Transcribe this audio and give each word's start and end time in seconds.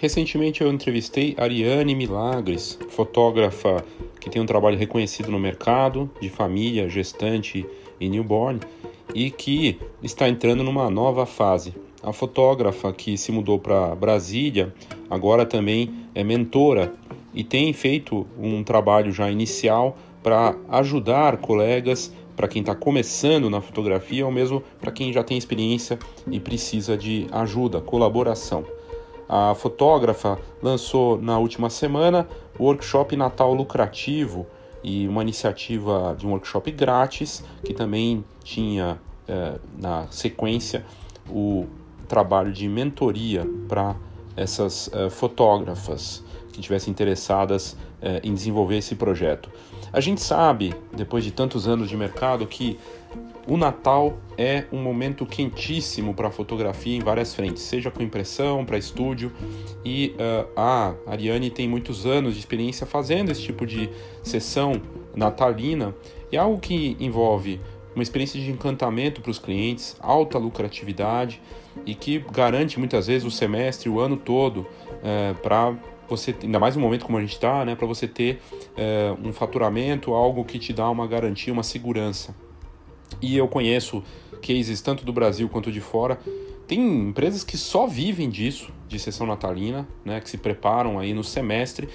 Recentemente 0.00 0.62
eu 0.62 0.72
entrevistei 0.72 1.34
Ariane 1.36 1.92
Milagres, 1.92 2.78
fotógrafa 2.88 3.84
que 4.20 4.30
tem 4.30 4.40
um 4.40 4.46
trabalho 4.46 4.78
reconhecido 4.78 5.28
no 5.28 5.40
mercado 5.40 6.08
de 6.20 6.28
família, 6.28 6.88
gestante 6.88 7.66
e 7.98 8.08
newborn 8.08 8.60
e 9.12 9.28
que 9.28 9.76
está 10.00 10.28
entrando 10.28 10.62
numa 10.62 10.88
nova 10.88 11.26
fase. 11.26 11.74
A 12.00 12.12
fotógrafa 12.12 12.92
que 12.92 13.18
se 13.18 13.32
mudou 13.32 13.58
para 13.58 13.92
Brasília 13.96 14.72
agora 15.10 15.44
também 15.44 15.92
é 16.14 16.22
mentora 16.22 16.92
e 17.34 17.42
tem 17.42 17.72
feito 17.72 18.24
um 18.38 18.62
trabalho 18.62 19.10
já 19.10 19.28
inicial 19.28 19.98
para 20.22 20.54
ajudar 20.68 21.38
colegas, 21.38 22.14
para 22.36 22.46
quem 22.46 22.60
está 22.60 22.72
começando 22.72 23.50
na 23.50 23.60
fotografia 23.60 24.24
ou 24.24 24.30
mesmo 24.30 24.62
para 24.80 24.92
quem 24.92 25.12
já 25.12 25.24
tem 25.24 25.36
experiência 25.36 25.98
e 26.30 26.38
precisa 26.38 26.96
de 26.96 27.26
ajuda, 27.32 27.80
colaboração. 27.80 28.77
A 29.28 29.54
fotógrafa 29.54 30.38
lançou 30.62 31.20
na 31.20 31.38
última 31.38 31.68
semana 31.68 32.26
o 32.58 32.64
workshop 32.64 33.14
Natal 33.14 33.52
Lucrativo 33.52 34.46
e 34.82 35.06
uma 35.06 35.20
iniciativa 35.20 36.16
de 36.18 36.26
um 36.26 36.30
workshop 36.30 36.70
grátis 36.70 37.44
que 37.62 37.74
também 37.74 38.24
tinha 38.42 38.98
eh, 39.26 39.58
na 39.78 40.06
sequência 40.10 40.84
o 41.28 41.66
trabalho 42.08 42.52
de 42.52 42.66
mentoria 42.66 43.46
para 43.68 43.94
essas 44.34 44.88
eh, 44.94 45.10
fotógrafas 45.10 46.24
que 46.50 46.60
estivessem 46.60 46.90
interessadas 46.90 47.76
eh, 48.00 48.20
em 48.24 48.32
desenvolver 48.32 48.78
esse 48.78 48.94
projeto. 48.94 49.50
A 49.92 50.00
gente 50.00 50.22
sabe, 50.22 50.74
depois 50.92 51.22
de 51.22 51.32
tantos 51.32 51.68
anos 51.68 51.88
de 51.88 51.96
mercado, 51.96 52.46
que 52.46 52.78
o 53.48 53.56
Natal 53.56 54.18
é 54.36 54.64
um 54.70 54.82
momento 54.82 55.24
quentíssimo 55.24 56.12
para 56.12 56.30
fotografia 56.30 56.94
em 56.94 57.00
várias 57.00 57.34
frentes, 57.34 57.62
seja 57.62 57.90
com 57.90 58.02
impressão, 58.02 58.62
para 58.62 58.76
estúdio. 58.76 59.32
E 59.82 60.14
uh, 60.14 60.48
a 60.54 60.94
Ariane 61.06 61.48
tem 61.48 61.66
muitos 61.66 62.04
anos 62.04 62.34
de 62.34 62.40
experiência 62.40 62.86
fazendo 62.86 63.32
esse 63.32 63.42
tipo 63.42 63.66
de 63.66 63.88
sessão 64.22 64.82
natalina 65.16 65.94
e 66.30 66.36
é 66.36 66.38
algo 66.38 66.60
que 66.60 66.94
envolve 67.00 67.58
uma 67.94 68.02
experiência 68.02 68.38
de 68.38 68.50
encantamento 68.50 69.22
para 69.22 69.30
os 69.30 69.38
clientes, 69.38 69.96
alta 69.98 70.36
lucratividade 70.38 71.40
e 71.86 71.94
que 71.94 72.18
garante 72.30 72.78
muitas 72.78 73.06
vezes 73.06 73.26
o 73.26 73.30
semestre, 73.30 73.88
o 73.88 73.98
ano 73.98 74.18
todo, 74.18 74.58
uh, 74.58 75.34
para 75.42 75.74
você, 76.06 76.34
ainda 76.42 76.58
mais 76.60 76.76
no 76.76 76.82
momento 76.82 77.06
como 77.06 77.16
a 77.16 77.20
gente 77.22 77.32
está, 77.32 77.64
né, 77.64 77.74
para 77.74 77.86
você 77.86 78.06
ter 78.06 78.40
uh, 78.76 79.26
um 79.26 79.32
faturamento, 79.32 80.12
algo 80.12 80.44
que 80.44 80.58
te 80.58 80.74
dá 80.74 80.88
uma 80.90 81.06
garantia, 81.06 81.50
uma 81.50 81.62
segurança. 81.62 82.34
E 83.20 83.36
eu 83.36 83.48
conheço 83.48 84.02
cases 84.40 84.80
tanto 84.80 85.04
do 85.04 85.12
Brasil 85.12 85.48
quanto 85.48 85.72
de 85.72 85.80
fora. 85.80 86.18
Tem 86.66 86.80
empresas 86.80 87.42
que 87.42 87.56
só 87.56 87.86
vivem 87.86 88.28
disso, 88.28 88.70
de 88.86 88.98
sessão 88.98 89.26
natalina, 89.26 89.88
né, 90.04 90.20
que 90.20 90.28
se 90.28 90.36
preparam 90.36 90.98
aí 90.98 91.14
no 91.14 91.24
semestre. 91.24 91.88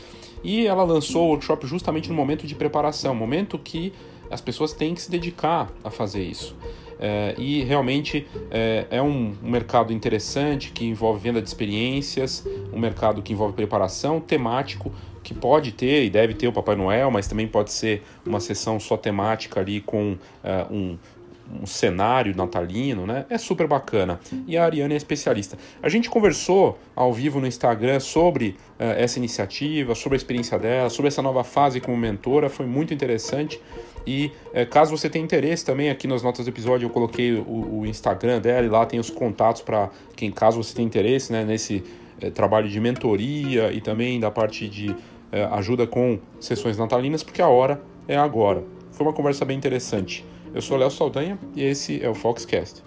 E 0.43 0.65
ela 0.65 0.83
lançou 0.83 1.25
o 1.25 1.29
workshop 1.29 1.65
justamente 1.67 2.09
no 2.09 2.15
momento 2.15 2.45
de 2.47 2.55
preparação, 2.55 3.13
momento 3.13 3.57
que 3.57 3.93
as 4.29 4.41
pessoas 4.41 4.73
têm 4.73 4.95
que 4.95 5.01
se 5.01 5.11
dedicar 5.11 5.71
a 5.83 5.89
fazer 5.89 6.23
isso. 6.23 6.55
É, 6.99 7.35
e 7.37 7.63
realmente 7.63 8.25
é, 8.49 8.87
é 8.89 9.01
um, 9.01 9.35
um, 9.43 9.49
mercado 9.49 9.91
interessante 9.91 10.71
que 10.71 10.85
envolve 10.85 11.19
venda 11.19 11.41
de 11.41 11.47
experiências, 11.47 12.47
um 12.71 12.79
mercado 12.79 13.21
que 13.21 13.33
envolve 13.33 13.53
preparação 13.53 14.19
temático, 14.19 14.91
que 15.23 15.33
pode 15.33 15.71
ter 15.71 16.03
e 16.03 16.09
deve 16.09 16.33
ter 16.33 16.47
o 16.47 16.51
Papai 16.51 16.75
Noel, 16.75 17.09
mas 17.09 17.27
também 17.27 17.47
pode 17.47 17.71
ser 17.71 18.03
uma 18.25 18.39
sessão 18.39 18.79
só 18.79 18.97
temática 18.97 19.59
ali 19.59 19.79
com 19.79 20.11
uh, 20.11 20.17
um, 20.73 20.97
um 21.61 21.65
cenário 21.65 22.35
natalino, 22.35 23.05
né? 23.05 23.25
É 23.29 23.37
super 23.37 23.67
bacana. 23.67 24.19
E 24.47 24.57
a 24.57 24.65
Ariane 24.65 24.93
é 24.93 24.97
especialista. 24.97 25.57
A 25.81 25.89
gente 25.89 26.09
conversou 26.09 26.77
ao 26.95 27.13
vivo 27.13 27.39
no 27.39 27.47
Instagram 27.47 27.99
sobre 27.99 28.49
uh, 28.79 28.83
essa 28.97 29.17
iniciativa, 29.17 29.95
sobre 29.95 30.15
a 30.15 30.17
experiência 30.17 30.59
dela, 30.59 30.89
sobre 30.89 31.07
essa 31.07 31.21
nova 31.21 31.43
fase 31.43 31.79
como 31.79 31.95
mentora, 31.97 32.49
foi 32.49 32.65
muito 32.65 32.93
interessante. 32.93 33.59
E 34.05 34.31
uh, 34.47 34.69
caso 34.69 34.95
você 34.95 35.09
tenha 35.09 35.23
interesse 35.23 35.63
também, 35.63 35.89
aqui 35.89 36.07
nas 36.07 36.21
notas 36.21 36.45
do 36.45 36.49
episódio 36.49 36.85
eu 36.85 36.89
coloquei 36.89 37.33
o, 37.33 37.79
o 37.79 37.85
Instagram 37.85 38.41
dela 38.41 38.65
e 38.65 38.69
lá 38.69 38.85
tem 38.85 38.99
os 38.99 39.09
contatos 39.09 39.61
para 39.61 39.89
quem, 40.15 40.31
caso 40.31 40.61
você 40.61 40.75
tenha 40.75 40.85
interesse, 40.85 41.31
né, 41.31 41.45
nesse 41.45 41.81
trabalho 42.31 42.69
de 42.69 42.79
mentoria 42.79 43.71
e 43.73 43.81
também 43.81 44.19
da 44.19 44.31
parte 44.31 44.67
de 44.67 44.95
é, 45.33 45.45
ajuda 45.45 45.87
com 45.87 46.19
sessões 46.39 46.77
natalinas, 46.77 47.23
porque 47.23 47.41
a 47.41 47.47
hora 47.47 47.81
é 48.07 48.15
agora. 48.15 48.63
Foi 48.91 49.03
uma 49.03 49.13
conversa 49.13 49.43
bem 49.43 49.57
interessante. 49.57 50.23
Eu 50.53 50.61
sou 50.61 50.77
Léo 50.77 50.91
Saldanha 50.91 51.39
e 51.55 51.63
esse 51.63 52.01
é 52.03 52.07
o 52.07 52.13
Foxcast. 52.13 52.83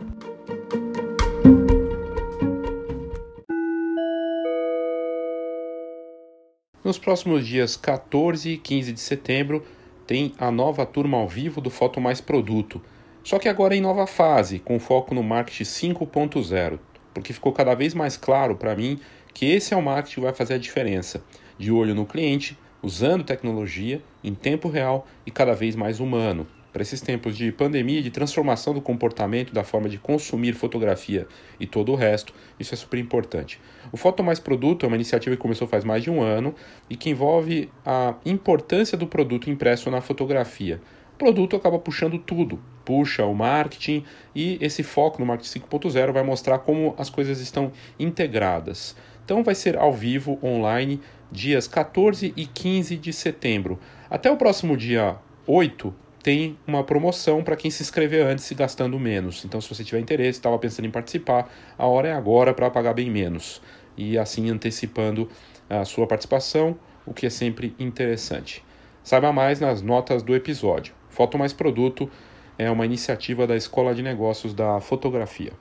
Nos 6.84 7.00
próximos 7.00 7.44
dias 7.44 7.74
14 7.74 8.48
e 8.48 8.56
15 8.56 8.92
de 8.92 9.00
setembro 9.00 9.66
tem 10.06 10.32
a 10.38 10.52
nova 10.52 10.86
turma 10.86 11.18
ao 11.18 11.26
vivo 11.26 11.60
do 11.60 11.68
Foto 11.68 12.00
Mais 12.00 12.20
Produto. 12.20 12.80
Só 13.24 13.40
que 13.40 13.48
agora 13.48 13.74
em 13.74 13.80
nova 13.80 14.06
fase, 14.06 14.60
com 14.60 14.78
foco 14.78 15.12
no 15.12 15.24
marketing 15.24 15.64
5.0, 15.64 16.78
porque 17.12 17.32
ficou 17.32 17.52
cada 17.52 17.74
vez 17.74 17.92
mais 17.92 18.16
claro 18.16 18.54
para 18.54 18.76
mim 18.76 19.00
que 19.34 19.46
esse 19.46 19.74
é 19.74 19.76
o 19.76 19.82
marketing 19.82 20.14
que 20.14 20.20
vai 20.20 20.32
fazer 20.32 20.54
a 20.54 20.58
diferença 20.58 21.24
de 21.58 21.70
olho 21.70 21.94
no 21.94 22.06
cliente, 22.06 22.58
usando 22.82 23.24
tecnologia 23.24 24.02
em 24.22 24.34
tempo 24.34 24.68
real 24.68 25.06
e 25.24 25.30
cada 25.30 25.54
vez 25.54 25.74
mais 25.74 26.00
humano. 26.00 26.46
Para 26.72 26.82
esses 26.82 27.00
tempos 27.00 27.34
de 27.34 27.50
pandemia, 27.50 28.02
de 28.02 28.10
transformação 28.10 28.74
do 28.74 28.82
comportamento, 28.82 29.50
da 29.50 29.64
forma 29.64 29.88
de 29.88 29.96
consumir 29.96 30.52
fotografia 30.52 31.26
e 31.58 31.66
todo 31.66 31.90
o 31.90 31.94
resto, 31.94 32.34
isso 32.60 32.74
é 32.74 32.76
super 32.76 32.98
importante. 32.98 33.58
O 33.90 33.96
Foto 33.96 34.22
Mais 34.22 34.38
Produto 34.38 34.84
é 34.84 34.86
uma 34.86 34.94
iniciativa 34.94 35.34
que 35.34 35.40
começou 35.40 35.66
faz 35.66 35.84
mais 35.84 36.02
de 36.02 36.10
um 36.10 36.20
ano 36.20 36.54
e 36.90 36.94
que 36.94 37.08
envolve 37.08 37.70
a 37.82 38.14
importância 38.26 38.98
do 38.98 39.06
produto 39.06 39.48
impresso 39.48 39.90
na 39.90 40.02
fotografia. 40.02 40.78
O 41.14 41.16
produto 41.16 41.56
acaba 41.56 41.78
puxando 41.78 42.18
tudo, 42.18 42.60
puxa 42.84 43.24
o 43.24 43.34
marketing 43.34 44.04
e 44.34 44.58
esse 44.60 44.82
foco 44.82 45.18
no 45.18 45.24
marketing 45.24 45.60
5.0 45.60 46.12
vai 46.12 46.22
mostrar 46.22 46.58
como 46.58 46.94
as 46.98 47.08
coisas 47.08 47.40
estão 47.40 47.72
integradas. 47.98 48.94
Então 49.24 49.42
vai 49.42 49.54
ser 49.54 49.78
ao 49.78 49.92
vivo, 49.92 50.38
online, 50.42 51.00
dias 51.30 51.66
14 51.66 52.32
e 52.36 52.46
15 52.46 52.96
de 52.96 53.12
setembro. 53.12 53.78
Até 54.08 54.30
o 54.30 54.36
próximo 54.36 54.76
dia 54.76 55.16
8 55.46 55.94
tem 56.22 56.58
uma 56.66 56.82
promoção 56.82 57.42
para 57.44 57.54
quem 57.54 57.70
se 57.70 57.82
inscrever 57.82 58.26
antes 58.26 58.50
e 58.50 58.54
gastando 58.54 58.98
menos. 58.98 59.44
Então, 59.44 59.60
se 59.60 59.68
você 59.68 59.84
tiver 59.84 60.00
interesse, 60.00 60.38
estava 60.38 60.58
pensando 60.58 60.86
em 60.86 60.90
participar, 60.90 61.48
a 61.78 61.86
hora 61.86 62.08
é 62.08 62.12
agora 62.12 62.52
para 62.52 62.68
pagar 62.68 62.94
bem 62.94 63.08
menos. 63.08 63.62
E 63.96 64.18
assim 64.18 64.50
antecipando 64.50 65.28
a 65.70 65.84
sua 65.84 66.06
participação, 66.06 66.76
o 67.06 67.14
que 67.14 67.26
é 67.26 67.30
sempre 67.30 67.74
interessante. 67.78 68.64
Saiba 69.04 69.32
mais 69.32 69.60
nas 69.60 69.80
notas 69.80 70.22
do 70.22 70.34
episódio. 70.34 70.94
Foto 71.08 71.38
Mais 71.38 71.52
Produto 71.52 72.10
é 72.58 72.68
uma 72.68 72.84
iniciativa 72.84 73.46
da 73.46 73.56
Escola 73.56 73.94
de 73.94 74.02
Negócios 74.02 74.52
da 74.52 74.80
Fotografia. 74.80 75.52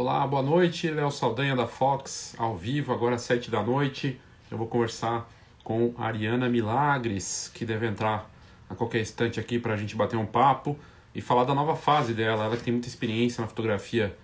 Olá, 0.00 0.24
boa 0.24 0.44
noite. 0.44 0.88
Léo 0.88 1.10
Saldanha 1.10 1.56
da 1.56 1.66
Fox, 1.66 2.32
ao 2.38 2.56
vivo, 2.56 2.92
agora 2.92 3.16
às 3.16 3.22
7 3.22 3.50
da 3.50 3.64
noite. 3.64 4.16
Eu 4.48 4.56
vou 4.56 4.68
conversar 4.68 5.28
com 5.64 5.92
Ariana 5.98 6.48
Milagres, 6.48 7.50
que 7.52 7.64
deve 7.64 7.84
entrar 7.84 8.30
a 8.70 8.76
qualquer 8.76 9.00
instante 9.00 9.40
aqui 9.40 9.58
para 9.58 9.74
a 9.74 9.76
gente 9.76 9.96
bater 9.96 10.16
um 10.16 10.24
papo 10.24 10.78
e 11.12 11.20
falar 11.20 11.42
da 11.42 11.52
nova 11.52 11.74
fase 11.74 12.14
dela. 12.14 12.44
Ela 12.44 12.56
que 12.56 12.62
tem 12.62 12.72
muita 12.72 12.86
experiência 12.86 13.42
na 13.42 13.48
fotografia 13.48 14.16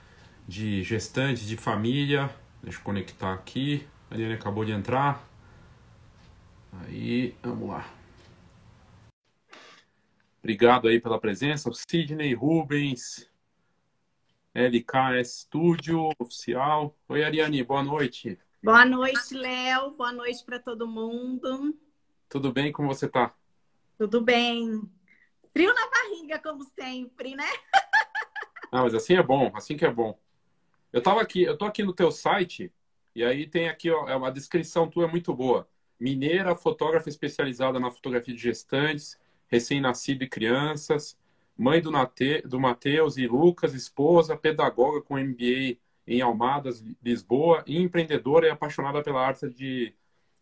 de 0.46 0.80
gestantes, 0.84 1.44
de 1.44 1.56
família. 1.56 2.30
Deixa 2.62 2.78
eu 2.78 2.84
conectar 2.84 3.32
aqui. 3.32 3.84
A 4.08 4.14
Ariana 4.14 4.36
acabou 4.36 4.64
de 4.64 4.70
entrar. 4.70 5.28
Aí, 6.84 7.34
vamos 7.42 7.68
lá. 7.68 7.84
Obrigado 10.40 10.86
aí 10.86 11.00
pela 11.00 11.18
presença. 11.18 11.68
O 11.68 11.74
Sidney 11.74 12.32
Rubens, 12.32 13.28
LKS 14.54 15.40
Studio 15.40 16.10
Oficial. 16.16 16.96
Oi, 17.08 17.24
Ariane, 17.24 17.64
boa 17.64 17.82
noite. 17.82 18.38
Boa 18.62 18.84
noite, 18.84 19.34
Léo. 19.34 19.90
Boa 19.90 20.12
noite 20.12 20.44
para 20.44 20.60
todo 20.60 20.86
mundo. 20.86 21.76
Tudo 22.28 22.52
bem? 22.52 22.70
Como 22.70 22.86
você 22.86 23.08
tá? 23.08 23.34
Tudo 23.98 24.20
bem. 24.20 24.80
Frio 25.52 25.74
na 25.74 25.90
barriga, 25.90 26.38
como 26.38 26.62
sempre, 26.62 27.34
né? 27.34 27.48
Ah, 28.70 28.82
mas 28.82 28.94
assim 28.94 29.14
é 29.14 29.22
bom, 29.22 29.50
assim 29.54 29.76
que 29.76 29.84
é 29.84 29.90
bom. 29.90 30.16
Eu 30.92 31.02
tava 31.02 31.20
aqui, 31.20 31.42
eu 31.42 31.58
tô 31.58 31.64
aqui 31.64 31.82
no 31.82 31.92
teu 31.92 32.12
site 32.12 32.72
e 33.12 33.24
aí 33.24 33.48
tem 33.48 33.68
aqui, 33.68 33.90
ó, 33.90 34.08
é 34.08 34.14
uma 34.14 34.30
descrição 34.30 34.88
tua 34.88 35.06
é 35.06 35.10
muito 35.10 35.34
boa. 35.34 35.68
Mineira, 35.98 36.54
fotógrafa 36.54 37.08
especializada 37.08 37.80
na 37.80 37.90
fotografia 37.90 38.34
de 38.34 38.40
gestantes, 38.40 39.18
recém-nascido 39.48 40.22
e 40.22 40.28
crianças, 40.28 41.18
mãe 41.56 41.80
do, 41.80 41.90
Nate, 41.90 42.42
do 42.42 42.58
Matheus 42.60 43.16
e 43.16 43.26
Lucas, 43.26 43.74
esposa, 43.74 44.36
pedagoga 44.36 45.00
com 45.02 45.18
MBA 45.18 45.78
em 46.06 46.20
Almadas, 46.20 46.84
Lisboa, 47.02 47.64
e 47.66 47.80
empreendedora 47.80 48.46
e 48.46 48.50
apaixonada 48.50 49.02
pela 49.02 49.26
arte 49.26 49.48
de 49.48 49.94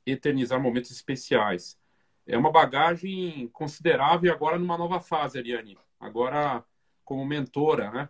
eternizar 0.05 0.61
momentos 0.61 0.91
especiais. 0.91 1.79
é 2.27 2.37
uma 2.37 2.51
bagagem 2.51 3.49
considerável 3.53 4.33
agora 4.33 4.59
numa 4.59 4.79
nova 4.79 5.01
fase, 5.01 5.39
Ariane. 5.39 5.79
Agora 6.01 6.65
como 7.05 7.25
mentora, 7.25 7.91
né? 7.91 8.09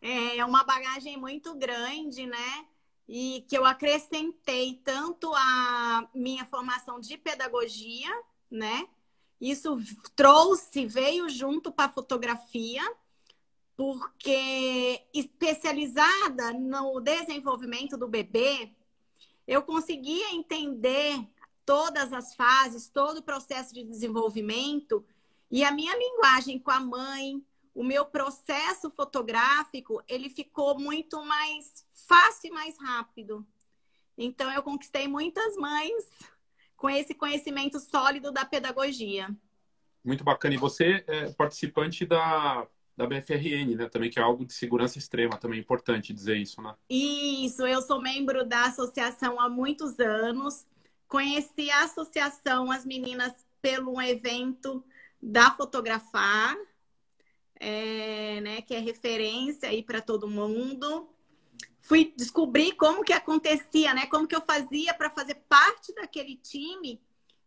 É 0.00 0.44
uma 0.44 0.64
bagagem 0.64 1.16
muito 1.16 1.54
grande, 1.54 2.26
né? 2.26 2.66
E 3.08 3.44
que 3.48 3.56
eu 3.56 3.64
acrescentei 3.64 4.80
tanto 4.84 5.32
a 5.34 6.08
minha 6.14 6.44
formação 6.46 7.00
de 7.00 7.16
pedagogia, 7.16 8.10
né? 8.50 8.86
Isso 9.44 9.76
trouxe, 10.16 10.86
veio 10.86 11.28
junto 11.28 11.70
para 11.70 11.84
a 11.84 11.92
fotografia, 11.92 12.82
porque 13.76 15.02
especializada 15.12 16.54
no 16.54 16.98
desenvolvimento 16.98 17.94
do 17.98 18.08
bebê, 18.08 18.70
eu 19.46 19.62
conseguia 19.62 20.32
entender 20.32 21.22
todas 21.66 22.10
as 22.14 22.34
fases, 22.34 22.88
todo 22.88 23.18
o 23.18 23.22
processo 23.22 23.74
de 23.74 23.84
desenvolvimento 23.84 25.04
e 25.50 25.62
a 25.62 25.70
minha 25.70 25.94
linguagem 25.94 26.58
com 26.58 26.70
a 26.70 26.80
mãe, 26.80 27.44
o 27.74 27.84
meu 27.84 28.06
processo 28.06 28.90
fotográfico, 28.90 30.02
ele 30.08 30.30
ficou 30.30 30.78
muito 30.78 31.22
mais 31.22 31.84
fácil 31.92 32.48
e 32.48 32.50
mais 32.50 32.78
rápido. 32.80 33.46
Então 34.16 34.50
eu 34.50 34.62
conquistei 34.62 35.06
muitas 35.06 35.54
mães 35.56 36.08
com 36.76 36.88
esse 36.88 37.14
conhecimento 37.14 37.78
sólido 37.80 38.32
da 38.32 38.44
pedagogia. 38.44 39.28
Muito 40.04 40.22
bacana. 40.22 40.54
E 40.54 40.58
você 40.58 41.04
é 41.06 41.30
participante 41.30 42.04
da 42.04 42.66
da 42.96 43.06
BFRN, 43.06 43.74
né? 43.76 43.88
Também 43.88 44.08
que 44.08 44.18
é 44.18 44.22
algo 44.22 44.44
de 44.44 44.52
segurança 44.52 44.98
extrema, 44.98 45.36
também 45.36 45.58
é 45.58 45.62
importante 45.62 46.12
dizer 46.12 46.36
isso, 46.36 46.62
né? 46.62 46.74
Isso, 46.88 47.66
eu 47.66 47.82
sou 47.82 48.00
membro 48.00 48.44
da 48.44 48.66
associação 48.66 49.40
há 49.40 49.48
muitos 49.48 49.98
anos. 49.98 50.64
Conheci 51.08 51.70
a 51.70 51.84
associação, 51.84 52.70
as 52.70 52.84
meninas, 52.84 53.32
pelo 53.60 53.94
um 53.94 54.02
evento 54.02 54.84
da 55.20 55.50
Fotografar, 55.50 56.56
é, 57.58 58.40
né, 58.40 58.62
que 58.62 58.74
é 58.74 58.78
referência 58.78 59.68
aí 59.68 59.82
para 59.82 60.00
todo 60.00 60.28
mundo. 60.28 61.08
Fui 61.84 62.14
descobrir 62.16 62.72
como 62.72 63.04
que 63.04 63.12
acontecia, 63.12 63.92
né? 63.92 64.06
Como 64.06 64.26
que 64.26 64.34
eu 64.34 64.40
fazia 64.40 64.94
para 64.94 65.10
fazer 65.10 65.34
parte 65.46 65.94
daquele 65.94 66.34
time 66.36 66.98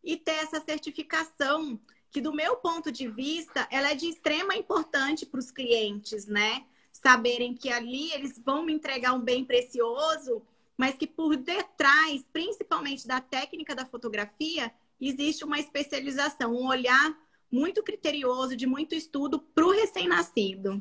e 0.04 0.16
ter 0.16 0.34
essa 0.34 0.62
certificação 0.62 1.80
que 2.12 2.22
do 2.22 2.32
meu 2.32 2.56
ponto 2.58 2.92
de 2.92 3.08
vista, 3.08 3.68
ela 3.72 3.92
é 3.92 3.96
de 3.96 4.08
extrema 4.08 4.56
importância 4.56 5.26
para 5.26 5.40
os 5.40 5.50
clientes, 5.50 6.28
né? 6.28 6.64
Saberem 6.92 7.56
que 7.56 7.70
ali 7.70 8.12
eles 8.14 8.40
vão 8.40 8.64
me 8.64 8.72
entregar 8.72 9.14
um 9.14 9.20
bem 9.20 9.44
precioso, 9.44 10.44
mas 10.78 10.96
que 10.96 11.08
por 11.08 11.36
detrás, 11.36 12.24
principalmente 12.32 13.08
da 13.08 13.20
técnica 13.20 13.74
da 13.74 13.88
fotografia, 13.88 14.72
existe 15.02 15.44
uma 15.44 15.58
especialização, 15.60 16.54
um 16.54 16.68
olhar 16.68 17.18
muito 17.52 17.82
criterioso, 17.82 18.56
de 18.56 18.68
muito 18.68 18.94
estudo 18.94 19.40
para 19.40 19.66
o 19.66 19.72
recém-nascido. 19.72 20.80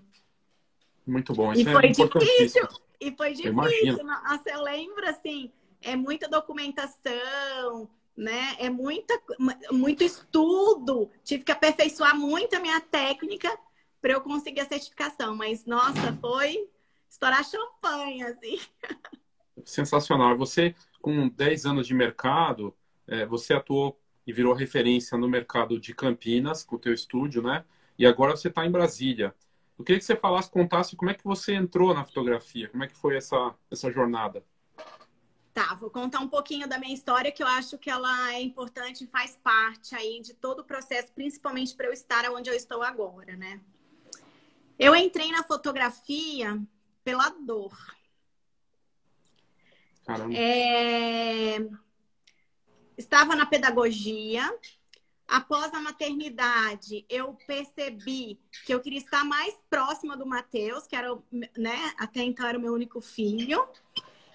Muito 1.06 1.32
bom. 1.32 1.54
Isso 1.54 1.62
e 1.62 1.72
foi 1.72 1.86
é 1.86 1.88
difícil. 1.88 2.68
E 3.00 3.14
foi 3.16 3.32
difícil. 3.32 4.04
Nossa, 4.04 4.50
eu 4.50 4.62
lembro, 4.62 5.06
assim, 5.08 5.50
é 5.82 5.94
muita 5.96 6.28
documentação, 6.28 7.88
né? 8.16 8.56
É 8.58 8.70
muita, 8.70 9.20
muito 9.70 10.02
estudo. 10.02 11.10
Tive 11.24 11.44
que 11.44 11.52
aperfeiçoar 11.52 12.16
muito 12.16 12.56
a 12.56 12.60
minha 12.60 12.80
técnica 12.80 13.56
para 14.00 14.12
eu 14.12 14.20
conseguir 14.20 14.60
a 14.60 14.68
certificação. 14.68 15.36
Mas, 15.36 15.64
nossa, 15.66 16.12
foi 16.20 16.68
estourar 17.08 17.44
champanhe, 17.44 18.22
assim. 18.22 18.58
Sensacional. 19.64 20.36
Você, 20.36 20.74
com 21.00 21.28
10 21.28 21.66
anos 21.66 21.86
de 21.86 21.94
mercado, 21.94 22.74
é, 23.06 23.24
você 23.26 23.54
atuou 23.54 23.98
e 24.26 24.32
virou 24.32 24.52
referência 24.54 25.16
no 25.16 25.28
mercado 25.28 25.78
de 25.78 25.94
Campinas, 25.94 26.64
com 26.64 26.76
o 26.76 26.78
teu 26.78 26.92
estúdio, 26.92 27.42
né? 27.42 27.64
E 27.98 28.04
agora 28.04 28.36
você 28.36 28.48
está 28.48 28.66
em 28.66 28.70
Brasília. 28.70 29.34
Eu 29.78 29.84
queria 29.84 29.98
que 29.98 30.04
você 30.04 30.16
falasse, 30.16 30.50
contasse 30.50 30.96
como 30.96 31.10
é 31.10 31.14
que 31.14 31.24
você 31.24 31.54
entrou 31.54 31.92
na 31.92 32.04
fotografia, 32.04 32.68
como 32.68 32.82
é 32.82 32.88
que 32.88 32.96
foi 32.96 33.16
essa, 33.16 33.54
essa 33.70 33.90
jornada. 33.90 34.44
Tá, 35.52 35.74
vou 35.74 35.90
contar 35.90 36.20
um 36.20 36.28
pouquinho 36.28 36.68
da 36.68 36.78
minha 36.78 36.94
história, 36.94 37.32
que 37.32 37.42
eu 37.42 37.46
acho 37.46 37.78
que 37.78 37.88
ela 37.88 38.34
é 38.34 38.42
importante 38.42 39.04
e 39.04 39.06
faz 39.06 39.38
parte 39.42 39.94
aí 39.94 40.20
de 40.20 40.34
todo 40.34 40.60
o 40.60 40.64
processo, 40.64 41.12
principalmente 41.12 41.74
para 41.74 41.86
eu 41.86 41.92
estar 41.92 42.30
onde 42.30 42.50
eu 42.50 42.54
estou 42.54 42.82
agora, 42.82 43.36
né? 43.36 43.60
Eu 44.78 44.94
entrei 44.94 45.30
na 45.32 45.42
fotografia 45.42 46.60
pela 47.02 47.30
dor. 47.30 47.74
Caramba. 50.04 50.34
É... 50.36 51.56
Estava 52.96 53.34
na 53.34 53.46
pedagogia. 53.46 54.54
Após 55.28 55.74
a 55.74 55.80
maternidade, 55.80 57.04
eu 57.08 57.34
percebi 57.46 58.38
que 58.64 58.72
eu 58.72 58.80
queria 58.80 58.98
estar 58.98 59.24
mais 59.24 59.54
próxima 59.68 60.16
do 60.16 60.24
Matheus, 60.24 60.86
que 60.86 60.94
era, 60.94 61.16
né, 61.56 61.94
até 61.98 62.22
então 62.22 62.46
era 62.46 62.56
o 62.56 62.60
meu 62.60 62.72
único 62.72 63.00
filho. 63.00 63.68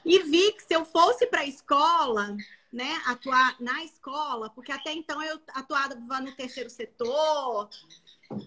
E 0.03 0.19
vi 0.19 0.51
que 0.53 0.63
se 0.63 0.73
eu 0.73 0.83
fosse 0.83 1.27
para 1.27 1.41
a 1.41 1.47
escola, 1.47 2.35
né, 2.71 3.01
atuar 3.05 3.55
na 3.61 3.83
escola, 3.83 4.49
porque 4.49 4.71
até 4.71 4.91
então 4.91 5.21
eu 5.23 5.39
atuava 5.49 5.95
no 5.95 6.35
terceiro 6.35 6.69
setor, 6.69 7.69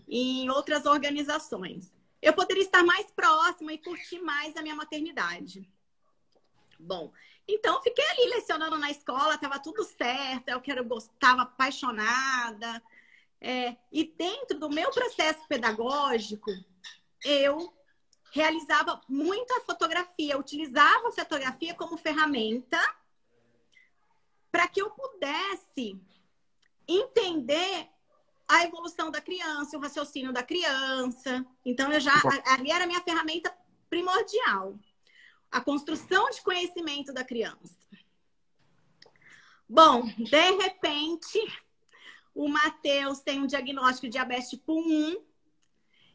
em 0.08 0.50
outras 0.50 0.84
organizações, 0.86 1.92
eu 2.20 2.32
poderia 2.32 2.62
estar 2.62 2.82
mais 2.82 3.10
próxima 3.10 3.72
e 3.72 3.78
curtir 3.78 4.20
mais 4.20 4.56
a 4.56 4.62
minha 4.62 4.74
maternidade. 4.74 5.68
Bom, 6.78 7.12
então 7.46 7.82
fiquei 7.82 8.04
ali 8.10 8.30
lecionando 8.30 8.78
na 8.78 8.90
escola, 8.90 9.34
estava 9.34 9.58
tudo 9.58 9.84
certo, 9.84 10.48
eu 10.48 10.60
quero 10.60 10.86
estava 10.98 11.42
apaixonada. 11.42 12.82
É, 13.40 13.76
e 13.92 14.04
dentro 14.04 14.58
do 14.58 14.70
meu 14.70 14.90
processo 14.90 15.46
pedagógico, 15.46 16.50
eu 17.24 17.72
realizava 18.32 19.00
muita 19.08 19.60
fotografia, 19.60 20.38
utilizava 20.38 21.08
a 21.08 21.12
fotografia 21.12 21.74
como 21.74 21.96
ferramenta 21.96 22.78
para 24.50 24.66
que 24.66 24.80
eu 24.80 24.90
pudesse 24.90 26.00
entender 26.88 27.88
a 28.48 28.64
evolução 28.64 29.10
da 29.10 29.20
criança, 29.20 29.76
o 29.76 29.80
raciocínio 29.80 30.32
da 30.32 30.42
criança. 30.42 31.44
Então, 31.64 31.92
eu 31.92 32.00
já 32.00 32.12
ali 32.46 32.70
era 32.70 32.84
a 32.84 32.86
minha 32.86 33.00
ferramenta 33.00 33.54
primordial. 33.88 34.74
A 35.54 35.60
construção 35.60 36.28
de 36.30 36.42
conhecimento 36.42 37.12
da 37.12 37.22
criança. 37.22 37.78
Bom, 39.68 40.02
de 40.02 40.50
repente, 40.50 41.38
o 42.34 42.48
Matheus 42.48 43.20
tem 43.20 43.40
um 43.40 43.46
diagnóstico 43.46 44.08
de 44.08 44.14
diabetes 44.14 44.50
tipo 44.50 44.72
1. 44.74 45.24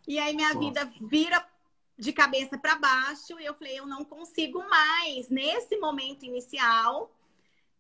E 0.06 0.20
aí 0.20 0.36
minha 0.36 0.54
Nossa. 0.54 0.60
vida 0.60 0.94
vira 1.02 1.50
de 1.98 2.12
cabeça 2.12 2.58
para 2.58 2.76
baixo 2.76 3.40
e 3.40 3.46
eu 3.46 3.54
falei, 3.54 3.80
eu 3.80 3.88
não 3.88 4.04
consigo 4.04 4.60
mais, 4.68 5.30
nesse 5.30 5.78
momento 5.78 6.26
inicial, 6.26 7.10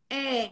é, 0.09 0.51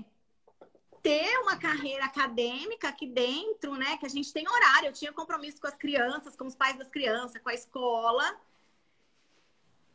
ter 1.02 1.40
uma 1.40 1.56
carreira 1.56 2.04
acadêmica 2.04 2.90
aqui 2.90 3.08
dentro, 3.08 3.76
né? 3.76 3.96
Que 3.96 4.06
a 4.06 4.10
gente 4.10 4.34
tem 4.34 4.46
horário, 4.46 4.90
eu 4.90 4.94
tinha 4.94 5.14
compromisso 5.14 5.62
com 5.62 5.68
as 5.68 5.76
crianças, 5.76 6.36
com 6.36 6.46
os 6.46 6.56
pais 6.56 6.78
das 6.78 6.90
crianças, 6.90 7.42
com 7.42 7.50
a 7.50 7.54
escola. 7.54 8.38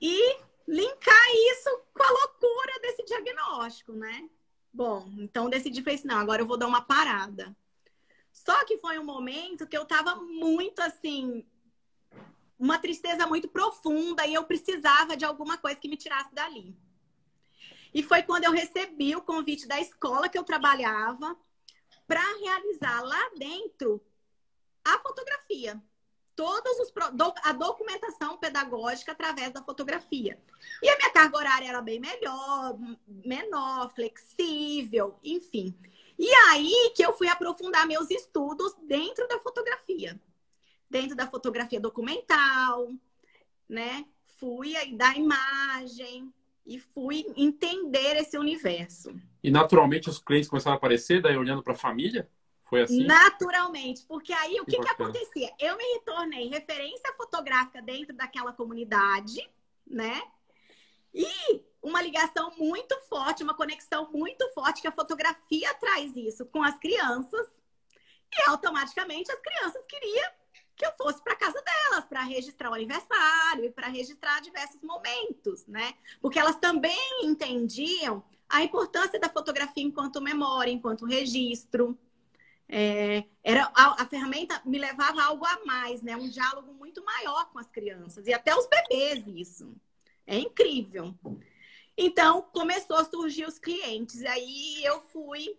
E 0.01 0.39
linkar 0.67 1.29
isso 1.53 1.71
com 1.93 2.03
a 2.03 2.11
loucura 2.11 2.81
desse 2.81 3.05
diagnóstico, 3.05 3.93
né? 3.93 4.29
Bom, 4.73 5.07
então 5.19 5.51
decidi 5.51 5.83
falei 5.83 5.99
assim, 5.99 6.09
não, 6.09 6.19
agora 6.19 6.43
eu 6.43 6.47
vou 6.47 6.57
dar 6.57 6.67
uma 6.67 6.81
parada. 6.81 7.55
Só 8.33 8.65
que 8.65 8.79
foi 8.79 8.99
um 8.99 9.05
momento 9.05 9.67
que 9.67 9.77
eu 9.77 9.85
tava 9.85 10.17
muito 10.17 10.81
assim, 10.81 11.45
uma 12.59 12.79
tristeza 12.79 13.27
muito 13.27 13.49
profunda 13.49 14.27
e 14.27 14.33
eu 14.35 14.45
precisava 14.45 15.17
de 15.17 15.25
alguma 15.25 15.59
coisa 15.59 15.79
que 15.79 15.89
me 15.89 15.97
tirasse 15.97 16.35
dali. 16.35 16.75
E 17.93 18.03
foi 18.03 18.23
quando 18.23 18.45
eu 18.45 18.53
recebi 18.53 19.15
o 19.15 19.23
convite 19.23 19.67
da 19.67 19.79
escola 19.79 20.29
que 20.29 20.39
eu 20.39 20.45
trabalhava 20.45 21.37
para 22.07 22.23
realizar 22.39 23.03
lá 23.03 23.31
dentro 23.37 24.03
a 24.85 24.99
fotografia. 25.01 25.83
Todos 26.35 26.79
os 26.81 26.93
a 27.45 27.53
documentação 27.53 28.39
pedagógica 28.39 29.13
através 29.13 29.53
da 29.53 29.63
fotografia. 29.63 30.39
E 30.83 30.89
a 30.89 30.97
minha 30.97 31.11
carga 31.11 31.37
horária 31.37 31.69
era 31.69 31.83
bem 31.83 32.01
melhor, 32.01 32.79
menor, 33.07 33.93
flexível, 33.95 35.19
enfim. 35.23 35.75
E 36.19 36.33
aí 36.51 36.93
que 36.95 37.05
eu 37.05 37.13
fui 37.13 37.29
aprofundar 37.29 37.87
meus 37.87 38.11
estudos 38.11 38.75
dentro 38.83 39.27
da 39.29 39.39
fotografia 39.41 40.19
dentro 40.93 41.17
da 41.17 41.27
fotografia 41.27 41.81
documental, 41.81 42.93
né? 43.67 44.05
Fui 44.39 44.75
da 44.95 45.17
imagem 45.17 46.31
e 46.67 46.79
fui 46.79 47.25
entender 47.35 48.17
esse 48.17 48.37
universo. 48.37 49.19
E 49.43 49.51
naturalmente 49.51 50.11
os 50.11 50.19
clientes 50.19 50.51
começaram 50.51 50.75
a 50.75 50.77
aparecer, 50.77 51.23
daí 51.23 51.37
olhando 51.37 51.63
para 51.63 51.73
a 51.73 51.77
família? 51.77 52.29
Foi 52.73 52.81
assim? 52.81 53.05
Naturalmente, 53.05 54.03
porque 54.07 54.33
aí 54.33 54.59
o 54.59 54.65
que, 54.65 54.77
que, 54.77 54.83
que 54.83 54.89
acontecia? 54.89 55.53
Eu 55.59 55.77
me 55.77 56.01
tornei 56.07 56.49
referência 56.49 57.13
fotográfica 57.19 57.83
dentro 57.83 58.17
daquela 58.17 58.51
comunidade, 58.51 59.47
né? 59.87 60.23
E 61.13 61.63
uma 61.83 62.01
ligação 62.01 62.51
muito 62.57 62.99
forte, 63.11 63.43
uma 63.43 63.53
conexão 63.53 64.11
muito 64.11 64.49
forte 64.55 64.81
que 64.81 64.89
a 64.89 64.93
fotografia 64.93 65.75
traz 65.75 66.17
isso 66.17 66.47
com 66.47 66.63
as 66.63 66.79
crianças. 66.79 67.47
E 68.35 68.49
automaticamente 68.49 69.31
as 69.31 69.39
crianças 69.39 69.85
queriam 69.85 70.33
que 70.75 70.87
eu 70.87 70.93
fosse 70.97 71.23
para 71.23 71.37
casa 71.37 71.63
delas 71.63 72.07
para 72.07 72.23
registrar 72.23 72.71
o 72.71 72.75
aniversário 72.75 73.67
e 73.67 73.71
para 73.71 73.89
registrar 73.89 74.41
diversos 74.41 74.81
momentos, 74.81 75.67
né? 75.67 75.93
Porque 76.23 76.39
elas 76.39 76.57
também 76.57 77.23
entendiam 77.23 78.25
a 78.49 78.63
importância 78.63 79.21
da 79.21 79.29
fotografia 79.29 79.85
enquanto 79.85 80.23
memória, 80.23 80.71
enquanto 80.71 81.05
registro. 81.05 81.99
É, 82.75 83.25
era 83.45 83.71
a, 83.75 84.03
a, 84.03 84.07
ferramenta 84.07 84.63
me 84.65 84.79
levava 84.79 85.21
a 85.21 85.27
algo 85.27 85.45
a 85.45 85.63
mais, 85.67 86.01
né? 86.01 86.17
Um 86.17 86.27
diálogo 86.27 86.73
muito 86.73 87.05
maior 87.05 87.51
com 87.53 87.59
as 87.59 87.69
crianças 87.69 88.27
e 88.27 88.33
até 88.33 88.57
os 88.57 88.67
bebês 88.67 89.23
isso. 89.27 89.77
É 90.27 90.39
incrível. 90.39 91.15
Então, 91.95 92.41
começou 92.41 92.97
a 92.97 93.05
surgir 93.05 93.45
os 93.45 93.59
clientes. 93.59 94.25
Aí 94.25 94.83
eu 94.83 95.03
fui 95.03 95.55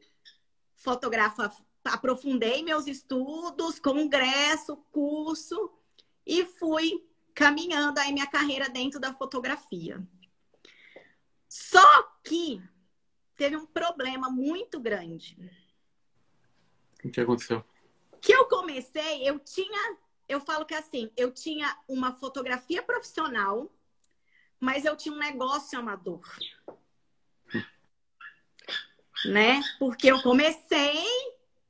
fotografa, 0.76 1.56
aprofundei 1.86 2.64
meus 2.64 2.88
estudos, 2.88 3.78
congresso, 3.78 4.78
curso 4.92 5.72
e 6.26 6.44
fui 6.46 7.08
caminhando 7.36 8.00
aí 8.00 8.12
minha 8.12 8.26
carreira 8.26 8.70
dentro 8.70 9.00
da 9.00 9.14
fotografia. 9.14 10.02
Só 11.48 12.04
que 12.24 12.60
teve 13.36 13.56
um 13.56 13.68
problema 13.68 14.32
muito 14.32 14.80
grande. 14.80 15.63
O 17.04 17.10
que 17.10 17.22
aconteceu? 17.22 17.64
Que 18.22 18.34
eu 18.34 18.46
comecei, 18.46 19.28
eu 19.28 19.40
tinha, 19.40 19.98
eu 20.28 20.40
falo 20.40 20.66
que 20.66 20.74
assim, 20.74 21.12
eu 21.18 21.32
tinha 21.32 21.78
uma 21.88 22.14
fotografia 22.14 22.82
profissional 22.82 23.70
mas 24.64 24.86
eu 24.86 24.96
tinha 24.96 25.14
um 25.14 25.18
negócio 25.20 25.78
amador. 25.78 26.22
né? 29.26 29.62
Porque 29.78 30.10
eu 30.10 30.22
comecei, 30.22 31.04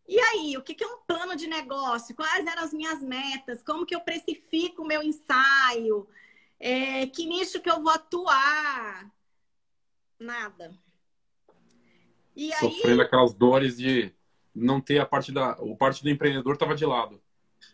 e 0.08 0.20
aí, 0.20 0.56
o 0.58 0.62
que, 0.62 0.84
é 0.84 0.88
um 0.88 1.00
plano 1.00 1.36
de 1.36 1.48
negócio? 1.48 2.16
Quais 2.16 2.46
eram 2.46 2.64
as 2.64 2.72
minhas 2.72 3.02
metas? 3.02 3.64
Como 3.64 3.84
que 3.84 3.96
eu 3.96 4.02
precifico 4.02 4.84
o 4.84 4.88
meu 4.88 5.02
ensaio? 5.02 6.08
É, 6.60 7.08
que 7.08 7.26
nicho 7.26 7.60
que 7.60 7.70
eu 7.70 7.82
vou 7.82 7.92
atuar? 7.92 9.12
Nada. 10.20 10.80
E 12.36 12.54
Sofrendo 12.58 13.02
aí... 13.02 13.08
aquelas 13.08 13.34
dores 13.34 13.76
de 13.76 14.14
não 14.56 14.80
ter 14.80 15.00
a 15.00 15.06
parte 15.06 15.32
da. 15.32 15.54
O 15.60 15.76
parte 15.76 16.04
do 16.04 16.10
empreendedor 16.10 16.54
estava 16.54 16.76
de 16.76 16.86
lado 16.86 17.22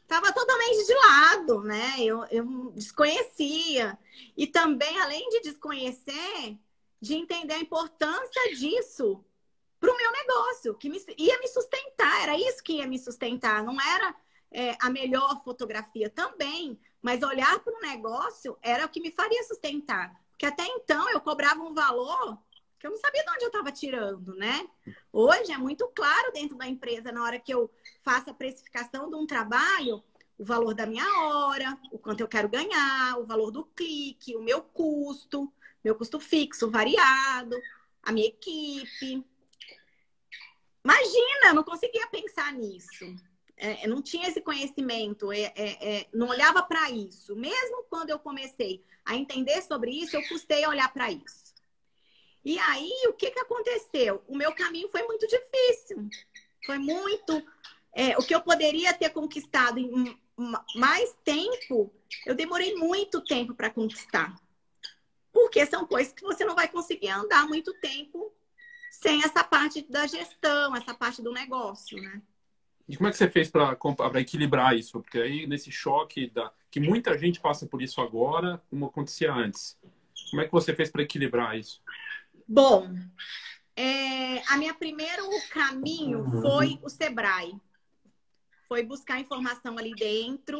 estava 0.09 0.33
totalmente 0.33 0.85
de 0.87 0.93
lado, 0.95 1.61
né? 1.61 1.95
Eu, 1.99 2.25
eu 2.31 2.71
desconhecia. 2.71 3.97
E 4.35 4.47
também, 4.47 4.99
além 4.99 5.29
de 5.29 5.41
desconhecer, 5.41 6.57
de 6.99 7.13
entender 7.13 7.53
a 7.53 7.59
importância 7.59 8.55
disso 8.55 9.23
para 9.79 9.93
o 9.93 9.97
meu 9.97 10.11
negócio, 10.11 10.73
que 10.75 10.89
me, 10.89 10.99
ia 11.17 11.39
me 11.39 11.47
sustentar, 11.47 12.23
era 12.23 12.37
isso 12.37 12.63
que 12.63 12.73
ia 12.73 12.87
me 12.87 12.99
sustentar, 12.99 13.63
não 13.63 13.79
era 13.79 14.15
é, 14.51 14.75
a 14.81 14.89
melhor 14.89 15.41
fotografia 15.43 16.09
também, 16.09 16.77
mas 17.01 17.23
olhar 17.23 17.59
para 17.59 17.73
o 17.73 17.81
negócio 17.81 18.57
era 18.61 18.85
o 18.85 18.89
que 18.89 18.99
me 18.99 19.11
faria 19.11 19.43
sustentar. 19.43 20.13
Porque 20.31 20.45
até 20.45 20.65
então 20.65 21.09
eu 21.09 21.21
cobrava 21.21 21.61
um 21.61 21.73
valor 21.73 22.37
que 22.79 22.87
eu 22.87 22.91
não 22.91 22.97
sabia 22.97 23.23
de 23.23 23.29
onde 23.29 23.43
eu 23.43 23.47
estava 23.49 23.71
tirando, 23.71 24.33
né? 24.35 24.67
Hoje 25.11 25.51
é 25.51 25.57
muito 25.57 25.87
claro 25.89 26.31
dentro 26.31 26.57
da 26.57 26.65
empresa, 26.65 27.11
na 27.11 27.23
hora 27.23 27.39
que 27.39 27.53
eu 27.53 27.69
faço 28.01 28.29
a 28.29 28.33
precificação 28.33 29.09
de 29.09 29.15
um 29.15 29.27
trabalho, 29.27 30.01
o 30.37 30.45
valor 30.45 30.73
da 30.73 30.85
minha 30.85 31.05
hora, 31.23 31.77
o 31.91 31.99
quanto 31.99 32.21
eu 32.21 32.27
quero 32.27 32.47
ganhar, 32.47 33.19
o 33.19 33.25
valor 33.25 33.51
do 33.51 33.65
clique, 33.65 34.35
o 34.35 34.41
meu 34.41 34.61
custo, 34.61 35.51
meu 35.83 35.93
custo 35.93 36.19
fixo, 36.19 36.71
variado, 36.71 37.55
a 38.01 38.13
minha 38.13 38.27
equipe. 38.27 39.25
Imagina, 40.81 41.47
eu 41.47 41.55
não 41.55 41.63
conseguia 41.63 42.07
pensar 42.07 42.53
nisso. 42.53 43.13
É, 43.57 43.85
eu 43.85 43.89
não 43.89 44.01
tinha 44.01 44.29
esse 44.29 44.39
conhecimento, 44.39 45.33
é, 45.33 45.51
é, 45.53 45.97
é 45.97 46.07
não 46.13 46.29
olhava 46.29 46.63
para 46.63 46.89
isso. 46.89 47.35
Mesmo 47.35 47.83
quando 47.89 48.09
eu 48.09 48.17
comecei 48.17 48.81
a 49.03 49.17
entender 49.17 49.61
sobre 49.63 49.91
isso, 49.91 50.15
eu 50.15 50.25
custei 50.29 50.63
a 50.63 50.69
olhar 50.69 50.93
para 50.93 51.11
isso. 51.11 51.48
E 52.49 52.57
aí, 52.57 52.91
o 53.07 53.13
que, 53.13 53.29
que 53.29 53.37
aconteceu? 53.37 54.23
O 54.27 54.35
meu 54.35 54.51
caminho 54.51 54.89
foi 54.89 55.03
muito 55.03 55.27
difícil. 55.27 56.09
Foi 56.65 56.79
muito. 56.79 57.45
É, 57.93 58.17
o 58.17 58.23
que 58.23 58.33
eu 58.33 58.41
poderia 58.41 58.91
ter 58.91 59.11
conquistado 59.11 59.77
em 59.77 60.19
mais 60.73 61.15
tempo, 61.23 61.93
eu 62.25 62.33
demorei 62.33 62.73
muito 62.73 63.21
tempo 63.23 63.53
para 63.53 63.69
conquistar. 63.69 64.35
Porque 65.31 65.63
são 65.67 65.85
coisas 65.85 66.11
que 66.11 66.23
você 66.23 66.43
não 66.43 66.55
vai 66.55 66.67
conseguir 66.67 67.09
andar 67.09 67.47
muito 67.47 67.71
tempo 67.75 68.33
sem 68.89 69.23
essa 69.23 69.43
parte 69.43 69.83
da 69.83 70.07
gestão, 70.07 70.75
essa 70.75 70.95
parte 70.95 71.21
do 71.21 71.31
negócio, 71.31 72.01
né? 72.01 72.19
E 72.87 72.97
como 72.97 73.09
é 73.09 73.11
que 73.11 73.17
você 73.17 73.29
fez 73.29 73.47
para 73.51 73.77
equilibrar 74.19 74.75
isso? 74.75 74.99
Porque 74.99 75.19
aí, 75.19 75.45
nesse 75.45 75.71
choque 75.71 76.31
da, 76.31 76.51
que 76.71 76.79
muita 76.79 77.15
gente 77.15 77.39
passa 77.39 77.67
por 77.67 77.79
isso 77.79 78.01
agora, 78.01 78.59
como 78.71 78.87
acontecia 78.87 79.31
antes. 79.31 79.77
Como 80.31 80.41
é 80.41 80.45
que 80.45 80.51
você 80.51 80.73
fez 80.73 80.89
para 80.89 81.03
equilibrar 81.03 81.55
isso? 81.55 81.79
Bom, 82.51 82.95
é, 83.75 84.41
a 84.47 84.57
minha 84.57 84.73
primeiro 84.73 85.23
caminho 85.51 86.25
foi 86.41 86.79
o 86.81 86.89
Sebrae. 86.89 87.53
Foi 88.67 88.81
buscar 88.81 89.19
informação 89.19 89.77
ali 89.77 89.93
dentro. 89.93 90.59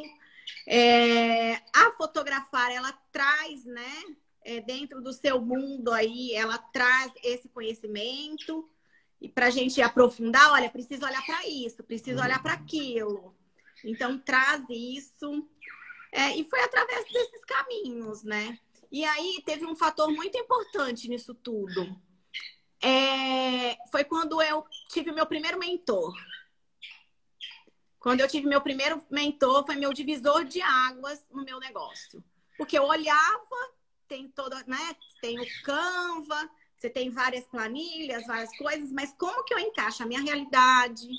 É, 0.68 1.56
a 1.76 1.92
fotografar, 1.98 2.72
ela 2.72 2.92
traz, 3.12 3.66
né? 3.66 4.04
É, 4.46 4.62
dentro 4.62 5.02
do 5.02 5.12
seu 5.12 5.42
mundo 5.42 5.92
aí, 5.92 6.32
ela 6.36 6.60
traz 6.60 7.12
esse 7.24 7.50
conhecimento. 7.50 8.70
E 9.20 9.28
para 9.28 9.48
a 9.48 9.50
gente 9.50 9.82
aprofundar, 9.82 10.52
olha, 10.52 10.70
preciso 10.70 11.08
olhar 11.08 11.26
para 11.26 11.48
isso, 11.48 11.84
preciso 11.84 12.22
olhar 12.22 12.40
para 12.44 12.54
aquilo. 12.54 13.36
Então, 13.84 14.20
traz 14.20 14.64
isso. 14.70 15.50
É, 16.12 16.38
e 16.38 16.44
foi 16.44 16.62
através 16.62 17.04
desses 17.12 17.44
caminhos, 17.46 18.22
né? 18.22 18.60
E 18.92 19.06
aí 19.06 19.42
teve 19.46 19.66
um 19.66 19.76
fator 19.76 20.12
muito 20.12 20.38
importante 20.38 21.08
nisso 21.08 21.34
tudo. 21.36 21.96
É, 22.82 23.78
foi 23.92 24.04
quando 24.04 24.42
eu 24.42 24.66
tive 24.90 25.12
meu 25.12 25.26
primeiro 25.26 25.60
mentor. 25.60 26.14
Quando 28.00 28.22
eu 28.22 28.28
tive 28.28 28.48
meu 28.48 28.62
primeiro 28.62 29.04
mentor, 29.12 29.66
foi 29.66 29.76
meu 29.76 29.94
divisor 29.94 30.46
de 30.46 30.62
águas 30.62 31.24
no 31.30 31.44
meu 31.44 31.60
negócio. 31.60 32.24
Porque 32.58 32.78
eu 32.78 32.84
olhava, 32.84 33.74
tem 34.08 34.30
toda, 34.30 34.64
né? 34.66 34.96
Tem 35.22 35.40
o 35.40 35.46
Canva, 35.64 36.50
você 36.78 36.90
tem 36.90 37.10
várias 37.10 37.46
planilhas, 37.46 38.26
várias 38.26 38.58
coisas, 38.58 38.92
mas 38.92 39.14
como 39.18 39.44
que 39.44 39.54
eu 39.54 39.60
encaixo 39.60 40.02
a 40.02 40.06
minha 40.06 40.22
realidade, 40.22 41.10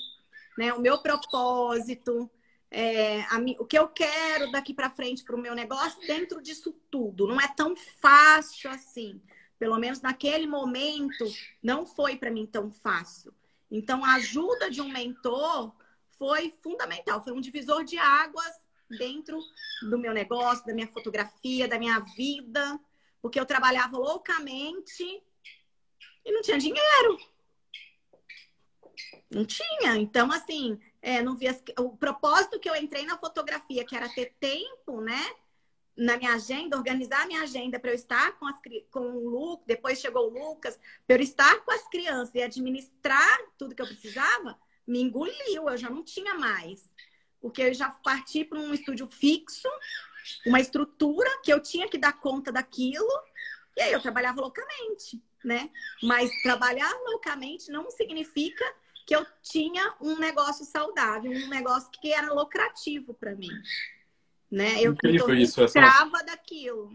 né? 0.57 0.73
O 0.73 0.81
meu 0.81 0.99
propósito, 1.01 2.29
é, 2.71 3.21
a, 3.23 3.37
o 3.59 3.65
que 3.65 3.77
eu 3.77 3.89
quero 3.89 4.49
daqui 4.49 4.73
para 4.73 4.89
frente 4.89 5.25
para 5.25 5.35
o 5.35 5.41
meu 5.41 5.53
negócio 5.53 5.99
dentro 6.07 6.41
disso 6.41 6.73
tudo. 6.89 7.27
Não 7.27 7.39
é 7.39 7.47
tão 7.49 7.75
fácil 7.75 8.71
assim. 8.71 9.21
Pelo 9.59 9.77
menos 9.77 10.01
naquele 10.01 10.47
momento, 10.47 11.25
não 11.61 11.85
foi 11.85 12.15
para 12.15 12.31
mim 12.31 12.47
tão 12.47 12.71
fácil. 12.71 13.33
Então, 13.69 14.03
a 14.03 14.15
ajuda 14.15 14.71
de 14.71 14.81
um 14.81 14.89
mentor 14.89 15.73
foi 16.17 16.49
fundamental, 16.63 17.23
foi 17.23 17.33
um 17.33 17.41
divisor 17.41 17.83
de 17.83 17.97
águas 17.97 18.53
dentro 18.89 19.39
do 19.89 19.97
meu 19.97 20.13
negócio, 20.13 20.65
da 20.65 20.73
minha 20.73 20.87
fotografia, 20.87 21.67
da 21.67 21.77
minha 21.77 21.99
vida, 21.99 22.79
porque 23.21 23.39
eu 23.39 23.45
trabalhava 23.45 23.97
loucamente 23.97 25.03
e 26.25 26.31
não 26.31 26.41
tinha 26.41 26.57
dinheiro. 26.57 27.17
Não 29.29 29.45
tinha. 29.45 29.95
Então, 29.95 30.31
assim, 30.31 30.79
é, 31.01 31.21
não 31.21 31.35
via 31.35 31.59
o 31.79 31.97
propósito 31.97 32.59
que 32.59 32.69
eu 32.69 32.75
entrei 32.75 33.05
na 33.05 33.17
fotografia, 33.17 33.83
que 33.83 33.95
era 33.95 34.07
ter 34.07 34.35
tempo, 34.39 35.01
né? 35.01 35.21
Na 35.97 36.15
minha 36.17 36.33
agenda, 36.33 36.77
organizar 36.77 37.23
a 37.23 37.27
minha 37.27 37.41
agenda 37.41 37.79
para 37.79 37.91
eu 37.91 37.95
estar 37.95 38.33
com, 38.33 38.45
as, 38.47 38.59
com 38.91 39.11
o 39.11 39.29
Lucas, 39.29 39.65
depois 39.65 39.99
chegou 39.99 40.27
o 40.27 40.33
Lucas, 40.33 40.79
para 41.07 41.17
eu 41.17 41.21
estar 41.21 41.59
com 41.61 41.71
as 41.71 41.87
crianças 41.89 42.33
e 42.35 42.41
administrar 42.41 43.39
tudo 43.57 43.75
que 43.75 43.81
eu 43.81 43.87
precisava, 43.87 44.57
me 44.87 45.01
engoliu, 45.01 45.69
eu 45.69 45.77
já 45.77 45.89
não 45.89 46.03
tinha 46.03 46.35
mais. 46.35 46.89
Porque 47.41 47.63
eu 47.63 47.73
já 47.73 47.89
parti 47.89 48.45
para 48.45 48.59
um 48.59 48.73
estúdio 48.73 49.07
fixo, 49.07 49.67
uma 50.45 50.59
estrutura 50.59 51.29
que 51.43 51.51
eu 51.51 51.59
tinha 51.59 51.89
que 51.89 51.97
dar 51.97 52.13
conta 52.13 52.51
daquilo, 52.51 53.09
e 53.75 53.81
aí 53.81 53.91
eu 53.91 54.01
trabalhava 54.01 54.41
loucamente, 54.41 55.21
né? 55.43 55.69
Mas 56.03 56.29
trabalhar 56.43 56.91
loucamente 57.05 57.71
não 57.71 57.89
significa 57.89 58.63
que 59.11 59.15
eu 59.17 59.27
tinha 59.41 59.93
um 59.99 60.17
negócio 60.17 60.63
saudável, 60.63 61.29
um 61.29 61.49
negócio 61.49 61.89
que 61.91 62.13
era 62.13 62.31
lucrativo 62.33 63.13
para 63.13 63.35
mim. 63.35 63.49
Né? 64.49 64.81
Eu 64.81 64.93
Incrível 64.93 65.35
isso, 65.35 65.61
escrava 65.61 66.15
essa... 66.15 66.25
daquilo. 66.27 66.93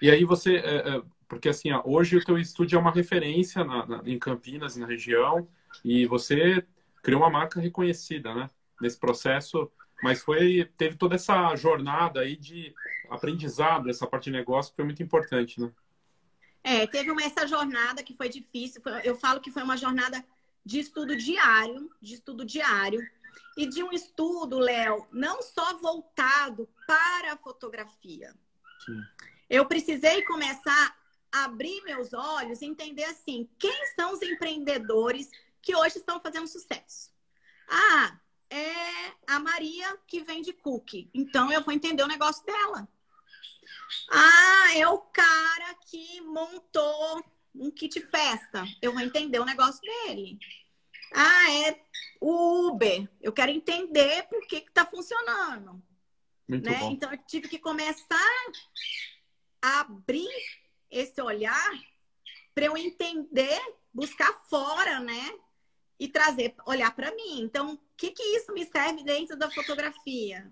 E 0.00 0.10
aí 0.10 0.24
você, 0.24 0.56
é, 0.56 0.96
é, 0.96 1.02
porque 1.28 1.48
assim, 1.48 1.68
hoje 1.84 2.16
o 2.16 2.24
teu 2.24 2.36
estúdio 2.36 2.76
é 2.76 2.80
uma 2.80 2.90
referência 2.90 3.62
na, 3.62 3.86
na, 3.86 4.02
em 4.04 4.18
Campinas, 4.18 4.74
na 4.74 4.84
região, 4.84 5.46
e 5.84 6.06
você 6.06 6.66
criou 7.04 7.20
uma 7.20 7.30
marca 7.30 7.60
reconhecida, 7.60 8.34
né? 8.34 8.50
Nesse 8.80 8.98
processo, 8.98 9.70
mas 10.02 10.24
foi 10.24 10.68
teve 10.76 10.96
toda 10.96 11.14
essa 11.14 11.54
jornada 11.54 12.18
aí 12.18 12.36
de 12.36 12.74
aprendizado, 13.08 13.88
essa 13.88 14.08
parte 14.08 14.24
de 14.24 14.32
negócio 14.32 14.72
que 14.72 14.76
foi 14.76 14.84
muito 14.84 15.04
importante, 15.04 15.60
né? 15.60 15.70
É, 16.64 16.84
teve 16.84 17.12
uma, 17.12 17.22
essa 17.22 17.46
jornada 17.46 18.02
que 18.02 18.12
foi 18.12 18.28
difícil. 18.28 18.82
Eu 19.04 19.14
falo 19.14 19.40
que 19.40 19.52
foi 19.52 19.62
uma 19.62 19.76
jornada 19.76 20.24
de 20.64 20.80
estudo 20.80 21.16
diário, 21.16 21.90
de 22.00 22.14
estudo 22.14 22.44
diário. 22.44 23.00
E 23.56 23.66
de 23.66 23.82
um 23.82 23.92
estudo, 23.92 24.58
Léo, 24.58 25.06
não 25.12 25.42
só 25.42 25.76
voltado 25.78 26.68
para 26.86 27.34
a 27.34 27.36
fotografia. 27.36 28.34
Sim. 28.84 29.02
Eu 29.48 29.66
precisei 29.66 30.22
começar 30.24 30.96
a 31.30 31.44
abrir 31.44 31.82
meus 31.82 32.14
olhos 32.14 32.62
e 32.62 32.66
entender 32.66 33.04
assim, 33.04 33.48
quem 33.58 33.86
são 33.94 34.12
os 34.12 34.22
empreendedores 34.22 35.30
que 35.60 35.76
hoje 35.76 35.98
estão 35.98 36.20
fazendo 36.20 36.46
sucesso? 36.46 37.10
Ah, 37.68 38.18
é 38.48 39.12
a 39.26 39.38
Maria 39.38 39.98
que 40.06 40.22
vende 40.22 40.52
cookie. 40.52 41.10
Então 41.12 41.52
eu 41.52 41.62
vou 41.62 41.72
entender 41.72 42.02
o 42.02 42.08
negócio 42.08 42.44
dela. 42.44 42.88
Ah, 44.10 44.76
é 44.76 44.86
o 44.88 44.98
cara 44.98 45.74
que 45.86 46.20
montou 46.22 47.22
um 47.54 47.70
kit 47.70 48.00
festa. 48.00 48.64
Eu 48.80 48.92
vou 48.92 49.00
entender 49.00 49.38
o 49.38 49.44
negócio 49.44 49.80
dele. 49.80 50.38
Ah, 51.14 51.52
é 51.66 51.80
o 52.20 52.68
Uber. 52.68 53.08
Eu 53.20 53.32
quero 53.32 53.50
entender 53.50 54.22
por 54.28 54.46
que 54.46 54.56
está 54.56 54.86
funcionando. 54.86 55.82
Muito 56.48 56.68
né? 56.68 56.78
Bom. 56.78 56.92
Então 56.92 57.10
eu 57.12 57.18
tive 57.26 57.48
que 57.48 57.58
começar 57.58 58.52
a 59.60 59.80
abrir 59.80 60.28
esse 60.90 61.20
olhar 61.20 61.70
para 62.54 62.66
eu 62.66 62.76
entender, 62.76 63.60
buscar 63.92 64.32
fora, 64.48 65.00
né? 65.00 65.32
E 65.98 66.08
trazer, 66.08 66.54
olhar 66.66 66.94
para 66.94 67.14
mim. 67.14 67.40
Então, 67.40 67.78
que, 68.02 68.10
que 68.10 68.22
isso 68.36 68.52
me 68.52 68.66
serve 68.66 69.04
dentro 69.04 69.36
da 69.36 69.48
fotografia? 69.48 70.50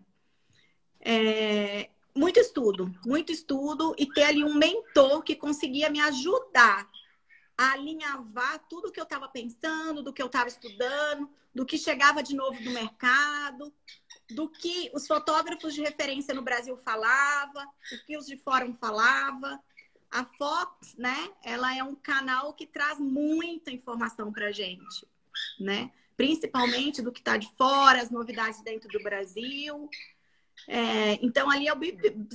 É, 1.01 1.91
muito 2.21 2.39
estudo, 2.39 2.95
muito 3.07 3.33
estudo 3.33 3.95
e 3.97 4.05
ter 4.05 4.25
ali 4.25 4.45
um 4.45 4.55
mentor 4.55 5.23
que 5.23 5.35
conseguia 5.35 5.89
me 5.89 6.01
ajudar 6.01 6.87
a 7.57 7.73
alinhavar 7.73 8.59
tudo 8.69 8.93
que 8.93 9.01
eu 9.01 9.05
estava 9.05 9.27
pensando, 9.27 10.03
do 10.03 10.13
que 10.13 10.21
eu 10.21 10.27
estava 10.27 10.47
estudando, 10.47 11.31
do 11.55 11.65
que 11.65 11.79
chegava 11.79 12.23
de 12.23 12.37
novo 12.37 12.63
do 12.63 12.71
mercado, 12.73 13.73
do 14.29 14.51
que 14.51 14.91
os 14.95 15.07
fotógrafos 15.07 15.73
de 15.73 15.81
referência 15.81 16.35
no 16.35 16.43
Brasil 16.43 16.77
falavam, 16.77 17.65
o 17.65 18.05
que 18.05 18.19
os 18.19 18.27
de 18.27 18.37
fórum 18.37 18.75
falavam. 18.75 19.59
A 20.11 20.25
Fox, 20.25 20.97
né? 20.99 21.31
Ela 21.43 21.75
é 21.79 21.85
um 21.85 21.95
canal 21.95 22.53
que 22.53 22.67
traz 22.67 22.99
muita 22.99 23.71
informação 23.71 24.33
para 24.33 24.51
gente, 24.51 25.07
né? 25.59 25.93
principalmente 26.21 27.01
do 27.01 27.11
que 27.11 27.21
está 27.21 27.39
de 27.39 27.49
fora, 27.57 28.03
as 28.03 28.11
novidades 28.11 28.61
dentro 28.61 28.91
do 28.91 29.03
Brasil. 29.03 29.89
É, 30.69 31.15
então, 31.25 31.51
ali 31.51 31.67
eu 31.67 31.77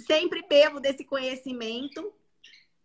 sempre 0.06 0.46
bebo 0.48 0.80
desse 0.80 1.04
conhecimento, 1.04 2.14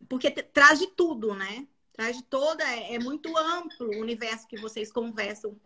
porque 0.08 0.30
traz 0.30 0.78
de 0.78 0.86
tudo, 0.88 1.34
né? 1.34 1.66
Traz 1.92 2.16
de 2.16 2.22
toda, 2.24 2.64
é, 2.64 2.94
é, 2.94 2.98
muito 2.98 3.36
amplo 3.36 3.88
o 3.88 4.00
universo 4.00 4.46
que 4.46 4.60
vocês 4.60 4.90
conversam 4.92 5.56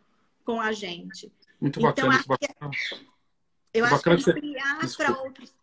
com 0.44 0.60
a 0.60 0.72
gente. 0.72 1.32
Muito 1.60 1.78
então, 1.78 2.08
bacana. 2.08 2.14
Então, 2.14 2.70
bacana. 2.70 2.70
Eu 3.72 3.84
acho 3.84 3.96
bacana 3.96 4.22
que 4.22 4.30
ampliar 4.30 4.96
para 4.96 5.20
outros. 5.20 5.54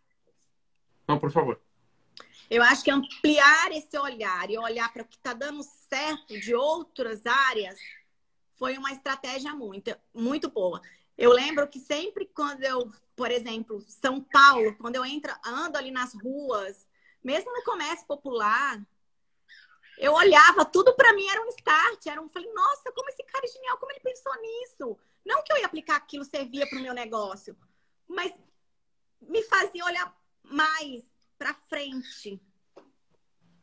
Não, 1.08 1.18
por 1.18 1.30
favor. 1.30 1.60
Eu 2.50 2.62
acho 2.62 2.84
que 2.84 2.90
ampliar 2.90 3.72
esse 3.72 3.96
olhar 3.98 4.50
e 4.50 4.58
olhar 4.58 4.92
para 4.92 5.02
o 5.02 5.06
que 5.06 5.16
está 5.16 5.32
dando 5.32 5.62
certo 5.62 6.38
de 6.38 6.54
outras 6.54 7.24
áreas 7.24 7.78
foi 8.56 8.76
uma 8.76 8.92
estratégia 8.92 9.54
muito, 9.54 9.96
muito 10.14 10.50
boa. 10.50 10.80
Eu 11.16 11.32
lembro 11.32 11.66
que 11.66 11.80
sempre 11.80 12.26
quando 12.26 12.62
eu, 12.62 12.90
por 13.22 13.30
exemplo, 13.30 13.80
São 13.86 14.20
Paulo, 14.20 14.74
quando 14.78 14.96
eu 14.96 15.04
entro, 15.04 15.32
ando 15.46 15.78
ali 15.78 15.92
nas 15.92 16.12
ruas, 16.12 16.84
mesmo 17.22 17.52
no 17.52 17.62
comércio 17.62 18.04
popular, 18.04 18.84
eu 19.96 20.12
olhava, 20.12 20.64
tudo 20.64 20.92
para 20.96 21.12
mim 21.12 21.24
era 21.28 21.40
um 21.40 21.48
start, 21.50 22.04
era 22.04 22.20
um, 22.20 22.28
falei, 22.28 22.52
nossa, 22.52 22.90
como 22.90 23.08
esse 23.10 23.22
cara 23.22 23.44
é 23.44 23.48
genial, 23.48 23.78
como 23.78 23.92
ele 23.92 24.00
pensou 24.00 24.32
nisso. 24.42 24.98
Não 25.24 25.40
que 25.44 25.52
eu 25.52 25.58
ia 25.58 25.66
aplicar 25.66 25.94
aquilo 25.94 26.24
servia 26.24 26.68
para 26.68 26.80
o 26.80 26.82
meu 26.82 26.92
negócio, 26.92 27.56
mas 28.08 28.32
me 29.20 29.40
fazia 29.44 29.84
olhar 29.84 30.12
mais 30.42 31.04
para 31.38 31.54
frente. 31.68 32.42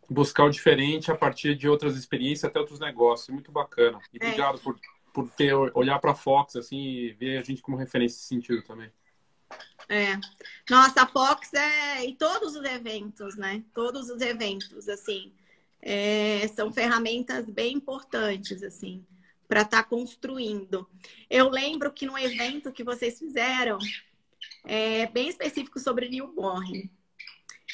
Buscar 0.10 0.45
o 0.45 0.49
diferente 0.49 1.12
a 1.12 1.17
partir 1.17 1.53
de 1.53 1.67
outras 1.67 1.97
experiências, 1.97 2.45
até 2.45 2.62
outros 2.62 2.79
negócios. 2.79 3.27
Muito 3.27 3.51
bacana. 3.51 3.99
E 4.13 4.23
é. 4.23 4.25
obrigado 4.25 4.57
é. 4.57 4.62
por, 4.62 4.79
por 5.13 5.29
ter 5.31 5.53
olhar 5.53 5.99
para 5.99 6.12
a 6.12 6.15
Fox 6.15 6.55
assim 6.55 6.79
e 6.79 7.12
ver 7.12 7.39
a 7.39 7.43
gente 7.43 7.62
como 7.62 7.75
referência 7.75 8.15
nesse 8.15 8.25
sentido 8.25 8.63
também. 8.63 8.89
É. 9.89 10.19
Nossa, 10.69 11.02
a 11.02 11.08
Fox 11.08 11.52
é. 11.54 12.06
E 12.06 12.15
todos 12.15 12.56
os 12.56 12.63
eventos, 12.63 13.36
né? 13.36 13.63
Todos 13.73 14.10
os 14.10 14.21
eventos, 14.21 14.88
assim. 14.88 15.34
É... 15.82 16.47
São 16.49 16.71
ferramentas 16.71 17.49
bem 17.49 17.73
importantes, 17.73 18.62
assim, 18.62 19.04
para 19.47 19.62
estar 19.62 19.84
tá 19.84 19.89
construindo. 19.89 20.88
Eu 21.28 21.49
lembro 21.49 21.91
que 21.91 22.06
no 22.06 22.17
evento 22.17 22.71
que 22.71 22.84
vocês 22.84 23.17
fizeram, 23.17 23.80
é 24.63 25.08
bem 25.08 25.28
específico 25.28 25.80
sobre 25.80 26.08
newborn. 26.08 26.91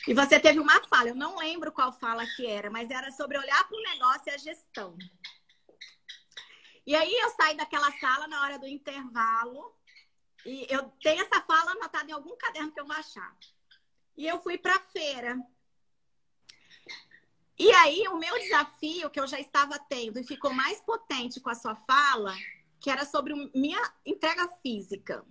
E 0.07 0.13
você 0.13 0.39
teve 0.39 0.59
uma 0.59 0.83
fala, 0.87 1.09
eu 1.09 1.15
não 1.15 1.37
lembro 1.37 1.71
qual 1.71 1.91
fala 1.91 2.25
que 2.35 2.45
era, 2.45 2.69
mas 2.69 2.89
era 2.91 3.11
sobre 3.11 3.37
olhar 3.37 3.67
para 3.67 3.77
o 3.77 3.81
negócio 3.81 4.23
e 4.27 4.29
a 4.29 4.37
gestão. 4.37 4.95
E 6.85 6.95
aí 6.95 7.11
eu 7.11 7.29
saí 7.31 7.57
daquela 7.57 7.91
sala 7.99 8.27
na 8.27 8.41
hora 8.43 8.59
do 8.59 8.67
intervalo 8.67 9.75
e 10.45 10.67
eu 10.69 10.83
tenho 11.01 11.23
essa 11.23 11.41
fala 11.41 11.71
anotada 11.71 12.09
em 12.09 12.13
algum 12.13 12.35
caderno 12.37 12.71
que 12.71 12.79
eu 12.79 12.85
vou 12.85 12.95
achar. 12.95 13.35
E 14.15 14.27
eu 14.27 14.39
fui 14.41 14.57
para 14.57 14.75
a 14.75 14.79
feira. 14.79 15.37
E 17.57 17.71
aí 17.71 18.07
o 18.09 18.17
meu 18.17 18.37
desafio 18.39 19.09
que 19.09 19.19
eu 19.19 19.27
já 19.27 19.39
estava 19.39 19.79
tendo 19.79 20.19
e 20.19 20.23
ficou 20.23 20.53
mais 20.53 20.79
potente 20.81 21.39
com 21.39 21.49
a 21.49 21.55
sua 21.55 21.75
fala, 21.75 22.35
que 22.79 22.89
era 22.89 23.05
sobre 23.05 23.33
minha 23.55 23.81
entrega 24.05 24.47
física. 24.61 25.25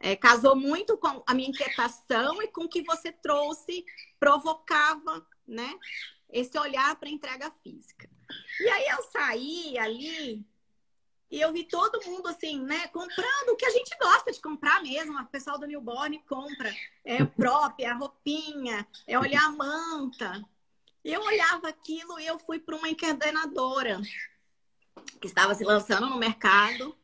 É, 0.00 0.16
casou 0.16 0.56
muito 0.56 0.98
com 0.98 1.22
a 1.24 1.32
minha 1.32 1.50
inquietação 1.50 2.42
e 2.42 2.48
com 2.48 2.64
o 2.64 2.68
que 2.68 2.82
você 2.82 3.12
trouxe, 3.12 3.84
provocava, 4.18 5.24
né? 5.46 5.78
Esse 6.28 6.58
olhar 6.58 6.96
para 6.96 7.08
entrega 7.08 7.52
física. 7.62 8.10
E 8.58 8.68
aí 8.68 8.88
eu 8.88 9.02
saí 9.04 9.78
ali 9.78 10.44
e 11.32 11.40
eu 11.40 11.50
vi 11.50 11.64
todo 11.64 12.04
mundo 12.04 12.28
assim, 12.28 12.60
né, 12.60 12.88
comprando 12.88 13.48
o 13.48 13.56
que 13.56 13.64
a 13.64 13.70
gente 13.70 13.96
gosta 13.98 14.30
de 14.30 14.38
comprar 14.38 14.82
mesmo. 14.82 15.18
O 15.18 15.26
pessoal 15.26 15.58
do 15.58 15.66
Newborn 15.66 16.22
compra 16.28 16.70
é 17.02 17.24
própria, 17.24 17.92
a 17.92 17.94
roupinha, 17.94 18.86
é 19.06 19.18
olhar 19.18 19.46
a 19.46 19.50
manta. 19.50 20.44
Eu 21.02 21.22
olhava 21.22 21.68
aquilo 21.68 22.20
e 22.20 22.26
eu 22.26 22.38
fui 22.38 22.60
para 22.60 22.76
uma 22.76 22.86
encadenadora 22.90 23.98
que 25.22 25.26
estava 25.26 25.54
se 25.54 25.64
lançando 25.64 26.06
no 26.06 26.18
mercado. 26.18 26.94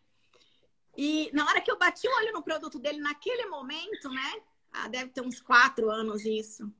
E 0.94 1.30
na 1.32 1.46
hora 1.46 1.62
que 1.62 1.70
eu 1.70 1.78
bati 1.78 2.06
o 2.06 2.16
olho 2.18 2.34
no 2.34 2.42
produto 2.42 2.78
dele, 2.78 3.00
naquele 3.00 3.46
momento, 3.46 4.10
né? 4.10 4.42
Ah, 4.70 4.88
deve 4.88 5.08
ter 5.08 5.22
uns 5.22 5.40
quatro 5.40 5.90
anos 5.90 6.26
isso. 6.26 6.70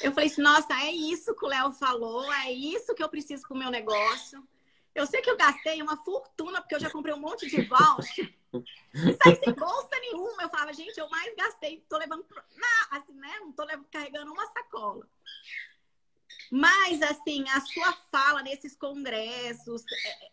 Eu 0.00 0.12
falei 0.12 0.30
assim, 0.30 0.42
nossa, 0.42 0.72
é 0.74 0.92
isso 0.92 1.34
que 1.34 1.44
o 1.44 1.48
Léo 1.48 1.72
falou, 1.72 2.32
é 2.34 2.52
isso 2.52 2.94
que 2.94 3.02
eu 3.02 3.08
preciso 3.08 3.42
para 3.48 3.56
o 3.56 3.58
meu 3.58 3.68
negócio. 3.68 4.46
Eu 4.98 5.06
sei 5.06 5.22
que 5.22 5.30
eu 5.30 5.36
gastei 5.36 5.80
uma 5.80 5.96
fortuna, 5.96 6.60
porque 6.60 6.74
eu 6.74 6.80
já 6.80 6.90
comprei 6.90 7.14
um 7.14 7.20
monte 7.20 7.46
de 7.48 7.62
voucher. 7.62 8.34
E 8.52 9.12
saí 9.22 9.36
sem 9.36 9.54
bolsa 9.54 10.00
nenhuma. 10.00 10.42
Eu 10.42 10.48
falava, 10.48 10.72
gente, 10.72 10.98
eu 10.98 11.08
mais 11.08 11.34
gastei, 11.36 11.84
tô 11.88 11.96
levando. 11.96 12.26
Não, 12.56 12.98
assim, 12.98 13.14
né? 13.14 13.38
Não 13.40 13.52
tô 13.52 13.64
carregando 13.90 14.32
uma 14.32 14.46
sacola. 14.46 15.08
Mas, 16.50 17.00
assim, 17.02 17.48
a 17.50 17.60
sua 17.60 17.92
fala 18.10 18.42
nesses 18.42 18.74
congressos 18.74 19.84
é, 19.92 20.30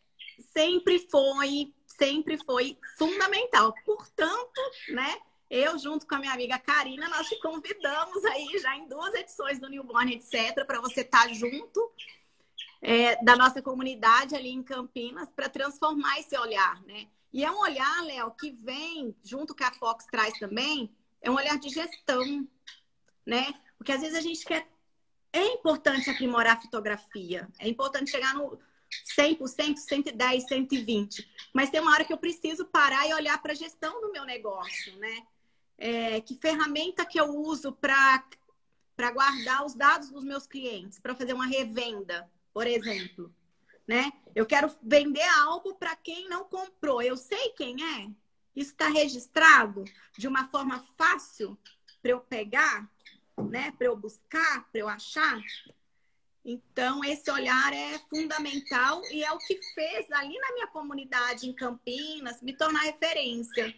sempre 0.54 1.00
foi 1.10 1.74
sempre 1.88 2.38
foi 2.44 2.78
fundamental. 2.98 3.74
Portanto, 3.86 4.62
né, 4.90 5.18
eu, 5.50 5.78
junto 5.78 6.06
com 6.08 6.16
a 6.16 6.20
minha 6.20 6.34
amiga 6.34 6.60
Karina, 6.60 7.08
nós 7.08 7.28
te 7.28 7.40
convidamos 7.40 8.26
aí 8.26 8.58
já 8.60 8.76
em 8.76 8.88
duas 8.88 9.14
edições 9.14 9.60
do 9.60 9.70
Newborn, 9.70 10.16
etc., 10.16 10.66
para 10.66 10.82
você 10.82 11.02
estar 11.02 11.28
tá 11.28 11.34
junto 11.34 11.92
é, 12.82 13.24
da 13.24 13.36
nossa 13.36 13.62
comunidade 13.62 14.36
ali 14.36 14.50
em 14.50 14.64
Campinas 14.64 15.30
para 15.30 15.50
transformar 15.50 16.20
esse 16.20 16.38
olhar, 16.38 16.82
né? 16.84 17.08
E 17.34 17.44
é 17.44 17.52
um 17.52 17.60
olhar, 17.60 18.04
Léo, 18.04 18.32
que 18.32 18.52
vem, 18.52 19.16
junto 19.24 19.56
com 19.56 19.64
a 19.64 19.72
Fox 19.72 20.06
traz 20.06 20.38
também, 20.40 20.90
é 21.22 21.30
um 21.30 21.36
olhar 21.36 21.58
de 21.58 21.70
gestão, 21.70 22.48
né? 23.26 23.54
Porque 23.78 23.92
às 23.92 24.02
vezes 24.02 24.18
a 24.18 24.22
gente 24.22 24.46
quer. 24.46 24.68
É 25.34 25.46
importante 25.48 26.10
aprimorar 26.10 26.56
a 26.56 26.62
fotografia, 26.62 27.50
é 27.60 27.68
importante 27.68 28.12
chegar 28.12 28.34
no 28.36 28.58
100%, 29.18 29.76
110, 29.78 30.48
120. 30.48 31.30
Mas 31.54 31.70
tem 31.70 31.82
uma 31.82 31.92
hora 31.92 32.06
que 32.06 32.14
eu 32.14 32.18
preciso 32.18 32.66
parar 32.66 33.08
e 33.08 33.14
olhar 33.14 33.42
para 33.42 33.52
a 33.52 33.56
gestão 33.56 34.00
do 34.00 34.12
meu 34.12 34.24
negócio, 34.24 34.96
né? 34.98 35.28
É, 35.78 36.22
que 36.22 36.36
ferramenta 36.36 37.06
que 37.06 37.20
eu 37.20 37.36
uso 37.36 37.74
para 37.74 38.24
guardar 39.12 39.66
os 39.66 39.74
dados 39.74 40.10
dos 40.10 40.24
meus 40.24 40.48
clientes, 40.48 41.00
para 41.00 41.16
fazer 41.16 41.34
uma 41.34 41.48
revenda, 41.48 42.30
por 42.56 42.66
exemplo. 42.66 43.36
Né? 43.86 44.14
Eu 44.34 44.46
quero 44.46 44.74
vender 44.82 45.28
algo 45.44 45.76
para 45.76 45.94
quem 45.98 46.30
não 46.30 46.46
comprou. 46.46 47.02
Eu 47.02 47.18
sei 47.18 47.50
quem 47.50 47.76
é. 47.84 48.10
Isso 48.56 48.72
está 48.72 48.88
registrado 48.88 49.84
de 50.18 50.26
uma 50.26 50.48
forma 50.48 50.84
fácil 50.98 51.58
para 52.02 52.12
eu 52.12 52.22
pegar, 52.22 52.90
né? 53.50 53.72
Para 53.78 53.88
eu 53.88 53.98
buscar, 53.98 54.66
para 54.72 54.80
eu 54.80 54.88
achar. 54.88 55.38
Então, 56.46 57.04
esse 57.04 57.30
olhar 57.30 57.74
é 57.74 58.00
fundamental 58.10 59.02
e 59.12 59.22
é 59.22 59.32
o 59.34 59.38
que 59.40 59.60
fez 59.74 60.10
ali 60.12 60.40
na 60.40 60.54
minha 60.54 60.68
comunidade 60.68 61.50
em 61.50 61.54
Campinas 61.54 62.42
me 62.42 62.56
tornar 62.56 62.84
referência. 62.84 63.76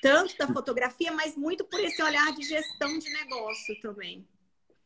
Tanto 0.00 0.36
da 0.38 0.46
fotografia, 0.46 1.12
mas 1.12 1.36
muito 1.36 1.64
por 1.64 1.78
esse 1.80 2.02
olhar 2.02 2.32
de 2.34 2.42
gestão 2.44 2.98
de 2.98 3.10
negócio 3.10 3.78
também. 3.82 4.26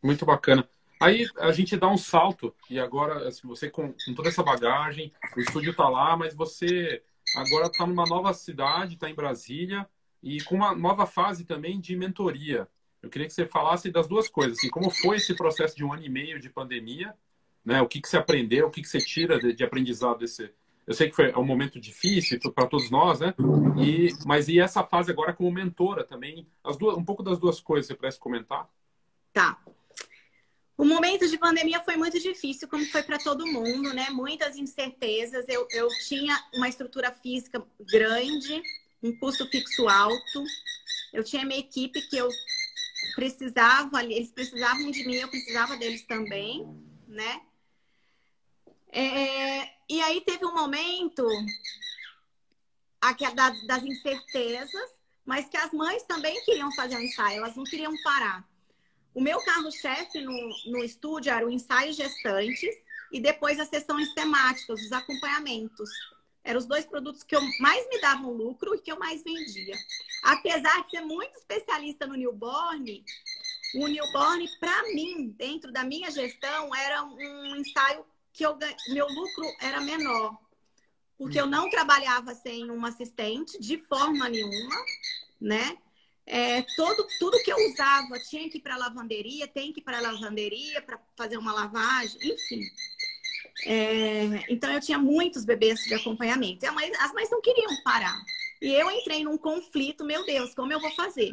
Muito 0.02 0.26
bacana. 0.26 0.68
Aí 1.02 1.26
a 1.38 1.52
gente 1.52 1.76
dá 1.76 1.88
um 1.88 1.96
salto 1.96 2.54
e 2.70 2.78
agora, 2.78 3.28
assim, 3.28 3.46
você 3.46 3.68
com, 3.68 3.92
com 3.92 4.14
toda 4.14 4.28
essa 4.28 4.42
bagagem, 4.42 5.12
o 5.36 5.40
estúdio 5.40 5.72
está 5.72 5.88
lá, 5.88 6.16
mas 6.16 6.34
você 6.34 7.02
agora 7.36 7.66
está 7.66 7.86
numa 7.86 8.04
nova 8.04 8.32
cidade, 8.32 8.94
está 8.94 9.08
em 9.08 9.14
Brasília 9.14 9.88
e 10.22 10.42
com 10.42 10.54
uma 10.54 10.74
nova 10.74 11.06
fase 11.06 11.44
também 11.44 11.80
de 11.80 11.96
mentoria. 11.96 12.68
Eu 13.02 13.10
queria 13.10 13.26
que 13.26 13.32
você 13.32 13.44
falasse 13.44 13.90
das 13.90 14.06
duas 14.06 14.28
coisas, 14.28 14.58
assim, 14.58 14.70
como 14.70 14.90
foi 14.90 15.16
esse 15.16 15.34
processo 15.34 15.76
de 15.76 15.84
um 15.84 15.92
ano 15.92 16.04
e 16.04 16.08
meio 16.08 16.38
de 16.38 16.48
pandemia, 16.48 17.12
né? 17.64 17.82
O 17.82 17.88
que, 17.88 18.00
que 18.00 18.08
você 18.08 18.16
aprendeu, 18.16 18.68
o 18.68 18.70
que, 18.70 18.80
que 18.80 18.88
você 18.88 18.98
tira 18.98 19.38
de, 19.38 19.52
de 19.52 19.64
aprendizado 19.64 20.18
desse... 20.18 20.52
Eu 20.86 20.94
sei 20.94 21.08
que 21.08 21.16
foi 21.16 21.32
um 21.34 21.44
momento 21.44 21.80
difícil 21.80 22.38
para 22.52 22.66
todos 22.66 22.90
nós, 22.90 23.20
né? 23.20 23.34
E, 23.78 24.12
mas 24.24 24.48
e 24.48 24.60
essa 24.60 24.84
fase 24.84 25.10
agora 25.10 25.32
como 25.32 25.50
mentora 25.50 26.04
também? 26.04 26.46
As 26.62 26.76
duas, 26.76 26.96
um 26.96 27.04
pouco 27.04 27.22
das 27.22 27.38
duas 27.38 27.60
coisas, 27.60 27.86
você 27.86 27.94
pudesse 27.94 28.18
comentar? 28.18 28.68
Tá. 29.32 29.58
O 30.82 30.84
momento 30.84 31.28
de 31.28 31.38
pandemia 31.38 31.80
foi 31.84 31.96
muito 31.96 32.18
difícil, 32.18 32.66
como 32.66 32.84
foi 32.86 33.04
para 33.04 33.16
todo 33.16 33.46
mundo, 33.46 33.94
né? 33.94 34.10
Muitas 34.10 34.56
incertezas. 34.56 35.48
Eu, 35.48 35.64
eu 35.70 35.86
tinha 36.08 36.36
uma 36.54 36.68
estrutura 36.68 37.12
física 37.12 37.64
grande, 37.88 38.60
um 39.00 39.16
custo 39.16 39.46
fixo 39.46 39.88
alto. 39.88 40.44
Eu 41.12 41.22
tinha 41.22 41.44
minha 41.44 41.60
equipe 41.60 42.02
que 42.02 42.16
eu 42.16 42.28
precisava, 43.14 44.02
eles 44.02 44.32
precisavam 44.32 44.90
de 44.90 45.06
mim, 45.06 45.14
eu 45.14 45.28
precisava 45.28 45.76
deles 45.76 46.04
também, 46.04 46.66
né? 47.06 47.42
É, 48.90 49.70
e 49.88 50.00
aí 50.00 50.20
teve 50.22 50.44
um 50.44 50.52
momento 50.52 51.24
aqui, 53.00 53.24
das, 53.36 53.84
incertezas, 53.84 54.90
mas 55.24 55.48
que 55.48 55.56
as 55.56 55.70
mães 55.70 56.02
também 56.02 56.42
queriam 56.44 56.72
fazer 56.72 56.96
um 56.96 57.02
ensaio, 57.02 57.36
elas 57.36 57.54
não 57.54 57.62
queriam 57.62 57.94
parar. 58.02 58.51
O 59.14 59.20
meu 59.20 59.38
carro-chefe 59.44 60.20
no, 60.20 60.50
no 60.66 60.84
estúdio 60.84 61.32
era 61.32 61.46
o 61.46 61.50
ensaio 61.50 61.92
gestantes 61.92 62.74
e 63.12 63.20
depois 63.20 63.60
as 63.60 63.68
sessões 63.68 64.12
temáticas, 64.14 64.80
os 64.80 64.92
acompanhamentos. 64.92 65.90
Eram 66.44 66.58
os 66.58 66.66
dois 66.66 66.84
produtos 66.84 67.22
que 67.22 67.36
eu 67.36 67.40
mais 67.60 67.88
me 67.88 68.00
davam 68.00 68.32
lucro 68.32 68.74
e 68.74 68.80
que 68.80 68.90
eu 68.90 68.98
mais 68.98 69.22
vendia. 69.22 69.76
Apesar 70.24 70.82
de 70.82 70.90
ser 70.90 71.02
muito 71.02 71.36
especialista 71.36 72.06
no 72.06 72.14
newborn, 72.14 73.04
o 73.76 73.86
newborn, 73.86 74.48
para 74.58 74.82
mim, 74.94 75.28
dentro 75.38 75.70
da 75.70 75.84
minha 75.84 76.10
gestão, 76.10 76.74
era 76.74 77.04
um 77.04 77.56
ensaio 77.56 78.04
que 78.32 78.44
eu, 78.44 78.56
meu 78.88 79.06
lucro 79.06 79.44
era 79.60 79.80
menor. 79.80 80.36
Porque 81.16 81.40
eu 81.40 81.46
não 81.46 81.70
trabalhava 81.70 82.34
sem 82.34 82.70
um 82.70 82.84
assistente 82.84 83.60
de 83.60 83.78
forma 83.78 84.28
nenhuma, 84.28 84.74
né? 85.40 85.78
É, 86.24 86.62
todo, 86.76 87.06
tudo 87.18 87.42
que 87.42 87.52
eu 87.52 87.56
usava 87.70 88.18
tinha 88.20 88.48
que 88.48 88.58
ir 88.58 88.60
para 88.60 88.76
lavanderia, 88.76 89.48
tem 89.48 89.72
que 89.72 89.80
ir 89.80 89.82
para 89.82 90.00
lavanderia 90.00 90.80
para 90.80 91.00
fazer 91.16 91.36
uma 91.36 91.52
lavagem, 91.52 92.18
enfim. 92.22 92.62
É, 93.64 94.24
então 94.48 94.72
eu 94.72 94.80
tinha 94.80 94.98
muitos 94.98 95.44
bebês 95.44 95.80
de 95.84 95.94
acompanhamento. 95.94 96.70
Mãe, 96.72 96.90
as 96.98 97.12
mães 97.12 97.30
não 97.30 97.40
queriam 97.40 97.82
parar. 97.82 98.20
E 98.60 98.72
eu 98.72 98.90
entrei 98.90 99.24
num 99.24 99.36
conflito, 99.36 100.04
meu 100.04 100.24
Deus, 100.24 100.54
como 100.54 100.72
eu 100.72 100.80
vou 100.80 100.90
fazer? 100.92 101.32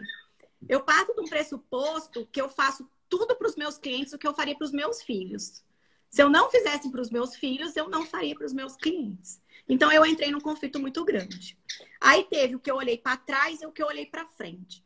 Eu 0.68 0.82
parto 0.82 1.14
de 1.14 1.22
um 1.22 1.30
pressuposto 1.30 2.28
que 2.32 2.42
eu 2.42 2.50
faço 2.50 2.90
tudo 3.08 3.36
para 3.36 3.48
os 3.48 3.56
meus 3.56 3.78
clientes 3.78 4.14
o 4.14 4.18
que 4.18 4.28
eu 4.28 4.34
faria 4.34 4.56
para 4.56 4.66
os 4.66 4.72
meus 4.72 5.02
filhos. 5.02 5.64
Se 6.10 6.24
eu 6.24 6.30
não 6.30 6.50
fizesse 6.50 6.90
para 6.90 7.02
os 7.02 7.10
meus 7.10 7.36
filhos, 7.36 7.76
eu 7.76 7.88
não 7.88 8.06
faria 8.06 8.36
para 8.36 8.46
os 8.46 8.54
meus 8.54 8.76
clientes. 8.76 9.40
Então 9.70 9.92
eu 9.92 10.04
entrei 10.04 10.32
num 10.32 10.42
conflito 10.42 10.80
muito 10.80 11.06
grande. 11.06 11.56
Aí 12.02 12.24
teve 12.24 12.56
o 12.56 12.60
que 12.60 12.72
eu 12.72 12.76
olhei 12.76 12.98
para 12.98 13.16
trás 13.16 13.62
e 13.62 13.68
o 13.68 13.72
que 13.72 13.84
eu 13.84 13.88
olhei 13.88 14.08
para 14.08 14.26
frente. 14.26 14.84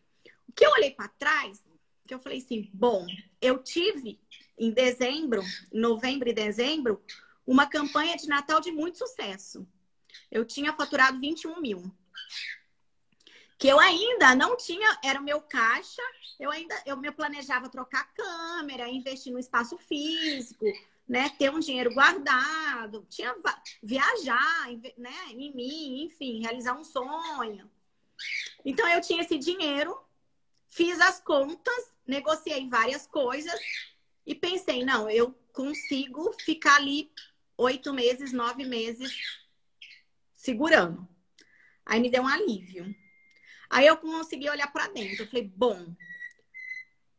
O 0.48 0.52
que 0.52 0.66
eu 0.66 0.72
olhei 0.72 0.92
para 0.92 1.08
trás, 1.08 1.66
que 2.06 2.14
eu 2.14 2.20
falei 2.20 2.40
assim, 2.40 2.70
bom, 2.74 3.08
eu 3.42 3.64
tive 3.64 4.20
em 4.60 4.72
dezembro, 4.72 5.42
novembro 5.72 6.30
e 6.30 6.34
dezembro, 6.34 7.02
uma 7.48 7.66
campanha 7.66 8.18
de 8.18 8.28
Natal 8.28 8.60
de 8.60 8.72
muito 8.72 8.98
sucesso. 8.98 9.66
Eu 10.30 10.46
tinha 10.46 10.74
faturado 10.74 11.20
21 11.20 11.62
mil. 11.62 11.92
Que 13.58 13.70
eu 13.70 13.80
ainda 13.80 14.36
não 14.36 14.58
tinha, 14.58 15.00
era 15.04 15.20
o 15.20 15.24
meu 15.24 15.40
caixa, 15.40 16.02
eu 16.38 16.52
ainda 16.52 16.76
eu 16.86 16.98
me 16.98 17.10
planejava 17.12 17.70
trocar 17.70 18.14
câmera, 18.14 18.90
investir 18.90 19.32
no 19.32 19.40
espaço 19.40 19.78
físico, 19.78 20.66
né, 21.14 21.30
ter 21.38 21.52
um 21.52 21.60
dinheiro 21.60 21.94
guardado, 21.94 23.06
tinha 23.08 23.36
viajar, 23.84 24.68
né, 24.98 25.14
em 25.30 25.54
mim, 25.54 26.06
enfim, 26.06 26.42
realizar 26.42 26.74
um 26.74 26.84
sonho. 26.84 27.70
Então 28.66 28.90
eu 28.90 29.00
tinha 29.00 29.22
esse 29.22 29.38
dinheiro, 29.38 29.96
fiz 30.68 31.00
as 31.00 31.20
contas, 31.20 31.94
negociei 32.08 32.68
várias 32.68 33.06
coisas 33.06 33.54
e 34.26 34.34
pensei, 34.34 34.84
não, 34.84 35.08
eu 35.08 35.38
consigo 35.52 36.34
ficar 36.44 36.78
ali 36.78 37.12
oito 37.60 37.94
meses, 37.94 38.34
nove 38.34 38.66
meses 38.66 39.16
segurando. 40.34 41.08
Aí 41.86 42.00
me 42.00 42.10
deu 42.10 42.24
um 42.24 42.28
alívio. 42.28 42.92
Aí 43.70 43.86
eu 43.86 43.98
consegui 43.98 44.50
olhar 44.50 44.74
para 44.74 44.88
dentro. 44.88 45.26
Eu 45.26 45.28
falei, 45.28 45.48
bom, 45.48 45.96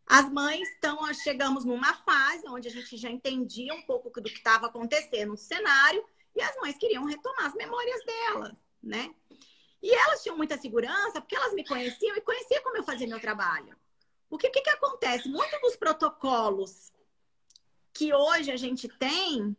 as 0.07 0.31
mães 0.31 0.69
estão, 0.71 1.13
chegamos 1.15 1.65
numa 1.65 1.95
fase 1.95 2.47
onde 2.49 2.69
a 2.69 2.71
gente 2.71 2.97
já 2.97 3.11
entendia 3.11 3.75
um 3.75 3.83
pouco 3.83 4.21
do 4.21 4.29
que 4.29 4.37
estava 4.37 4.67
acontecendo 4.67 5.31
no 5.31 5.37
cenário 5.37 6.05
e 6.37 6.43
as 6.43 6.55
mães 6.57 6.77
queriam 6.77 7.05
retomar 7.05 7.47
as 7.47 7.55
memórias 7.55 8.05
delas, 8.05 8.59
né? 8.83 9.15
E 9.83 9.95
elas 9.95 10.23
tinham 10.23 10.37
muita 10.37 10.59
segurança 10.59 11.21
porque 11.21 11.37
elas 11.37 11.55
me 11.55 11.67
conheciam 11.67 12.17
e 12.17 12.21
conheciam 12.21 12.63
como 12.63 12.77
eu 12.77 12.85
fazia 12.85 13.07
meu 13.07 13.21
trabalho. 13.21 13.77
Porque 14.29 14.49
o 14.49 14.51
que, 14.51 14.63
que 14.63 14.71
acontece? 14.71 15.29
Muitos 15.29 15.61
dos 15.61 15.77
protocolos 15.77 16.93
que 17.93 18.13
hoje 18.13 18.51
a 18.51 18.57
gente 18.57 18.89
tem 18.89 19.57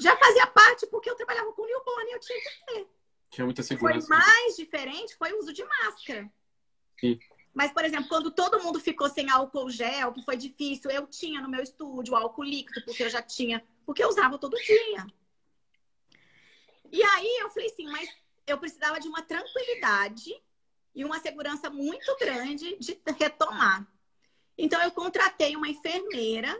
já 0.00 0.16
fazia 0.16 0.46
parte 0.46 0.86
porque 0.86 1.10
eu 1.10 1.14
trabalhava 1.14 1.52
com 1.52 1.66
newborn 1.66 2.10
e 2.10 2.14
eu 2.14 2.20
tinha 2.20 2.40
que 2.40 2.66
ter. 2.66 2.88
Tinha 3.30 3.44
muita 3.44 3.62
segurança. 3.62 4.06
Foi 4.06 4.16
mais 4.16 4.56
diferente, 4.56 5.16
foi 5.16 5.32
o 5.32 5.38
uso 5.38 5.52
de 5.52 5.64
máscara. 5.64 6.30
Sim. 6.98 7.18
Mas, 7.54 7.70
por 7.70 7.84
exemplo, 7.84 8.08
quando 8.08 8.30
todo 8.30 8.62
mundo 8.62 8.80
ficou 8.80 9.08
sem 9.08 9.28
álcool 9.30 9.68
gel, 9.68 10.12
que 10.12 10.24
foi 10.24 10.36
difícil, 10.36 10.90
eu 10.90 11.06
tinha 11.06 11.40
no 11.40 11.48
meu 11.48 11.62
estúdio 11.62 12.16
álcool 12.16 12.44
líquido, 12.44 12.82
porque 12.84 13.02
eu 13.02 13.10
já 13.10 13.20
tinha, 13.20 13.62
porque 13.84 14.02
eu 14.02 14.08
usava 14.08 14.38
todo 14.38 14.56
dia. 14.56 15.06
E 16.90 17.02
aí 17.02 17.38
eu 17.40 17.50
falei 17.50 17.68
assim, 17.68 17.86
mas 17.86 18.08
eu 18.46 18.58
precisava 18.58 18.98
de 18.98 19.08
uma 19.08 19.22
tranquilidade 19.22 20.34
e 20.94 21.04
uma 21.04 21.20
segurança 21.20 21.68
muito 21.68 22.16
grande 22.18 22.76
de 22.78 23.00
retomar. 23.18 23.86
Então 24.56 24.80
eu 24.82 24.90
contratei 24.90 25.56
uma 25.56 25.68
enfermeira 25.68 26.58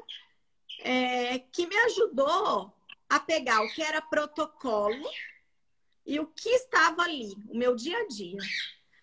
é, 0.81 1.38
que 1.38 1.66
me 1.66 1.76
ajudou 1.76 2.72
a 3.09 3.20
pegar 3.20 3.62
o 3.62 3.72
que 3.72 3.83
era 3.83 4.00
protocolo 4.00 5.11
e 6.05 6.18
o 6.18 6.26
que 6.26 6.48
estava 6.48 7.02
ali, 7.02 7.35
o 7.48 7.57
meu 7.57 7.76
dia 7.76 7.98
a 7.98 8.07
dia. 8.07 8.38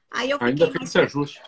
Aí 0.10 0.30
eu 0.32 0.38
Ainda 0.41 0.71
fez 0.71 0.89
esse 0.89 0.99
ajuste. 0.99 1.41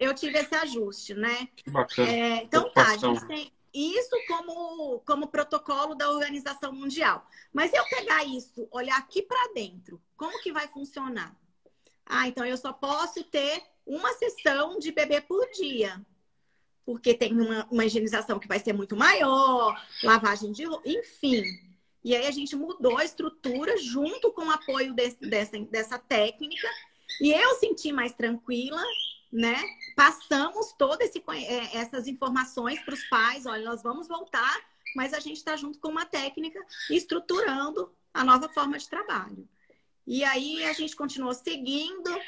Eu 0.00 0.14
tive 0.14 0.38
esse 0.38 0.54
ajuste, 0.54 1.14
né? 1.14 1.48
Que 1.54 1.70
bacana. 1.70 2.10
É, 2.10 2.42
então 2.42 2.70
tá, 2.72 2.92
a 2.92 2.96
gente 2.96 3.26
tem 3.26 3.52
isso 3.72 4.16
como, 4.26 5.00
como 5.00 5.28
protocolo 5.28 5.94
da 5.94 6.10
Organização 6.10 6.72
Mundial. 6.72 7.24
Mas 7.52 7.72
eu 7.72 7.84
pegar 7.84 8.24
isso, 8.24 8.66
olhar 8.72 8.96
aqui 8.96 9.22
para 9.22 9.52
dentro, 9.52 10.02
como 10.16 10.40
que 10.42 10.52
vai 10.52 10.66
funcionar? 10.68 11.36
Ah, 12.06 12.26
então 12.26 12.44
eu 12.44 12.56
só 12.56 12.72
posso 12.72 13.22
ter 13.24 13.62
uma 13.86 14.12
sessão 14.14 14.78
de 14.78 14.90
bebê 14.90 15.20
por 15.20 15.48
dia. 15.52 16.00
Porque 16.84 17.14
tem 17.14 17.38
uma, 17.38 17.66
uma 17.70 17.84
higienização 17.84 18.38
que 18.38 18.48
vai 18.48 18.58
ser 18.58 18.72
muito 18.72 18.96
maior, 18.96 19.80
lavagem 20.02 20.50
de 20.50 20.64
roupa, 20.64 20.88
enfim. 20.88 21.44
E 22.02 22.16
aí 22.16 22.26
a 22.26 22.30
gente 22.30 22.56
mudou 22.56 22.98
a 22.98 23.04
estrutura 23.04 23.76
junto 23.76 24.32
com 24.32 24.46
o 24.46 24.50
apoio 24.50 24.94
desse, 24.94 25.20
dessa, 25.20 25.58
dessa 25.58 25.98
técnica. 25.98 26.66
E 27.20 27.32
eu 27.32 27.54
senti 27.56 27.92
mais 27.92 28.12
tranquila, 28.12 28.82
né? 29.30 29.56
Passamos 30.00 30.72
todas 30.78 31.14
é, 31.14 31.76
essas 31.76 32.08
informações 32.08 32.80
para 32.80 32.94
os 32.94 33.04
pais. 33.10 33.44
Olha, 33.44 33.62
nós 33.62 33.82
vamos 33.82 34.08
voltar, 34.08 34.58
mas 34.96 35.12
a 35.12 35.20
gente 35.20 35.36
está 35.36 35.56
junto 35.56 35.78
com 35.78 35.88
uma 35.88 36.06
técnica 36.06 36.58
estruturando 36.88 37.94
a 38.14 38.24
nova 38.24 38.48
forma 38.48 38.78
de 38.78 38.88
trabalho. 38.88 39.46
E 40.06 40.24
aí 40.24 40.64
a 40.64 40.72
gente 40.72 40.96
continuou 40.96 41.34
seguindo. 41.34 42.18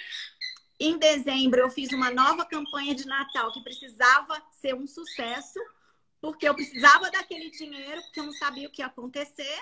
Em 0.78 0.98
dezembro, 0.98 1.61
eu 1.61 1.70
fiz 1.70 1.90
uma 1.92 2.11
nova 2.11 2.44
campanha 2.44 2.94
de 2.94 3.06
Natal 3.06 3.50
que 3.54 3.64
precisava 3.64 4.42
ser 4.50 4.74
um 4.74 4.87
sucesso 4.87 5.58
porque 6.20 6.46
eu 6.46 6.54
precisava 6.54 7.11
daquele 7.11 7.48
dinheiro, 7.52 8.02
porque 8.02 8.20
eu 8.20 8.24
não 8.24 8.35
sabia 8.35 8.68
o 8.68 8.70
que 8.70 8.82
ia 8.82 8.87
acontecer, 8.87 9.58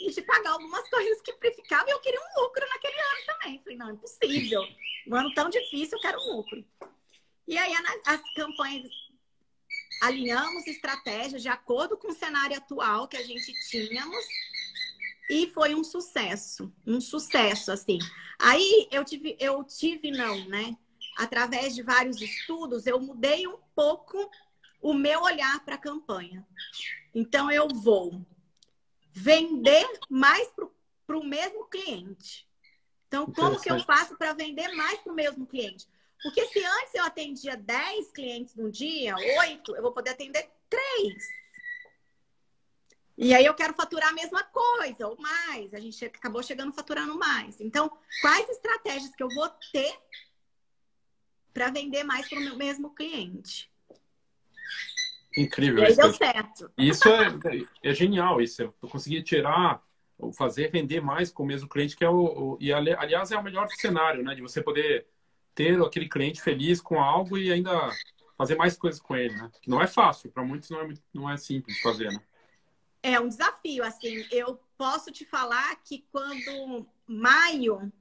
e 0.00 0.10
de 0.10 0.22
pagar 0.22 0.50
algumas 0.50 0.90
coisas 0.90 1.22
que 1.22 1.32
ficavam, 1.54 1.88
e 1.88 1.92
eu 1.92 2.00
queria 2.00 2.20
um 2.20 2.42
lucro 2.42 2.68
naquele 2.68 2.98
ano 2.98 3.26
também. 3.26 3.62
Falei, 3.62 3.78
não, 3.78 3.90
é 3.90 3.92
impossível. 3.92 4.62
Um 5.06 5.14
ano 5.14 5.32
tão 5.34 5.48
difícil, 5.48 5.96
eu 5.96 6.02
quero 6.02 6.18
um 6.18 6.36
lucro. 6.36 6.64
E 7.48 7.56
aí 7.56 7.72
as 8.04 8.20
campanhas 8.34 8.90
alinhamos 10.02 10.66
estratégias 10.66 11.40
de 11.40 11.48
acordo 11.48 11.96
com 11.96 12.08
o 12.08 12.14
cenário 12.14 12.54
atual 12.54 13.08
que 13.08 13.16
a 13.16 13.24
gente 13.24 13.52
tínhamos 13.70 14.24
e 15.30 15.50
foi 15.50 15.74
um 15.74 15.82
sucesso, 15.82 16.70
um 16.86 17.00
sucesso 17.00 17.72
assim. 17.72 17.98
Aí 18.38 18.86
eu 18.92 19.02
tive, 19.02 19.34
eu 19.40 19.64
tive 19.64 20.10
não, 20.10 20.46
né? 20.46 20.76
Através 21.16 21.74
de 21.74 21.82
vários 21.82 22.20
estudos, 22.20 22.86
eu 22.86 23.00
mudei 23.00 23.46
um 23.48 23.56
pouco 23.74 24.30
o 24.82 24.92
meu 24.92 25.22
olhar 25.22 25.64
para 25.64 25.76
a 25.76 25.78
campanha. 25.78 26.46
Então 27.14 27.50
eu 27.50 27.66
vou 27.68 28.24
vender 29.10 29.88
mais 30.10 30.48
para 31.06 31.18
o 31.18 31.24
mesmo 31.24 31.64
cliente. 31.64 32.46
Então, 33.06 33.24
como 33.32 33.58
que 33.58 33.72
eu 33.72 33.80
faço 33.84 34.18
para 34.18 34.34
vender 34.34 34.68
mais 34.74 35.00
para 35.00 35.12
o 35.12 35.16
mesmo 35.16 35.46
cliente? 35.46 35.88
Porque 36.22 36.46
se 36.46 36.64
antes 36.64 36.94
eu 36.94 37.04
atendia 37.04 37.56
10 37.56 38.10
clientes 38.10 38.54
no 38.56 38.70
dia, 38.70 39.14
8, 39.16 39.76
eu 39.76 39.82
vou 39.82 39.92
poder 39.92 40.10
atender 40.10 40.48
3. 40.68 41.14
E 43.16 43.34
aí 43.34 43.44
eu 43.44 43.54
quero 43.54 43.74
faturar 43.74 44.10
a 44.10 44.12
mesma 44.12 44.42
coisa, 44.44 45.08
ou 45.08 45.16
mais. 45.18 45.74
A 45.74 45.80
gente 45.80 46.04
acabou 46.04 46.42
chegando 46.42 46.72
faturando 46.72 47.18
mais. 47.18 47.60
Então, 47.60 47.90
quais 48.20 48.48
estratégias 48.48 49.14
que 49.14 49.22
eu 49.22 49.28
vou 49.28 49.48
ter 49.72 49.92
para 51.52 51.70
vender 51.70 52.04
mais 52.04 52.28
para 52.28 52.38
o 52.38 52.42
meu 52.42 52.56
mesmo 52.56 52.94
cliente? 52.94 53.70
Incrível. 55.36 55.82
E 55.82 55.86
aí 55.86 55.96
deu 55.96 56.12
certo. 56.12 56.70
Isso 56.78 57.08
é, 57.08 57.26
é 57.82 57.94
genial. 57.94 58.40
Isso 58.40 58.62
eu 58.62 58.88
consegui 58.88 59.22
tirar, 59.22 59.82
fazer 60.36 60.70
vender 60.70 61.00
mais 61.00 61.30
com 61.30 61.42
o 61.42 61.46
mesmo 61.46 61.68
cliente, 61.68 61.96
que 61.96 62.04
é 62.04 62.08
o, 62.08 62.54
o, 62.54 62.58
e 62.60 62.72
aliás 62.72 63.30
é 63.30 63.36
o 63.36 63.42
melhor 63.42 63.68
cenário, 63.68 64.22
né? 64.22 64.34
De 64.34 64.42
você 64.42 64.62
poder 64.62 65.06
ter 65.58 65.82
aquele 65.82 66.08
cliente 66.08 66.40
feliz 66.40 66.80
com 66.80 67.00
algo 67.00 67.36
e 67.36 67.50
ainda 67.50 67.90
fazer 68.36 68.54
mais 68.54 68.76
coisas 68.76 69.00
com 69.00 69.16
ele, 69.16 69.34
né? 69.34 69.50
Que 69.60 69.68
não 69.68 69.82
é 69.82 69.88
fácil, 69.88 70.30
para 70.30 70.44
muitos 70.44 70.70
não 70.70 70.80
é, 70.82 70.94
não 71.12 71.28
é 71.28 71.36
simples 71.36 71.80
fazer, 71.80 72.12
né? 72.12 72.20
É 73.02 73.18
um 73.18 73.28
desafio, 73.28 73.82
assim. 73.82 74.24
Eu 74.30 74.60
posso 74.76 75.10
te 75.10 75.24
falar 75.24 75.74
que 75.82 76.06
quando 76.12 76.86
maio, 77.08 77.92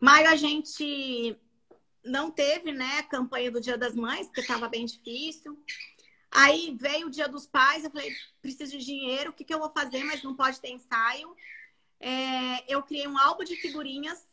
maio 0.00 0.30
a 0.30 0.36
gente 0.36 1.36
não 2.02 2.30
teve, 2.30 2.72
né, 2.72 3.02
campanha 3.02 3.50
do 3.50 3.60
Dia 3.60 3.76
das 3.76 3.94
Mães, 3.94 4.26
porque 4.26 4.40
estava 4.40 4.66
bem 4.66 4.86
difícil. 4.86 5.62
Aí 6.30 6.74
veio 6.80 7.08
o 7.08 7.10
Dia 7.10 7.28
dos 7.28 7.46
Pais, 7.46 7.84
eu 7.84 7.90
falei, 7.90 8.10
preciso 8.40 8.78
de 8.78 8.84
dinheiro, 8.84 9.30
o 9.30 9.32
que, 9.34 9.44
que 9.44 9.52
eu 9.52 9.58
vou 9.58 9.70
fazer, 9.70 10.02
mas 10.04 10.22
não 10.22 10.34
pode 10.34 10.58
ter 10.58 10.70
ensaio. 10.70 11.36
É, 12.00 12.72
eu 12.72 12.82
criei 12.82 13.06
um 13.06 13.18
álbum 13.18 13.44
de 13.44 13.56
figurinhas 13.56 14.24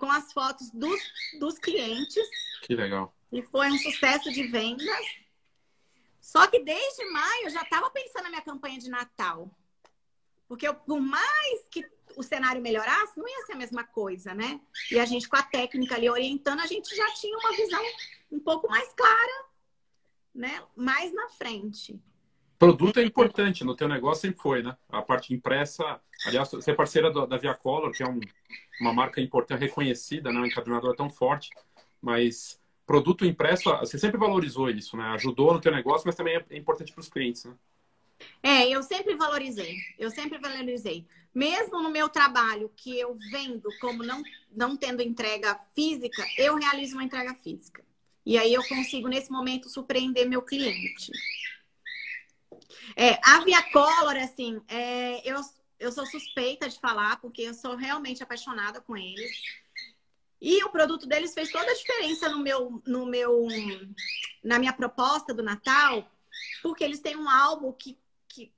com 0.00 0.10
as 0.10 0.32
fotos 0.32 0.70
dos, 0.70 0.98
dos 1.38 1.58
clientes. 1.58 2.26
Que 2.62 2.74
legal. 2.74 3.14
E 3.30 3.42
foi 3.42 3.70
um 3.70 3.78
sucesso 3.78 4.32
de 4.32 4.44
vendas. 4.48 5.06
Só 6.20 6.46
que 6.46 6.58
desde 6.58 7.04
maio 7.10 7.44
eu 7.44 7.50
já 7.50 7.62
estava 7.62 7.90
pensando 7.90 8.24
na 8.24 8.30
minha 8.30 8.42
campanha 8.42 8.78
de 8.78 8.88
Natal. 8.88 9.54
Porque 10.48 10.66
eu, 10.66 10.74
por 10.74 11.00
mais 11.00 11.64
que 11.70 11.86
o 12.16 12.22
cenário 12.22 12.60
melhorasse, 12.60 13.16
não 13.16 13.28
ia 13.28 13.46
ser 13.46 13.52
a 13.52 13.56
mesma 13.56 13.84
coisa, 13.84 14.34
né? 14.34 14.60
E 14.90 14.98
a 14.98 15.04
gente, 15.04 15.28
com 15.28 15.36
a 15.36 15.42
técnica 15.42 15.94
ali 15.94 16.10
orientando, 16.10 16.60
a 16.60 16.66
gente 16.66 16.94
já 16.96 17.06
tinha 17.14 17.36
uma 17.38 17.52
visão 17.52 17.82
um 18.32 18.40
pouco 18.40 18.68
mais 18.68 18.92
clara, 18.94 19.44
né? 20.34 20.64
Mais 20.74 21.12
na 21.12 21.28
frente. 21.28 22.00
Produto 22.60 23.00
é 23.00 23.02
importante, 23.02 23.64
no 23.64 23.74
teu 23.74 23.88
negócio 23.88 24.20
sempre 24.20 24.38
foi, 24.38 24.62
né? 24.62 24.76
A 24.90 25.00
parte 25.00 25.32
impressa, 25.32 25.98
aliás, 26.26 26.50
você 26.50 26.72
é 26.72 26.74
parceira 26.74 27.10
da 27.10 27.38
Via 27.38 27.54
Color, 27.54 27.90
que 27.90 28.02
é 28.02 28.06
um, 28.06 28.20
uma 28.82 28.92
marca 28.92 29.18
importante, 29.18 29.60
reconhecida, 29.60 30.30
né? 30.30 30.38
Um 30.38 30.44
encadernador 30.44 30.94
tão 30.94 31.08
forte, 31.08 31.48
mas 32.02 32.60
produto 32.84 33.24
impresso, 33.24 33.74
você 33.78 33.98
sempre 33.98 34.18
valorizou 34.18 34.68
isso, 34.68 34.94
né? 34.94 35.04
Ajudou 35.04 35.54
no 35.54 35.60
teu 35.60 35.72
negócio, 35.72 36.06
mas 36.06 36.14
também 36.14 36.36
é 36.50 36.56
importante 36.58 36.92
para 36.92 37.00
os 37.00 37.08
clientes, 37.08 37.46
né? 37.46 37.54
É, 38.42 38.68
eu 38.68 38.82
sempre 38.82 39.14
valorizei. 39.14 39.78
Eu 39.98 40.10
sempre 40.10 40.36
valorizei. 40.36 41.06
Mesmo 41.34 41.80
no 41.80 41.90
meu 41.90 42.10
trabalho, 42.10 42.70
que 42.76 43.00
eu 43.00 43.16
vendo 43.30 43.70
como 43.80 44.02
não, 44.02 44.22
não 44.54 44.76
tendo 44.76 45.00
entrega 45.00 45.58
física, 45.74 46.22
eu 46.36 46.56
realizo 46.56 46.94
uma 46.94 47.04
entrega 47.04 47.34
física. 47.36 47.82
E 48.26 48.36
aí 48.36 48.52
eu 48.52 48.62
consigo, 48.68 49.08
nesse 49.08 49.32
momento, 49.32 49.70
surpreender 49.70 50.28
meu 50.28 50.42
cliente. 50.42 51.10
É, 52.96 53.18
a 53.24 53.40
Via 53.40 53.62
Color, 53.70 54.16
assim, 54.16 54.60
é, 54.68 55.28
eu, 55.28 55.40
eu 55.78 55.92
sou 55.92 56.06
suspeita 56.06 56.68
de 56.68 56.78
falar, 56.78 57.20
porque 57.20 57.42
eu 57.42 57.54
sou 57.54 57.76
realmente 57.76 58.22
apaixonada 58.22 58.80
com 58.80 58.96
eles. 58.96 59.30
E 60.40 60.64
o 60.64 60.70
produto 60.70 61.06
deles 61.06 61.34
fez 61.34 61.50
toda 61.50 61.70
a 61.70 61.74
diferença 61.74 62.28
no 62.30 62.38
meu, 62.38 62.82
no 62.86 63.04
meu, 63.06 63.46
na 64.42 64.58
minha 64.58 64.72
proposta 64.72 65.34
do 65.34 65.42
Natal, 65.42 66.10
porque 66.62 66.82
eles 66.82 67.00
têm 67.00 67.16
um 67.16 67.28
álbum 67.28 67.72
que, 67.72 67.98
que 68.26 68.52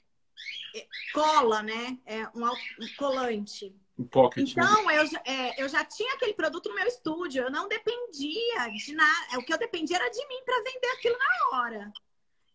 cola, 1.13 1.63
né? 1.63 1.99
É 2.07 2.27
um, 2.29 2.47
um 2.47 2.97
colante. 2.97 3.75
Um 3.99 4.05
pocket. 4.05 4.55
Né? 4.57 4.63
Então, 4.63 4.87
né? 4.87 4.99
eu, 4.99 5.05
é, 5.25 5.63
eu 5.63 5.69
já 5.69 5.85
tinha 5.85 6.15
aquele 6.15 6.35
produto 6.35 6.69
no 6.69 6.75
meu 6.75 6.87
estúdio, 6.87 7.43
eu 7.43 7.51
não 7.51 7.69
dependia 7.69 8.69
de 8.69 8.95
nada. 8.95 9.39
O 9.39 9.45
que 9.45 9.53
eu 9.53 9.59
dependia 9.59 9.97
era 9.97 10.09
de 10.09 10.27
mim 10.29 10.41
para 10.45 10.63
vender 10.63 10.89
aquilo 10.89 11.17
na 11.19 11.59
hora. 11.59 11.93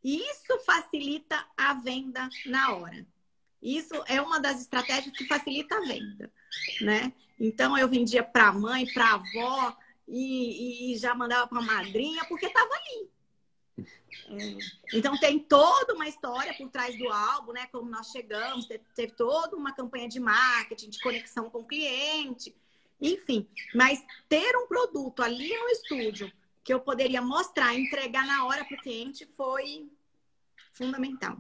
Isso 0.04 0.60
facilita 0.66 1.46
a 1.56 1.74
venda 1.74 2.30
na 2.46 2.74
hora. 2.74 3.06
Isso 3.62 3.94
é 4.08 4.22
uma 4.22 4.40
das 4.40 4.62
estratégias 4.62 5.16
que 5.16 5.26
facilita 5.26 5.76
a 5.76 5.82
venda, 5.82 6.32
né? 6.82 7.12
Então 7.40 7.78
eu 7.78 7.88
vendia 7.88 8.24
para 8.24 8.52
mãe, 8.52 8.86
para 8.94 9.14
avó 9.16 9.76
e, 10.08 10.94
e, 10.94 10.98
já 10.98 11.14
mandava 11.14 11.48
para 11.48 11.62
madrinha 11.62 12.24
porque 12.26 12.46
estava 12.46 12.70
ali. 12.74 13.10
É. 14.30 14.58
Então 14.98 15.18
tem 15.18 15.40
toda 15.40 15.94
uma 15.94 16.08
história 16.08 16.54
por 16.54 16.70
trás 16.70 16.98
do 16.98 17.10
álbum, 17.10 17.52
né? 17.52 17.68
Como 17.72 17.90
nós 17.90 18.08
chegamos, 18.12 18.66
teve, 18.66 18.84
teve 18.96 19.14
toda 19.14 19.56
uma 19.56 19.74
campanha 19.74 20.08
de 20.08 20.20
marketing, 20.20 20.90
de 20.90 21.00
conexão 21.00 21.50
com 21.50 21.60
o 21.60 21.68
cliente, 21.68 22.56
enfim. 23.02 23.48
Mas 23.74 24.04
ter 24.30 24.56
um 24.56 24.68
produto 24.68 25.22
ali 25.22 25.50
no 25.50 25.70
estúdio 25.70 26.32
que 26.68 26.74
eu 26.74 26.82
poderia 26.82 27.22
mostrar, 27.22 27.74
entregar 27.74 28.28
na 28.28 28.46
hora 28.46 28.66
para 28.66 28.76
o 28.76 28.82
cliente 28.82 29.26
foi 29.26 29.90
fundamental. 30.74 31.38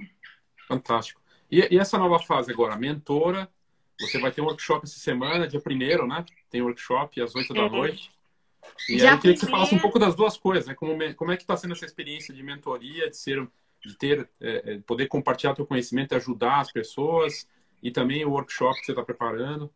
Fantástico. 0.70 1.22
E, 1.52 1.68
e, 1.70 1.78
essa 1.78 1.98
nova 1.98 2.18
fase 2.18 2.50
agora, 2.50 2.78
mentora, 2.78 3.52
você 4.00 4.22
vai 4.22 4.32
ter 4.32 4.40
um 4.40 4.46
workshop 4.46 4.86
essa 4.86 4.98
semana, 4.98 5.46
dia 5.46 5.60
primeiro, 5.60 6.08
né? 6.08 6.24
Tem 6.50 6.62
workshop 6.62 7.22
às 7.22 7.36
8 7.36 7.52
é. 7.52 7.56
da 7.58 7.68
noite. 7.70 8.10
E 8.88 9.02
aí 9.02 9.13
eu 9.13 9.20
queria 9.20 9.34
que 9.34 9.42
você 9.42 9.52
falasse 9.52 9.76
um 9.76 9.80
pouco 9.80 10.00
das 10.00 10.16
duas 10.16 10.38
coisas, 10.38 10.66
né? 10.66 10.74
Como, 10.74 10.98
como 11.16 11.32
é 11.34 11.36
que 11.36 11.44
está 11.44 11.58
sendo 11.58 11.74
essa 11.74 11.86
experiência 11.86 12.34
de 12.34 12.42
mentoria, 12.42 13.10
de 13.10 13.18
ser, 13.18 13.46
de 13.86 13.98
ter, 13.98 14.30
é, 14.40 14.76
é 14.76 14.80
poder 14.80 15.08
compartilhar 15.08 15.54
seu 15.58 15.66
conhecimento, 15.66 16.16
ajudar 16.16 16.62
as 16.62 16.72
pessoas 16.72 17.50
e 17.84 17.92
também 17.92 18.24
o 18.24 18.32
workshop 18.32 18.80
que 18.80 18.86
você 18.86 18.94
está 18.94 19.04
preparando. 19.04 19.70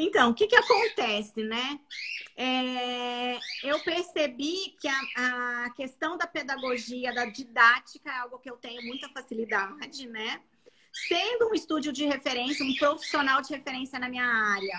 Então, 0.00 0.30
o 0.30 0.34
que, 0.34 0.46
que 0.46 0.54
acontece, 0.54 1.42
né? 1.42 1.80
É, 2.36 3.36
eu 3.64 3.82
percebi 3.82 4.76
que 4.80 4.86
a, 4.86 5.64
a, 5.64 5.70
questão 5.70 6.16
da 6.16 6.24
pedagogia, 6.24 7.12
da 7.12 7.24
didática, 7.24 8.08
é 8.08 8.18
algo 8.18 8.38
que 8.38 8.48
eu 8.48 8.56
tenho 8.56 8.80
muita 8.86 9.08
facilidade, 9.08 10.06
né? 10.06 10.40
Sendo 11.08 11.50
um 11.50 11.54
estúdio 11.54 11.92
de 11.92 12.06
referência, 12.06 12.64
um 12.64 12.76
profissional 12.76 13.42
de 13.42 13.52
referência 13.52 13.98
na 13.98 14.08
minha 14.08 14.24
área, 14.24 14.78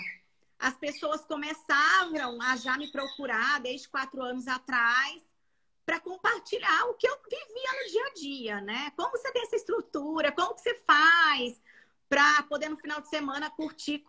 as 0.57 0.77
pessoas 0.77 1.25
começaram 1.25 2.41
a 2.41 2.55
já 2.55 2.77
me 2.77 2.89
procurar 2.89 3.59
desde 3.59 3.89
quatro 3.89 4.21
anos 4.21 4.47
atrás 4.47 5.21
para 5.85 5.99
compartilhar 5.99 6.85
o 6.85 6.93
que 6.93 7.07
eu 7.07 7.17
vivia 7.29 7.83
no 7.83 7.91
dia 7.91 8.05
a 8.05 8.13
dia, 8.13 8.61
né? 8.61 8.91
Como 8.95 9.11
você 9.11 9.31
tem 9.33 9.41
essa 9.41 9.57
estrutura, 9.57 10.31
como 10.31 10.53
que 10.53 10.61
você 10.61 10.75
faz, 10.87 11.61
para 12.09 12.41
poder 12.43 12.69
no 12.69 12.77
final 12.77 12.99
de 12.99 13.07
semana 13.07 13.51
curtir 13.51 13.99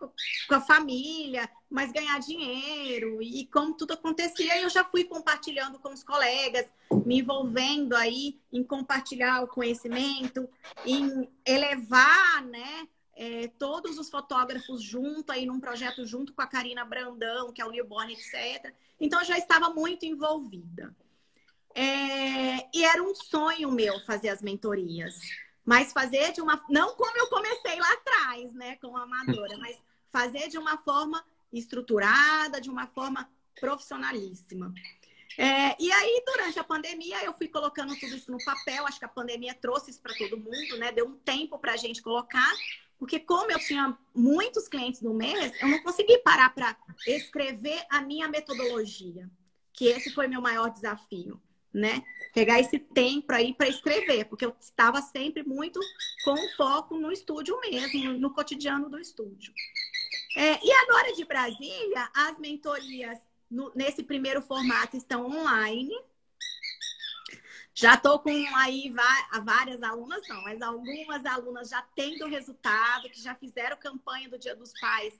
com 0.49 0.55
a 0.55 0.61
família, 0.61 1.49
mas 1.69 1.93
ganhar 1.93 2.19
dinheiro 2.19 3.23
e 3.23 3.47
como 3.47 3.75
tudo 3.75 3.93
acontecia, 3.93 4.61
eu 4.61 4.71
já 4.71 4.83
fui 4.83 5.05
compartilhando 5.05 5.79
com 5.79 5.93
os 5.93 6.03
colegas, 6.03 6.67
me 7.05 7.21
envolvendo 7.21 7.95
aí 7.95 8.41
em 8.51 8.65
compartilhar 8.65 9.43
o 9.43 9.49
conhecimento, 9.49 10.49
em 10.85 11.29
elevar, 11.45 12.43
né, 12.47 12.89
é, 13.15 13.49
todos 13.59 13.99
os 13.99 14.09
fotógrafos 14.09 14.83
junto 14.83 15.31
aí 15.31 15.45
num 15.45 15.61
projeto 15.61 16.07
junto 16.07 16.33
com 16.33 16.41
a 16.41 16.47
Karina 16.47 16.87
Brandão, 16.87 17.53
que 17.53 17.61
é 17.61 17.67
o 17.67 17.71
Newborn, 17.71 18.15
etc. 18.15 18.75
Então 18.99 19.21
eu 19.21 19.27
já 19.27 19.37
estava 19.37 19.69
muito 19.69 20.07
envolvida. 20.07 20.97
É, 21.75 22.67
e 22.75 22.83
era 22.83 23.03
um 23.03 23.15
sonho 23.15 23.71
meu 23.71 24.01
fazer 24.01 24.31
as 24.31 24.41
mentorias. 24.41 25.21
Mas 25.65 25.93
fazer 25.93 26.33
de 26.33 26.41
uma. 26.41 26.63
Não 26.69 26.95
como 26.97 27.17
eu 27.17 27.29
comecei 27.29 27.79
lá 27.79 27.93
atrás, 27.93 28.53
né, 28.55 28.77
como 28.77 28.97
amadora, 28.97 29.57
mas 29.59 29.77
fazer 30.09 30.49
de 30.49 30.59
uma 30.59 30.79
forma 30.79 31.25
estruturada, 31.53 32.61
de 32.61 32.71
uma 32.71 32.87
forma 32.87 33.29
profissionalíssima. 33.59 34.73
É, 35.39 35.77
e 35.79 35.91
aí, 35.93 36.23
durante 36.27 36.59
a 36.59 36.65
pandemia, 36.65 37.25
eu 37.25 37.33
fui 37.33 37.49
colocando 37.49 37.95
tudo 37.99 38.15
isso 38.15 38.31
no 38.31 38.45
papel. 38.45 38.87
Acho 38.87 38.99
que 38.99 39.05
a 39.05 39.09
pandemia 39.09 39.55
trouxe 39.55 39.91
isso 39.91 40.01
para 40.01 40.15
todo 40.15 40.37
mundo, 40.37 40.77
né? 40.79 40.93
Deu 40.93 41.07
um 41.07 41.17
tempo 41.17 41.59
para 41.59 41.73
a 41.73 41.77
gente 41.77 42.03
colocar, 42.03 42.53
porque 42.99 43.21
como 43.21 43.51
eu 43.51 43.59
tinha 43.59 43.97
muitos 44.15 44.69
clientes 44.69 45.01
no 45.01 45.15
mês, 45.15 45.53
eu 45.61 45.69
não 45.69 45.83
consegui 45.83 46.19
parar 46.19 46.53
para 46.55 46.77
escrever 47.07 47.85
a 47.89 48.03
minha 48.03 48.29
metodologia, 48.29 49.31
que 49.73 49.87
esse 49.87 50.13
foi 50.13 50.27
meu 50.27 50.43
maior 50.43 50.69
desafio, 50.69 51.41
né? 51.73 52.03
pegar 52.33 52.61
esse 52.61 52.79
tempo 52.79 53.33
aí 53.33 53.55
para 53.55 53.69
escrever, 53.69 54.25
porque 54.27 54.45
eu 54.45 54.55
estava 54.61 55.01
sempre 55.03 55.43
muito 55.43 55.81
com 56.25 56.37
foco 56.57 56.97
no 56.97 57.13
estúdio 57.13 57.59
mesmo, 57.61 58.13
no 58.15 58.33
cotidiano 58.33 58.89
do 58.89 58.99
estúdio. 58.99 59.53
É, 60.37 60.65
e 60.65 60.73
agora 60.73 61.13
de 61.15 61.25
Brasília, 61.25 62.09
as 62.15 62.39
mentorias 62.39 63.19
no, 63.51 63.73
nesse 63.75 64.03
primeiro 64.03 64.41
formato 64.41 64.97
estão 64.97 65.27
online. 65.27 65.95
Já 67.75 67.95
estou 67.95 68.19
com 68.19 68.31
aí 68.57 68.93
várias 69.43 69.83
alunas, 69.83 70.21
não, 70.29 70.43
mas 70.43 70.61
algumas 70.61 71.25
alunas 71.25 71.71
já 71.71 71.83
tendo 71.95 72.27
resultado, 72.27 73.09
que 73.09 73.21
já 73.21 73.35
fizeram 73.35 73.77
campanha 73.77 74.29
do 74.29 74.39
Dia 74.39 74.55
dos 74.55 74.73
Pais, 74.79 75.19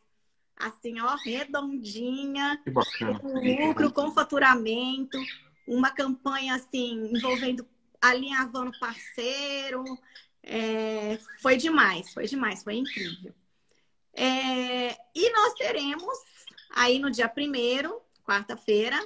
assim, 0.57 1.01
ó, 1.01 1.17
redondinha, 1.17 2.63
com 3.21 3.33
lucro, 3.39 3.93
com 3.93 4.13
faturamento, 4.13 5.19
uma 5.71 5.91
campanha 5.93 6.57
assim, 6.57 7.13
envolvendo 7.15 7.67
alinhavando 8.01 8.77
parceiro. 8.81 9.85
É, 10.43 11.19
foi 11.41 11.57
demais, 11.57 12.13
foi 12.13 12.27
demais, 12.27 12.63
foi 12.65 12.75
incrível. 12.75 13.33
É, 14.13 14.99
e 15.15 15.33
nós 15.33 15.55
teremos 15.55 16.19
aí 16.71 16.99
no 16.99 17.11
dia 17.11 17.29
primeiro, 17.29 18.03
quarta-feira, 18.25 18.99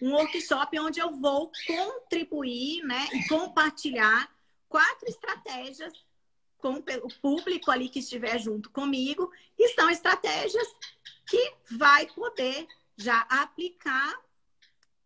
um 0.00 0.12
workshop 0.12 0.78
onde 0.78 1.00
eu 1.00 1.10
vou 1.10 1.50
contribuir 1.66 2.82
né, 2.84 3.08
e 3.12 3.26
compartilhar 3.28 4.30
quatro 4.68 5.08
estratégias 5.08 5.92
com 6.58 6.74
o 6.74 7.14
público 7.20 7.72
ali 7.72 7.88
que 7.88 7.98
estiver 7.98 8.38
junto 8.38 8.70
comigo, 8.70 9.28
e 9.58 9.68
são 9.70 9.90
estratégias 9.90 10.68
que 11.26 11.54
vai 11.72 12.06
poder 12.06 12.68
já 12.96 13.20
aplicar 13.22 14.14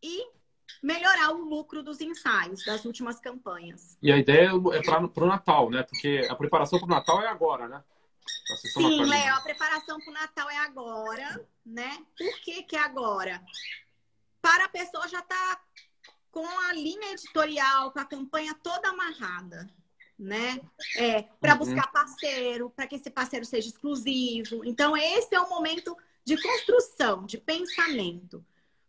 e 0.02 0.35
melhorar 0.82 1.30
o 1.32 1.44
lucro 1.44 1.82
dos 1.82 2.00
ensaios 2.00 2.64
das 2.64 2.84
últimas 2.84 3.18
campanhas. 3.20 3.96
E 4.02 4.12
a 4.12 4.16
ideia 4.16 4.50
é 4.72 4.82
para 4.82 5.24
o 5.24 5.26
Natal, 5.26 5.70
né? 5.70 5.82
Porque 5.82 6.26
a 6.28 6.34
preparação 6.34 6.78
para 6.78 6.86
o 6.86 6.90
Natal 6.90 7.22
é 7.22 7.28
agora, 7.28 7.68
né? 7.68 7.82
Sim, 8.72 9.04
Léo, 9.04 9.34
a 9.34 9.40
preparação 9.40 9.98
para 10.00 10.10
o 10.10 10.14
Natal 10.14 10.50
é 10.50 10.58
agora, 10.58 11.46
né? 11.64 11.98
Por 12.16 12.40
que, 12.40 12.62
que 12.62 12.76
é 12.76 12.80
agora? 12.80 13.42
Para 14.40 14.64
a 14.64 14.68
pessoa 14.68 15.08
já 15.08 15.20
estar 15.20 15.56
tá 15.56 15.60
com 16.30 16.46
a 16.46 16.72
linha 16.72 17.12
editorial, 17.12 17.90
com 17.92 17.98
a 17.98 18.04
campanha 18.04 18.54
toda 18.62 18.88
amarrada, 18.88 19.68
né? 20.18 20.60
É, 20.96 21.22
para 21.40 21.52
uhum. 21.52 21.58
buscar 21.58 21.90
parceiro, 21.90 22.70
para 22.70 22.86
que 22.86 22.96
esse 22.96 23.10
parceiro 23.10 23.44
seja 23.44 23.68
exclusivo. 23.68 24.64
Então, 24.64 24.96
esse 24.96 25.34
é 25.34 25.40
o 25.40 25.48
momento 25.48 25.96
de 26.24 26.40
construção, 26.40 27.24
de 27.24 27.38
pensamento. 27.38 28.44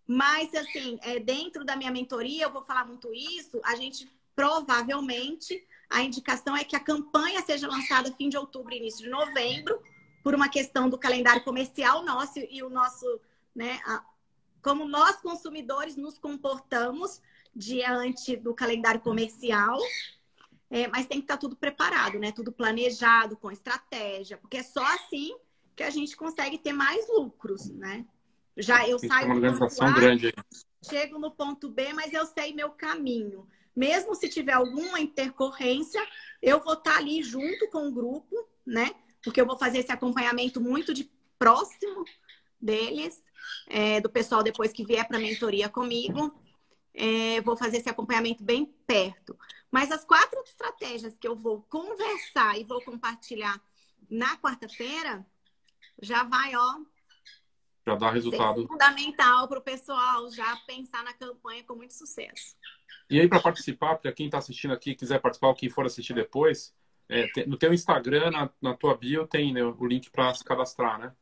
Mas, 0.07 0.53
assim, 0.55 0.97
é, 1.01 1.19
dentro 1.19 1.65
da 1.65 1.75
minha 1.75 1.91
mentoria, 1.91 2.45
eu 2.45 2.51
vou 2.51 2.63
falar 2.63 2.85
muito 2.85 3.13
isso, 3.13 3.59
a 3.63 3.75
gente 3.75 4.09
provavelmente 4.33 5.65
a 5.89 6.01
indicação 6.01 6.55
é 6.55 6.63
que 6.63 6.75
a 6.75 6.79
campanha 6.79 7.41
seja 7.41 7.67
lançada 7.67 8.13
fim 8.13 8.29
de 8.29 8.37
outubro, 8.37 8.73
início 8.73 9.03
de 9.03 9.09
novembro, 9.09 9.81
por 10.23 10.35
uma 10.35 10.49
questão 10.49 10.89
do 10.89 10.97
calendário 10.97 11.43
comercial 11.43 12.03
nosso 12.03 12.39
e 12.39 12.61
o 12.61 12.69
nosso, 12.69 13.05
né, 13.55 13.79
a, 13.85 14.03
como 14.61 14.85
nós 14.85 15.17
consumidores 15.17 15.95
nos 15.95 16.17
comportamos 16.17 17.21
diante 17.55 18.35
do 18.35 18.53
calendário 18.53 19.01
comercial. 19.01 19.79
É, 20.69 20.87
mas 20.89 21.07
tem 21.07 21.19
que 21.19 21.23
estar 21.23 21.37
tudo 21.37 21.55
preparado, 21.55 22.19
né? 22.19 22.33
Tudo 22.33 22.51
planejado, 22.51 23.37
com 23.37 23.49
estratégia, 23.49 24.37
porque 24.37 24.57
é 24.57 24.63
só 24.63 24.83
assim 24.95 25.33
que 25.73 25.81
a 25.81 25.89
gente 25.89 26.17
consegue 26.17 26.57
ter 26.57 26.73
mais 26.73 27.07
lucros, 27.07 27.69
né? 27.69 28.05
Já 28.57 28.87
eu 28.87 28.97
saio 28.99 29.27
uma 29.27 29.35
organização 29.35 29.93
grande 29.93 30.33
chego 30.87 31.19
no 31.19 31.31
ponto 31.31 31.69
B, 31.69 31.93
mas 31.93 32.13
eu 32.13 32.25
sei 32.25 32.53
meu 32.53 32.69
caminho. 32.71 33.47
Mesmo 33.75 34.15
se 34.15 34.29
tiver 34.29 34.53
alguma 34.53 34.99
intercorrência, 34.99 36.03
eu 36.41 36.63
vou 36.63 36.73
estar 36.73 36.97
ali 36.97 37.21
junto 37.21 37.67
com 37.69 37.87
o 37.87 37.91
grupo, 37.91 38.35
né? 38.65 38.91
Porque 39.23 39.39
eu 39.39 39.45
vou 39.45 39.57
fazer 39.57 39.79
esse 39.79 39.91
acompanhamento 39.91 40.59
muito 40.59 40.93
de 40.93 41.09
próximo 41.37 42.03
deles, 42.59 43.23
é, 43.67 44.01
do 44.01 44.09
pessoal 44.09 44.41
depois 44.41 44.71
que 44.71 44.85
vier 44.85 45.07
para 45.07 45.17
a 45.17 45.21
mentoria 45.21 45.69
comigo. 45.69 46.33
É, 46.93 47.39
vou 47.41 47.55
fazer 47.55 47.77
esse 47.77 47.89
acompanhamento 47.89 48.43
bem 48.43 48.65
perto. 48.87 49.37
Mas 49.69 49.91
as 49.91 50.03
quatro 50.03 50.41
estratégias 50.41 51.15
que 51.19 51.27
eu 51.27 51.35
vou 51.35 51.61
conversar 51.69 52.57
e 52.57 52.63
vou 52.63 52.81
compartilhar 52.81 53.61
na 54.09 54.35
quarta-feira 54.37 55.25
já 56.01 56.23
vai, 56.23 56.55
ó. 56.55 56.79
Já 57.87 57.95
dá 57.95 58.11
resultado. 58.11 58.67
fundamental 58.67 59.47
para 59.47 59.59
o 59.59 59.61
pessoal 59.61 60.29
já 60.31 60.57
pensar 60.67 61.03
na 61.03 61.13
campanha 61.13 61.63
com 61.63 61.75
muito 61.75 61.93
sucesso. 61.93 62.55
E 63.09 63.19
aí, 63.19 63.29
para 63.29 63.39
participar, 63.39 63.95
para 63.95 64.11
quem 64.11 64.25
está 64.25 64.39
assistindo 64.39 64.73
aqui 64.73 64.93
quiser 64.93 65.21
participar, 65.21 65.47
ou 65.47 65.55
quem 65.55 65.69
for 65.69 65.85
assistir 65.85 66.13
depois, 66.13 66.75
é, 67.07 67.27
tem, 67.27 67.47
no 67.47 67.57
teu 67.57 67.73
Instagram, 67.73 68.31
na, 68.31 68.49
na 68.61 68.73
tua 68.75 68.97
bio, 68.97 69.25
tem 69.25 69.53
né, 69.53 69.63
o 69.63 69.85
link 69.85 70.09
para 70.09 70.33
se 70.33 70.43
cadastrar, 70.43 70.99
né? 70.99 71.13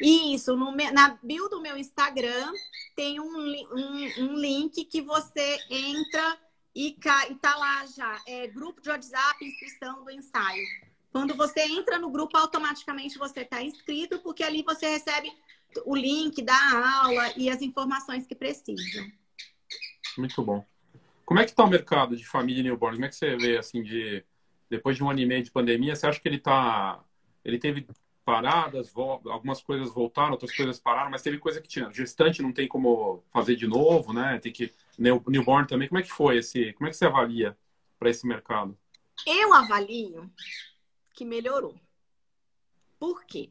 Isso, 0.00 0.56
no, 0.56 0.74
na 0.74 1.18
bio 1.22 1.48
do 1.48 1.60
meu 1.60 1.76
Instagram 1.76 2.52
tem 2.96 3.20
um, 3.20 3.24
um, 3.26 4.24
um 4.24 4.34
link 4.34 4.84
que 4.86 5.00
você 5.02 5.58
entra 5.70 6.38
e, 6.74 6.96
e 7.30 7.34
tá 7.36 7.56
lá 7.56 7.86
já. 7.86 8.20
É 8.26 8.48
grupo 8.48 8.80
de 8.80 8.88
WhatsApp, 8.88 9.44
inscrição 9.44 10.04
do 10.04 10.10
ensaio. 10.10 10.64
Quando 11.12 11.34
você 11.34 11.60
entra 11.60 11.98
no 11.98 12.10
grupo, 12.10 12.36
automaticamente 12.36 13.18
você 13.18 13.40
está 13.40 13.62
inscrito, 13.62 14.18
porque 14.20 14.42
ali 14.42 14.62
você 14.62 14.88
recebe 14.88 15.30
o 15.84 15.94
link 15.94 16.42
da 16.42 17.02
aula 17.02 17.32
e 17.36 17.48
as 17.48 17.62
informações 17.62 18.26
que 18.26 18.34
precisam. 18.34 19.06
Muito 20.16 20.42
bom. 20.42 20.64
Como 21.24 21.40
é 21.40 21.44
que 21.44 21.50
está 21.50 21.64
o 21.64 21.68
mercado 21.68 22.16
de 22.16 22.26
família 22.26 22.62
newborn? 22.62 22.96
Como 22.96 23.04
é 23.04 23.08
que 23.08 23.16
você 23.16 23.36
vê, 23.36 23.58
assim, 23.58 23.82
de 23.82 24.24
depois 24.68 24.96
de 24.96 25.04
um 25.04 25.10
ano 25.10 25.20
e 25.20 25.26
meio 25.26 25.42
de 25.42 25.50
pandemia, 25.50 25.96
você 25.96 26.06
acha 26.06 26.20
que 26.20 26.28
ele 26.28 26.38
tá 26.38 27.02
ele 27.44 27.58
teve 27.58 27.86
paradas, 28.24 28.92
algumas 28.94 29.62
coisas 29.62 29.88
voltaram, 29.88 30.32
outras 30.32 30.54
coisas 30.54 30.78
pararam, 30.78 31.10
mas 31.10 31.22
teve 31.22 31.38
coisa 31.38 31.62
que 31.62 31.68
tinha. 31.68 31.90
Gestante 31.90 32.42
não 32.42 32.52
tem 32.52 32.68
como 32.68 33.24
fazer 33.30 33.56
de 33.56 33.66
novo, 33.66 34.12
né? 34.12 34.38
Tem 34.38 34.52
que 34.52 34.70
newborn 34.98 35.66
também. 35.66 35.88
Como 35.88 35.98
é 35.98 36.02
que 36.02 36.12
foi 36.12 36.36
esse? 36.36 36.74
Como 36.74 36.86
é 36.86 36.90
que 36.90 36.96
você 36.96 37.06
avalia 37.06 37.56
para 37.98 38.10
esse 38.10 38.26
mercado? 38.26 38.76
Eu 39.26 39.54
avalio 39.54 40.30
que 41.14 41.24
melhorou. 41.24 41.74
Por 42.98 43.24
quê? 43.24 43.50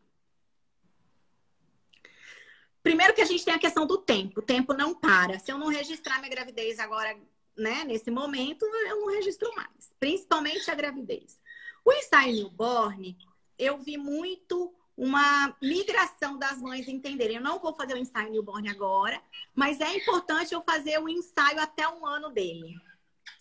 Primeiro 2.88 3.14
que 3.14 3.22
a 3.22 3.26
gente 3.26 3.44
tem 3.44 3.54
a 3.54 3.60
questão 3.60 3.86
do 3.86 3.98
tempo. 3.98 4.40
O 4.40 4.42
tempo 4.42 4.74
não 4.74 4.96
para. 4.96 5.38
Se 5.40 5.52
eu 5.52 5.58
não 5.58 5.68
registrar 5.68 6.20
minha 6.20 6.30
gravidez 6.30 6.80
agora 6.80 7.18
né, 7.58 7.84
nesse 7.84 8.10
momento, 8.10 8.64
eu 8.64 9.02
não 9.02 9.10
registro 9.10 9.54
mais, 9.58 9.92
principalmente 10.00 10.72
a 10.72 10.74
gravidez. 10.74 11.38
O 11.84 11.92
ensaio 11.92 12.34
newborn, 12.34 13.18
eu 13.60 13.78
vi 13.78 13.98
muito 13.98 14.74
uma 14.96 15.54
migração 15.62 16.40
das 16.40 16.62
mães 16.62 16.88
entenderem. 16.88 17.36
Eu 17.36 17.44
não 17.44 17.60
vou 17.60 17.76
fazer 17.76 17.94
o 17.94 17.98
ensaio 17.98 18.32
newborn 18.32 18.70
agora, 18.70 19.22
mas 19.54 19.82
é 19.82 19.98
importante 19.98 20.54
eu 20.54 20.62
fazer 20.62 20.98
o 20.98 21.10
ensaio 21.10 21.60
até 21.60 21.86
um 21.90 22.06
ano 22.06 22.30
dele. 22.30 22.74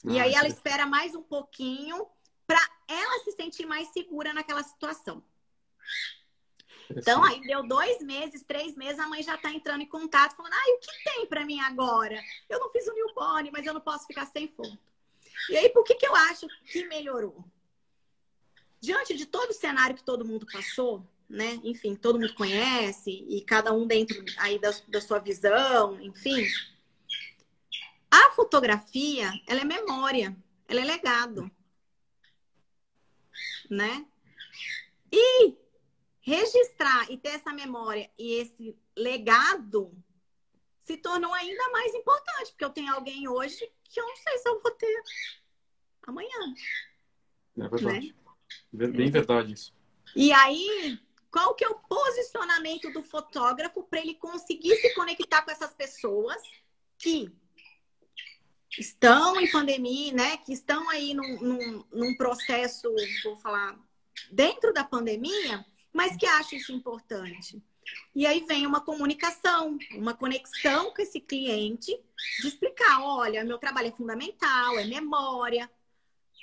Ah, 0.04 0.12
e 0.12 0.18
aí 0.18 0.34
ela 0.34 0.48
espera 0.48 0.86
mais 0.86 1.14
um 1.14 1.22
pouquinho 1.22 2.04
para 2.48 2.60
ela 2.88 3.22
se 3.22 3.30
sentir 3.30 3.64
mais 3.64 3.86
segura 3.92 4.34
naquela 4.34 4.64
situação. 4.64 5.22
Então, 6.90 7.24
aí 7.24 7.40
deu 7.42 7.62
dois 7.66 8.00
meses, 8.02 8.42
três 8.42 8.76
meses, 8.76 8.98
a 8.98 9.08
mãe 9.08 9.22
já 9.22 9.34
está 9.34 9.50
entrando 9.50 9.82
em 9.82 9.88
contato, 9.88 10.36
falando: 10.36 10.52
ah, 10.52 10.64
o 10.68 10.78
que 10.78 11.04
tem 11.04 11.26
para 11.26 11.44
mim 11.44 11.60
agora? 11.60 12.20
Eu 12.48 12.60
não 12.60 12.70
fiz 12.70 12.86
o 12.86 12.92
newborn, 12.92 13.50
mas 13.52 13.66
eu 13.66 13.74
não 13.74 13.80
posso 13.80 14.06
ficar 14.06 14.26
sem 14.26 14.48
foto. 14.48 14.78
E 15.50 15.56
aí, 15.56 15.68
por 15.70 15.84
que, 15.84 15.94
que 15.94 16.06
eu 16.06 16.14
acho 16.14 16.46
que 16.70 16.86
melhorou? 16.86 17.44
Diante 18.80 19.16
de 19.16 19.26
todo 19.26 19.50
o 19.50 19.54
cenário 19.54 19.96
que 19.96 20.04
todo 20.04 20.24
mundo 20.24 20.46
passou, 20.50 21.06
né? 21.28 21.60
Enfim, 21.64 21.94
todo 21.94 22.20
mundo 22.20 22.34
conhece, 22.34 23.10
e 23.28 23.40
cada 23.42 23.72
um 23.72 23.86
dentro 23.86 24.22
aí 24.38 24.58
da, 24.58 24.70
da 24.88 25.00
sua 25.00 25.18
visão, 25.18 26.00
enfim. 26.00 26.46
A 28.10 28.30
fotografia, 28.30 29.30
ela 29.46 29.60
é 29.60 29.64
memória, 29.64 30.36
ela 30.68 30.80
é 30.80 30.84
legado. 30.84 31.50
Né? 33.68 34.06
E 35.10 35.56
registrar 36.26 37.08
e 37.08 37.16
ter 37.16 37.28
essa 37.28 37.52
memória 37.52 38.10
e 38.18 38.34
esse 38.34 38.76
legado 38.96 39.96
se 40.82 40.96
tornou 40.96 41.32
ainda 41.32 41.70
mais 41.70 41.94
importante, 41.94 42.50
porque 42.50 42.64
eu 42.64 42.70
tenho 42.70 42.92
alguém 42.92 43.28
hoje 43.28 43.72
que 43.84 44.00
eu 44.00 44.06
não 44.06 44.16
sei 44.16 44.38
se 44.38 44.48
eu 44.48 44.60
vou 44.60 44.72
ter 44.72 45.02
amanhã. 46.04 46.54
É 47.56 47.68
verdade. 47.68 48.14
Né? 48.72 48.86
Bem 48.88 49.10
verdade 49.10 49.52
isso. 49.52 49.72
E 50.16 50.32
aí, 50.32 50.98
qual 51.30 51.54
que 51.54 51.64
é 51.64 51.68
o 51.68 51.78
posicionamento 51.78 52.92
do 52.92 53.02
fotógrafo 53.02 53.84
para 53.84 54.00
ele 54.00 54.14
conseguir 54.16 54.74
se 54.76 54.94
conectar 54.94 55.42
com 55.42 55.50
essas 55.52 55.74
pessoas 55.74 56.42
que 56.98 57.32
estão 58.76 59.40
em 59.40 59.50
pandemia, 59.50 60.12
né? 60.12 60.36
Que 60.38 60.52
estão 60.52 60.88
aí 60.90 61.14
num, 61.14 61.40
num, 61.40 61.84
num 61.92 62.16
processo, 62.16 62.92
vou 63.22 63.36
falar, 63.36 63.78
dentro 64.30 64.72
da 64.72 64.84
pandemia, 64.84 65.64
mas 65.96 66.14
que 66.14 66.26
acha 66.26 66.54
isso 66.54 66.72
importante. 66.72 67.60
E 68.14 68.26
aí 68.26 68.44
vem 68.46 68.66
uma 68.66 68.80
comunicação, 68.80 69.78
uma 69.92 70.12
conexão 70.12 70.92
com 70.92 71.00
esse 71.00 71.20
cliente, 71.20 71.98
de 72.40 72.48
explicar: 72.48 73.00
olha, 73.02 73.44
meu 73.44 73.58
trabalho 73.58 73.88
é 73.88 73.92
fundamental, 73.92 74.78
é 74.78 74.84
memória, 74.84 75.70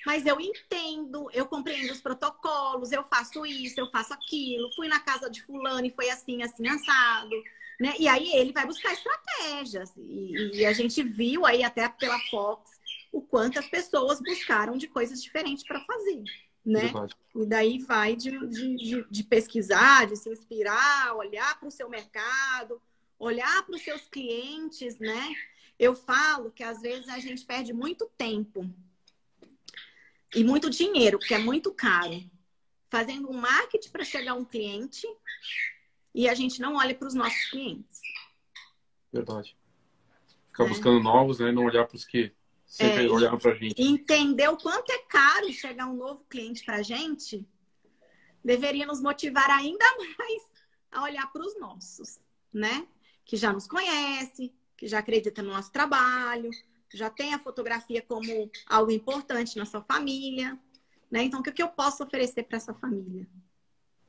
mas 0.05 0.25
eu 0.25 0.39
entendo, 0.41 1.29
eu 1.31 1.45
compreendo 1.45 1.91
os 1.91 2.01
protocolos, 2.01 2.91
eu 2.91 3.03
faço 3.03 3.45
isso, 3.45 3.79
eu 3.79 3.89
faço 3.91 4.13
aquilo, 4.13 4.73
fui 4.75 4.87
na 4.87 4.99
casa 4.99 5.29
de 5.29 5.43
fulano 5.43 5.85
e 5.85 5.91
foi 5.91 6.09
assim, 6.09 6.41
assim, 6.41 6.67
assado. 6.67 7.35
Né? 7.79 7.93
E 7.99 8.07
aí 8.07 8.33
ele 8.35 8.53
vai 8.53 8.65
buscar 8.65 8.93
estratégias. 8.93 9.91
E, 9.97 10.61
e 10.61 10.65
a 10.65 10.73
gente 10.73 11.03
viu 11.03 11.45
aí 11.45 11.63
até 11.63 11.87
pela 11.89 12.19
Fox 12.31 12.71
o 13.11 13.21
quanto 13.21 13.59
as 13.59 13.67
pessoas 13.67 14.19
buscaram 14.19 14.77
de 14.77 14.87
coisas 14.87 15.21
diferentes 15.21 15.63
para 15.63 15.79
fazer 15.81 16.23
né? 16.65 16.81
Verdade. 16.81 17.15
E 17.35 17.45
daí 17.45 17.79
vai 17.79 18.15
de, 18.15 18.31
de, 18.47 19.05
de, 19.09 19.23
pesquisar, 19.23 20.07
de 20.07 20.15
se 20.15 20.29
inspirar, 20.29 21.15
olhar 21.15 21.59
para 21.59 21.67
o 21.67 21.71
seu 21.71 21.89
mercado, 21.89 22.81
olhar 23.19 23.65
para 23.65 23.75
os 23.75 23.81
seus 23.81 24.07
clientes, 24.07 24.97
né? 24.99 25.33
Eu 25.77 25.95
falo 25.95 26.51
que 26.51 26.63
às 26.63 26.81
vezes 26.81 27.09
a 27.09 27.19
gente 27.19 27.45
perde 27.45 27.73
muito 27.73 28.09
tempo 28.17 28.69
e 30.35 30.43
muito 30.43 30.69
dinheiro, 30.69 31.19
porque 31.19 31.33
é 31.33 31.39
muito 31.39 31.71
caro, 31.73 32.23
fazendo 32.89 33.29
um 33.29 33.33
marketing 33.33 33.89
para 33.89 34.03
chegar 34.03 34.31
a 34.31 34.35
um 34.35 34.45
cliente 34.45 35.07
e 36.13 36.29
a 36.29 36.33
gente 36.33 36.61
não 36.61 36.75
olha 36.75 36.93
para 36.93 37.07
os 37.07 37.13
nossos 37.13 37.49
clientes. 37.49 38.01
Verdade. 39.11 39.57
Ficar 40.47 40.65
é. 40.65 40.69
buscando 40.69 41.01
novos, 41.01 41.39
né? 41.39 41.51
Não 41.51 41.65
olhar 41.65 41.85
para 41.85 41.95
os 41.95 42.05
que 42.05 42.31
Sempre 42.73 43.05
é, 43.05 43.37
pra 43.37 43.53
gente. 43.53 43.79
Entender 43.79 44.47
o 44.47 44.57
quanto 44.57 44.91
é 44.91 44.97
caro 45.07 45.53
chegar 45.53 45.85
um 45.85 45.95
novo 45.95 46.25
cliente 46.27 46.65
pra 46.65 46.81
gente 46.81 47.47
deveria 48.43 48.87
nos 48.87 48.99
motivar 48.99 49.47
ainda 49.51 49.85
mais 50.17 50.41
a 50.91 51.03
olhar 51.03 51.31
para 51.31 51.43
os 51.43 51.55
nossos, 51.59 52.19
né? 52.51 52.87
Que 53.23 53.37
já 53.37 53.53
nos 53.53 53.67
conhece, 53.67 54.51
que 54.75 54.87
já 54.87 54.97
acredita 54.97 55.43
no 55.43 55.51
nosso 55.51 55.71
trabalho, 55.71 56.49
já 56.91 57.11
tem 57.11 57.35
a 57.35 57.39
fotografia 57.39 58.01
como 58.01 58.49
algo 58.65 58.89
importante 58.89 59.55
na 59.55 59.65
sua 59.65 59.83
família, 59.83 60.57
né? 61.11 61.21
Então, 61.21 61.41
o 61.41 61.43
que 61.43 61.61
eu 61.61 61.69
posso 61.69 62.03
oferecer 62.03 62.41
para 62.41 62.57
essa 62.57 62.73
família? 62.73 63.27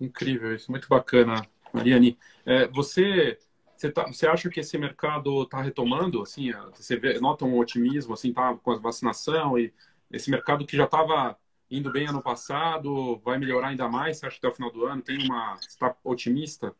Incrível, 0.01 0.55
isso 0.55 0.71
muito 0.71 0.89
bacana, 0.89 1.47
Mariane. 1.71 2.19
É, 2.47 2.67
você 2.69 3.39
você, 3.77 3.91
tá, 3.91 4.07
você 4.07 4.27
acha 4.27 4.49
que 4.49 4.61
esse 4.61 4.79
mercado 4.79 5.43
está 5.43 5.61
retomando? 5.61 6.23
Assim, 6.23 6.53
você 6.75 6.97
vê, 6.97 7.19
nota 7.21 7.45
um 7.45 7.59
otimismo 7.59 8.15
assim, 8.15 8.33
tá, 8.33 8.55
com 8.57 8.73
a 8.73 8.79
vacinação 8.79 9.59
e 9.59 9.73
esse 10.11 10.31
mercado 10.31 10.67
que 10.67 10.77
já 10.77 10.85
estava 10.85 11.37
indo 11.71 11.91
bem 11.91 12.07
ano 12.07 12.23
passado 12.23 13.21
vai 13.25 13.39
melhorar 13.39 13.69
ainda 13.69 13.89
mais? 13.89 14.19
Você 14.19 14.27
acha 14.27 14.39
que 14.39 14.47
até 14.47 14.53
o 14.53 14.57
final 14.57 14.71
do 14.71 14.85
ano 14.87 15.03
tem 15.03 15.25
uma 15.25 15.55
está 15.55 15.95
otimista? 16.05 16.75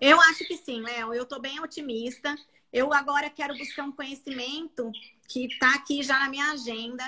Eu 0.00 0.20
acho 0.20 0.46
que 0.46 0.56
sim, 0.56 0.82
Léo. 0.82 1.14
Eu 1.14 1.22
estou 1.22 1.40
bem 1.40 1.60
otimista. 1.60 2.34
Eu 2.72 2.92
agora 2.92 3.30
quero 3.30 3.56
buscar 3.56 3.84
um 3.84 3.92
conhecimento 3.92 4.92
que 5.26 5.46
está 5.46 5.74
aqui 5.74 6.02
já 6.02 6.18
na 6.18 6.28
minha 6.28 6.52
agenda. 6.52 7.04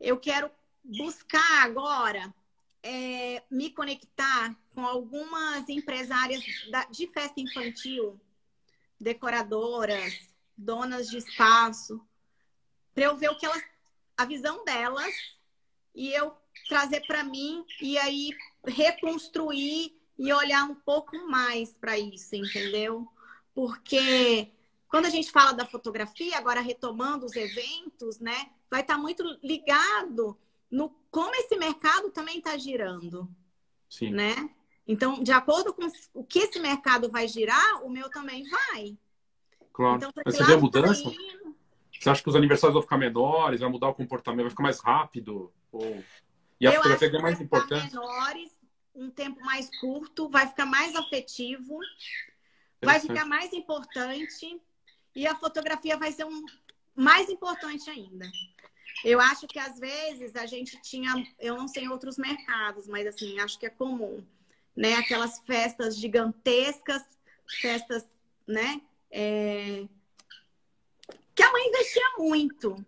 Eu 0.00 0.18
quero 0.18 0.50
buscar 0.84 1.64
agora 1.64 2.32
é, 2.82 3.42
me 3.50 3.70
conectar 3.70 4.54
com 4.74 4.86
algumas 4.86 5.68
empresárias 5.68 6.42
de 6.90 7.06
festa 7.08 7.40
infantil 7.40 8.20
decoradoras, 9.00 10.28
donas 10.56 11.08
de 11.08 11.18
espaço, 11.18 12.00
para 12.94 13.04
eu 13.04 13.16
ver 13.16 13.30
o 13.30 13.38
que 13.38 13.46
elas, 13.46 13.62
a 14.16 14.24
visão 14.24 14.64
delas 14.64 15.14
e 15.94 16.12
eu 16.12 16.36
trazer 16.68 17.00
para 17.06 17.22
mim 17.24 17.64
e 17.80 17.96
aí 17.98 18.30
reconstruir 18.66 19.96
e 20.18 20.32
olhar 20.32 20.64
um 20.64 20.74
pouco 20.74 21.16
mais 21.28 21.72
para 21.74 21.98
isso, 21.98 22.34
entendeu? 22.34 23.06
Porque 23.54 24.50
quando 24.88 25.06
a 25.06 25.10
gente 25.10 25.30
fala 25.30 25.52
da 25.52 25.64
fotografia, 25.64 26.36
agora 26.36 26.60
retomando 26.60 27.24
os 27.24 27.36
eventos, 27.36 28.18
né, 28.18 28.50
vai 28.70 28.80
estar 28.80 28.94
tá 28.94 29.00
muito 29.00 29.22
ligado 29.42 30.36
no 30.70 30.90
como 31.10 31.34
esse 31.36 31.56
mercado 31.56 32.10
também 32.10 32.38
está 32.38 32.56
girando, 32.56 33.28
Sim. 33.88 34.10
né? 34.10 34.50
Então, 34.88 35.22
de 35.22 35.30
acordo 35.30 35.74
com 35.74 35.86
o 36.14 36.24
que 36.24 36.38
esse 36.38 36.58
mercado 36.58 37.10
vai 37.10 37.28
girar, 37.28 37.84
o 37.84 37.90
meu 37.90 38.08
também 38.08 38.42
vai. 38.48 38.96
Claro. 39.70 39.96
Então, 39.96 40.10
Mas 40.24 40.34
você 40.34 40.44
vê 40.44 40.54
a 40.54 40.58
mudança? 40.58 41.04
Tá 41.04 41.10
você 42.00 42.10
acha 42.10 42.22
que 42.22 42.28
os 42.30 42.36
aniversários 42.36 42.72
vão 42.72 42.82
ficar 42.82 42.96
menores, 42.96 43.60
vai 43.60 43.68
mudar 43.68 43.88
o 43.88 43.94
comportamento, 43.94 44.44
vai 44.44 44.50
ficar 44.50 44.62
mais 44.62 44.80
rápido? 44.80 45.52
Ou... 45.70 46.02
E 46.58 46.66
a 46.66 46.70
Eu 46.70 46.82
fotografia 46.82 47.18
é 47.18 47.22
mais 47.22 47.40
importante? 47.40 47.94
menores, 47.94 48.50
um 48.94 49.10
tempo 49.10 49.40
mais 49.44 49.68
curto, 49.78 50.28
vai 50.30 50.46
ficar 50.46 50.64
mais 50.64 50.96
afetivo, 50.96 51.78
vai 52.82 52.98
ficar 52.98 53.26
mais 53.26 53.52
importante 53.52 54.58
e 55.14 55.26
a 55.26 55.34
fotografia 55.34 55.98
vai 55.98 56.12
ser 56.12 56.24
um 56.24 56.46
mais 56.96 57.28
importante 57.28 57.90
ainda. 57.90 58.26
Eu 59.04 59.20
acho 59.20 59.46
que 59.46 59.58
às 59.58 59.78
vezes 59.78 60.34
a 60.34 60.46
gente 60.46 60.80
tinha, 60.80 61.12
eu 61.38 61.56
não 61.56 61.68
sei 61.68 61.84
em 61.84 61.88
outros 61.88 62.16
mercados, 62.16 62.88
mas 62.88 63.06
assim, 63.06 63.38
acho 63.38 63.58
que 63.58 63.66
é 63.66 63.70
comum 63.70 64.24
né? 64.78 64.94
Aquelas 64.94 65.40
festas 65.40 65.96
gigantescas, 65.96 67.02
festas, 67.60 68.08
né? 68.46 68.80
É... 69.10 69.84
Que 71.34 71.42
a 71.42 71.52
mãe 71.52 71.68
investia 71.68 72.10
muito, 72.16 72.86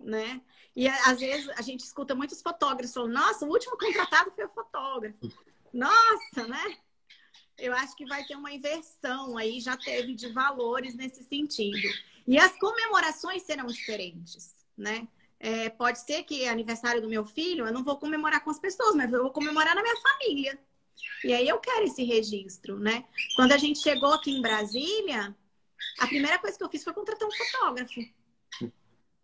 né? 0.00 0.42
E 0.74 0.88
às 0.88 1.20
vezes 1.20 1.48
a 1.50 1.62
gente 1.62 1.84
escuta 1.84 2.16
muitos 2.16 2.42
fotógrafos 2.42 2.92
falando, 2.92 3.12
nossa, 3.12 3.46
o 3.46 3.48
último 3.48 3.78
contratado 3.78 4.32
foi 4.32 4.44
o 4.44 4.48
fotógrafo. 4.48 5.16
Nossa, 5.72 6.48
né? 6.48 6.78
Eu 7.56 7.72
acho 7.74 7.94
que 7.94 8.06
vai 8.06 8.24
ter 8.24 8.34
uma 8.34 8.52
inversão 8.52 9.38
aí, 9.38 9.60
já 9.60 9.76
teve 9.76 10.14
de 10.14 10.32
valores 10.32 10.96
nesse 10.96 11.22
sentido. 11.22 11.94
E 12.26 12.36
as 12.36 12.58
comemorações 12.58 13.42
serão 13.42 13.66
diferentes, 13.66 14.52
né? 14.76 15.06
É, 15.38 15.68
pode 15.68 16.00
ser 16.00 16.24
que 16.24 16.48
aniversário 16.48 17.00
do 17.00 17.08
meu 17.08 17.24
filho, 17.24 17.66
eu 17.66 17.72
não 17.72 17.84
vou 17.84 17.98
comemorar 17.98 18.42
com 18.42 18.50
as 18.50 18.58
pessoas, 18.58 18.96
mas 18.96 19.12
eu 19.12 19.22
vou 19.22 19.30
comemorar 19.30 19.76
na 19.76 19.82
minha 19.82 19.96
família. 20.00 20.58
E 21.24 21.32
aí 21.32 21.48
eu 21.48 21.58
quero 21.58 21.84
esse 21.84 22.04
registro, 22.04 22.78
né? 22.78 23.04
Quando 23.34 23.52
a 23.52 23.58
gente 23.58 23.78
chegou 23.78 24.12
aqui 24.12 24.30
em 24.30 24.42
Brasília, 24.42 25.34
a 25.98 26.06
primeira 26.06 26.38
coisa 26.38 26.56
que 26.56 26.64
eu 26.64 26.70
fiz 26.70 26.84
foi 26.84 26.92
contratar 26.92 27.28
um 27.28 27.32
fotógrafo. 27.32 28.00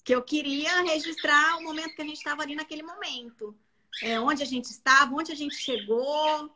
Que 0.03 0.15
eu 0.15 0.23
queria 0.23 0.83
registrar 0.83 1.59
o 1.59 1.63
momento 1.63 1.95
que 1.95 2.03
a 2.03 2.07
gente 2.07 2.17
estava 2.17 2.43
ali 2.43 2.55
naquele 2.55 2.83
momento. 2.83 3.57
É, 4.03 4.19
onde 4.19 4.43
a 4.43 4.47
gente 4.47 4.67
estava, 4.67 5.15
onde 5.15 5.31
a 5.33 5.35
gente 5.35 5.55
chegou 5.57 6.51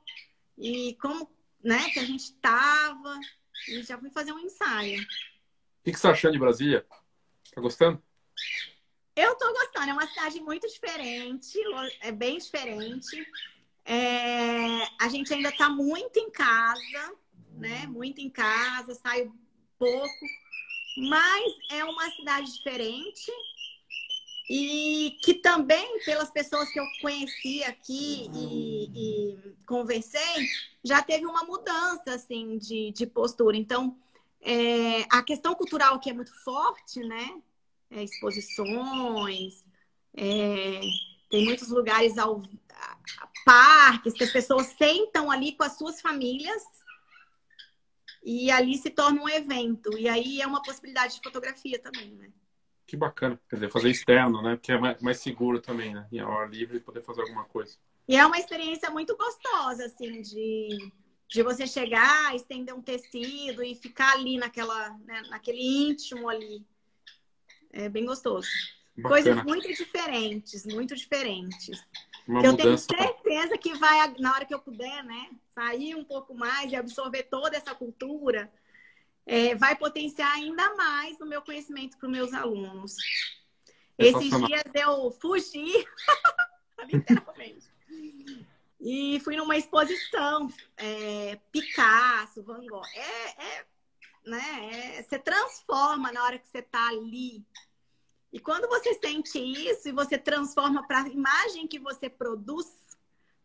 e 0.57 0.97
como 1.01 1.31
né, 1.63 1.91
que 1.91 1.99
a 1.99 2.05
gente 2.05 2.25
estava. 2.25 3.21
E 3.69 3.83
já 3.83 3.99
fui 3.99 4.11
fazer 4.11 4.33
um 4.33 4.39
ensaio. 4.39 5.01
O 5.01 5.85
que, 5.85 5.91
que 5.93 5.93
você 5.93 5.97
está 5.97 6.11
achando 6.11 6.33
de 6.33 6.39
Brasília? 6.39 6.87
Tá 7.55 7.61
gostando? 7.61 8.03
Eu 9.17 9.35
tô 9.37 9.53
gostando, 9.53 9.91
é 9.91 9.93
uma 9.93 10.09
cidade 10.09 10.41
muito 10.41 10.67
diferente, 10.67 11.57
é 12.01 12.11
bem 12.11 12.39
diferente. 12.39 13.25
É, 13.85 14.85
a 15.01 15.09
gente 15.09 15.33
ainda 15.33 15.51
está 15.51 15.69
muito 15.69 16.19
em 16.19 16.31
casa, 16.31 17.15
né? 17.53 17.87
Muito 17.87 18.21
em 18.21 18.31
casa, 18.31 18.95
sai 18.95 19.31
pouco, 19.79 20.27
mas 20.97 21.53
é 21.71 21.85
uma 21.85 22.11
cidade 22.11 22.53
diferente 22.53 23.31
e 24.49 25.17
que 25.23 25.35
também, 25.35 26.01
pelas 26.05 26.31
pessoas 26.31 26.71
que 26.71 26.79
eu 26.79 26.85
conheci 27.01 27.63
aqui 27.65 28.29
e, 28.35 28.91
e 28.95 29.57
conversei, 29.67 30.49
já 30.83 31.03
teve 31.03 31.25
uma 31.27 31.45
mudança 31.45 32.15
assim 32.15 32.59
de, 32.59 32.93
de 32.93 33.07
postura. 33.07 33.57
Então, 33.57 33.99
é, 34.41 35.03
a 35.11 35.23
questão 35.23 35.55
cultural 35.55 35.95
aqui 35.95 36.11
é 36.11 36.13
muito 36.13 36.33
forte, 36.43 37.01
né? 37.01 37.41
É, 37.91 38.03
exposições, 38.03 39.65
é, 40.17 40.81
tem 41.31 41.45
muitos 41.45 41.69
lugares 41.69 42.19
ao, 42.19 42.43
parques, 43.45 44.15
que 44.15 44.25
as 44.25 44.33
pessoas 44.33 44.67
sentam 44.79 45.31
ali 45.31 45.53
com 45.53 45.63
as 45.63 45.77
suas 45.77 46.01
famílias 46.01 46.63
e 48.25 48.51
ali 48.51 48.77
se 48.79 48.91
torna 48.91 49.23
um 49.23 49.29
evento. 49.29 49.97
E 49.99 50.09
aí 50.09 50.41
é 50.41 50.47
uma 50.47 50.63
possibilidade 50.63 51.17
de 51.17 51.21
fotografia 51.23 51.79
também, 51.79 52.15
né? 52.15 52.33
Que 52.87 52.97
bacana. 52.97 53.39
Quer 53.49 53.57
dizer, 53.57 53.71
fazer 53.71 53.91
externo, 53.91 54.43
né? 54.43 54.57
Porque 54.57 54.73
é 54.73 54.79
mais 54.79 55.19
seguro 55.19 55.61
também, 55.61 55.95
né? 55.95 56.07
Em 56.11 56.23
hora 56.23 56.49
livre 56.49 56.81
poder 56.81 57.03
fazer 57.03 57.23
alguma 57.23 57.45
coisa. 57.45 57.77
E 58.09 58.17
é 58.17 58.27
uma 58.27 58.39
experiência 58.39 58.91
muito 58.91 59.17
gostosa, 59.17 59.87
assim, 59.87 60.21
de, 60.21 60.93
de 61.29 61.43
você 61.43 61.67
chegar, 61.67 62.35
estender 62.35 62.75
um 62.75 62.83
tecido 62.83 63.63
e 63.63 63.75
ficar 63.75 64.13
ali 64.13 64.37
naquela, 64.37 64.91
né, 64.99 65.23
naquele 65.31 65.61
íntimo 65.61 66.29
ali. 66.29 66.67
É 67.73 67.89
bem 67.89 68.05
gostoso. 68.05 68.49
Bacana. 68.97 69.09
Coisas 69.09 69.45
muito 69.45 69.69
diferentes, 69.69 70.65
muito 70.67 70.95
diferentes. 70.95 71.83
Uma 72.27 72.41
que 72.41 72.47
eu 72.47 72.57
tenho 72.57 72.79
certeza 72.79 73.59
que 73.59 73.75
vai, 73.75 74.15
na 74.19 74.35
hora 74.35 74.45
que 74.45 74.55
eu 74.55 74.59
puder, 74.59 75.05
né, 75.05 75.31
sair 75.55 75.95
um 75.95 76.05
pouco 76.05 76.35
mais 76.35 76.73
e 76.73 76.77
absorver 76.77 77.25
toda 77.25 77.57
essa 77.57 77.75
cultura, 77.75 78.51
é, 79.27 79.55
vai 79.55 79.77
potenciar 79.77 80.33
ainda 80.33 80.75
mais 80.75 81.21
o 81.21 81.27
meu 81.27 81.43
conhecimento 81.43 81.97
para 81.99 82.07
os 82.07 82.13
meus 82.13 82.33
alunos. 82.33 82.97
Esses 83.99 84.31
dias 84.31 84.65
eu 84.75 85.11
fugi, 85.21 85.73
literalmente. 86.93 87.73
E 88.81 89.19
fui 89.21 89.37
numa 89.37 89.57
exposição, 89.57 90.53
é, 90.77 91.39
Picasso, 91.51 92.43
Van 92.43 92.67
Gogh. 92.67 92.85
É, 92.95 93.45
é, 93.45 93.67
né, 94.27 94.71
é, 94.99 95.03
você 95.03 95.19
transforma 95.19 96.13
na 96.13 96.23
hora 96.25 96.39
que 96.39 96.49
você 96.49 96.59
está 96.59 96.89
ali. 96.89 97.45
E 98.35 98.41
quando 98.41 98.69
você 98.69 98.95
sente 98.95 99.39
isso 99.39 99.89
e 99.89 99.93
você 99.93 100.19
transforma 100.19 100.85
para 100.85 101.03
a 101.03 101.09
imagem 101.09 101.69
que 101.69 101.79
você 101.79 102.11
produz, 102.11 102.67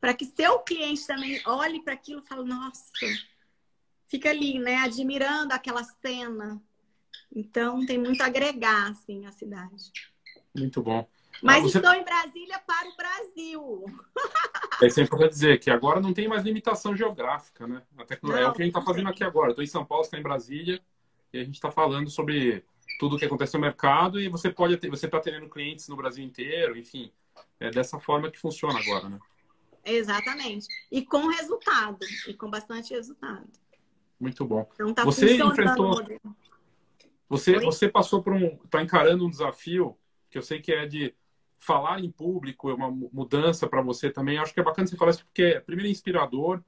para 0.02 0.16
que 0.16 0.26
seu 0.26 0.58
cliente 0.62 1.06
também 1.06 1.40
olhe 1.46 1.80
para 1.84 1.94
aquilo 1.94 2.24
e 2.26 2.28
fale, 2.28 2.44
nossa, 2.50 2.90
fica 4.08 4.32
ali, 4.32 4.58
né, 4.58 4.78
admirando 4.78 5.54
aquela 5.54 5.84
cena. 5.84 6.60
Então 7.32 7.86
tem 7.86 8.00
muito 8.00 8.20
a 8.24 8.26
agregar 8.26 8.90
assim 8.90 9.28
a 9.28 9.32
cidade. 9.32 9.92
Muito 10.58 10.82
bom. 10.82 11.08
Mas 11.44 11.60
ah, 11.60 11.68
você... 11.68 11.78
estou 11.78 11.94
em 11.94 12.04
Brasília 12.04 12.60
para 12.66 12.90
o 12.90 12.98
Brasil. 12.98 13.86
É 14.82 14.90
sempre 14.90 15.18
para 15.18 15.28
dizer 15.28 15.60
que 15.60 15.70
agora 15.70 16.00
não 16.00 16.14
tem 16.14 16.26
mais 16.26 16.42
limitação 16.42 16.96
geográfica, 16.96 17.68
né? 17.68 17.82
Até 17.98 18.16
que 18.16 18.26
não, 18.26 18.38
é 18.38 18.48
o 18.48 18.54
que 18.54 18.62
a 18.62 18.66
gente 18.66 18.74
está 18.74 18.82
fazendo 18.82 19.10
aqui 19.10 19.26
agora. 19.26 19.50
Estou 19.50 19.62
em 19.62 19.68
São 19.68 19.84
Paulo, 19.84 20.06
está 20.06 20.18
em 20.18 20.24
Brasília 20.24 20.82
e 21.34 21.38
a 21.38 21.44
gente 21.44 21.56
está 21.56 21.70
falando 21.70 22.10
sobre 22.10 22.64
tudo 23.00 23.16
o 23.16 23.20
que 23.20 23.24
acontece 23.24 23.56
no 23.56 23.62
mercado 23.62 24.20
e 24.20 24.28
você 24.28 24.52
pode 24.52 24.76
ter, 24.76 24.90
você 24.90 25.06
está 25.06 25.22
tendo 25.22 25.50
clientes 25.50 25.88
no 25.88 25.96
Brasil 25.96 26.24
inteiro, 26.24 26.78
enfim, 26.78 27.10
é 27.58 27.72
dessa 27.72 27.98
forma 27.98 28.30
que 28.30 28.38
funciona 28.38 28.78
agora, 28.78 29.08
né? 29.08 29.20
Exatamente. 29.86 30.68
E 30.92 31.04
com 31.06 31.28
resultado, 31.28 31.98
e 32.28 32.34
com 32.34 32.50
bastante 32.50 32.94
resultado. 32.94 33.48
Muito 34.20 34.46
bom. 34.46 34.70
Então 34.74 34.94
tá 34.94 35.06
você 35.06 35.38
enfrentou. 35.38 36.04
Você, 37.30 37.58
você 37.60 37.88
passou 37.88 38.22
por 38.22 38.34
um. 38.34 38.60
Está 38.66 38.82
encarando 38.84 39.26
um 39.26 39.30
desafio 39.30 39.98
que 40.30 40.38
eu 40.38 40.42
sei 40.42 40.60
que 40.60 40.74
é 40.74 40.86
de 40.86 41.16
falar 41.58 42.02
em 42.04 42.12
público, 42.12 42.70
é 42.70 42.74
uma 42.74 42.92
mudança 42.92 43.66
para 43.66 43.82
você 43.82 44.10
também. 44.10 44.38
Acho 44.38 44.54
que 44.54 44.60
é 44.60 44.64
bacana 44.64 44.88
você 44.88 44.98
falar 44.98 45.12
isso, 45.12 45.26
porque 45.26 45.44
é, 45.44 45.60
primeiro, 45.62 45.88
é 45.88 45.92
inspirador. 45.92 46.62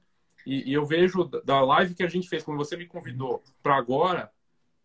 E, 0.46 0.70
e, 0.70 0.72
eu 0.72 0.84
vejo 0.84 1.24
da 1.44 1.60
live 1.60 1.94
que 1.94 2.02
a 2.02 2.08
gente 2.08 2.28
fez, 2.28 2.42
quando 2.42 2.56
você 2.56 2.76
me 2.76 2.86
convidou 2.86 3.42
para 3.62 3.76
agora, 3.76 4.31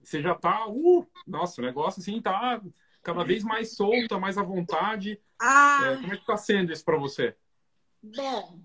você 0.08 0.22
já 0.22 0.34
tá. 0.34 0.68
Uh, 0.68 1.06
nossa, 1.26 1.62
o 1.62 1.66
negócio 1.66 2.02
assim 2.02 2.22
tá 2.22 2.62
cada 3.04 3.24
vez 3.24 3.44
mais 3.44 3.76
solta, 3.76 4.18
mais 4.18 4.38
à 4.38 4.44
vontade. 4.44 5.20
Ah. 5.40 5.82
É, 5.86 5.96
como 5.96 6.14
é 6.14 6.16
que 6.16 6.22
está 6.22 6.38
sendo 6.38 6.72
isso 6.72 6.84
para 6.84 6.98
você? 6.98 7.36
Bom, 8.02 8.60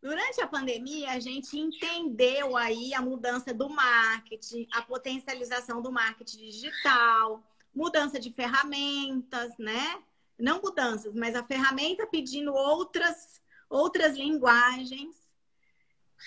Durante 0.00 0.40
a 0.40 0.46
pandemia, 0.46 1.10
a 1.10 1.18
gente 1.18 1.58
entendeu 1.58 2.56
aí 2.56 2.94
a 2.94 3.02
mudança 3.02 3.52
do 3.52 3.68
marketing, 3.68 4.66
a 4.72 4.80
potencialização 4.80 5.82
do 5.82 5.90
marketing 5.90 6.48
digital, 6.48 7.42
mudança 7.74 8.20
de 8.20 8.32
ferramentas, 8.32 9.52
né? 9.58 10.00
Não 10.38 10.62
mudanças, 10.62 11.12
mas 11.14 11.34
a 11.34 11.42
ferramenta 11.42 12.06
pedindo 12.06 12.54
outras, 12.54 13.42
outras 13.68 14.16
linguagens. 14.16 15.16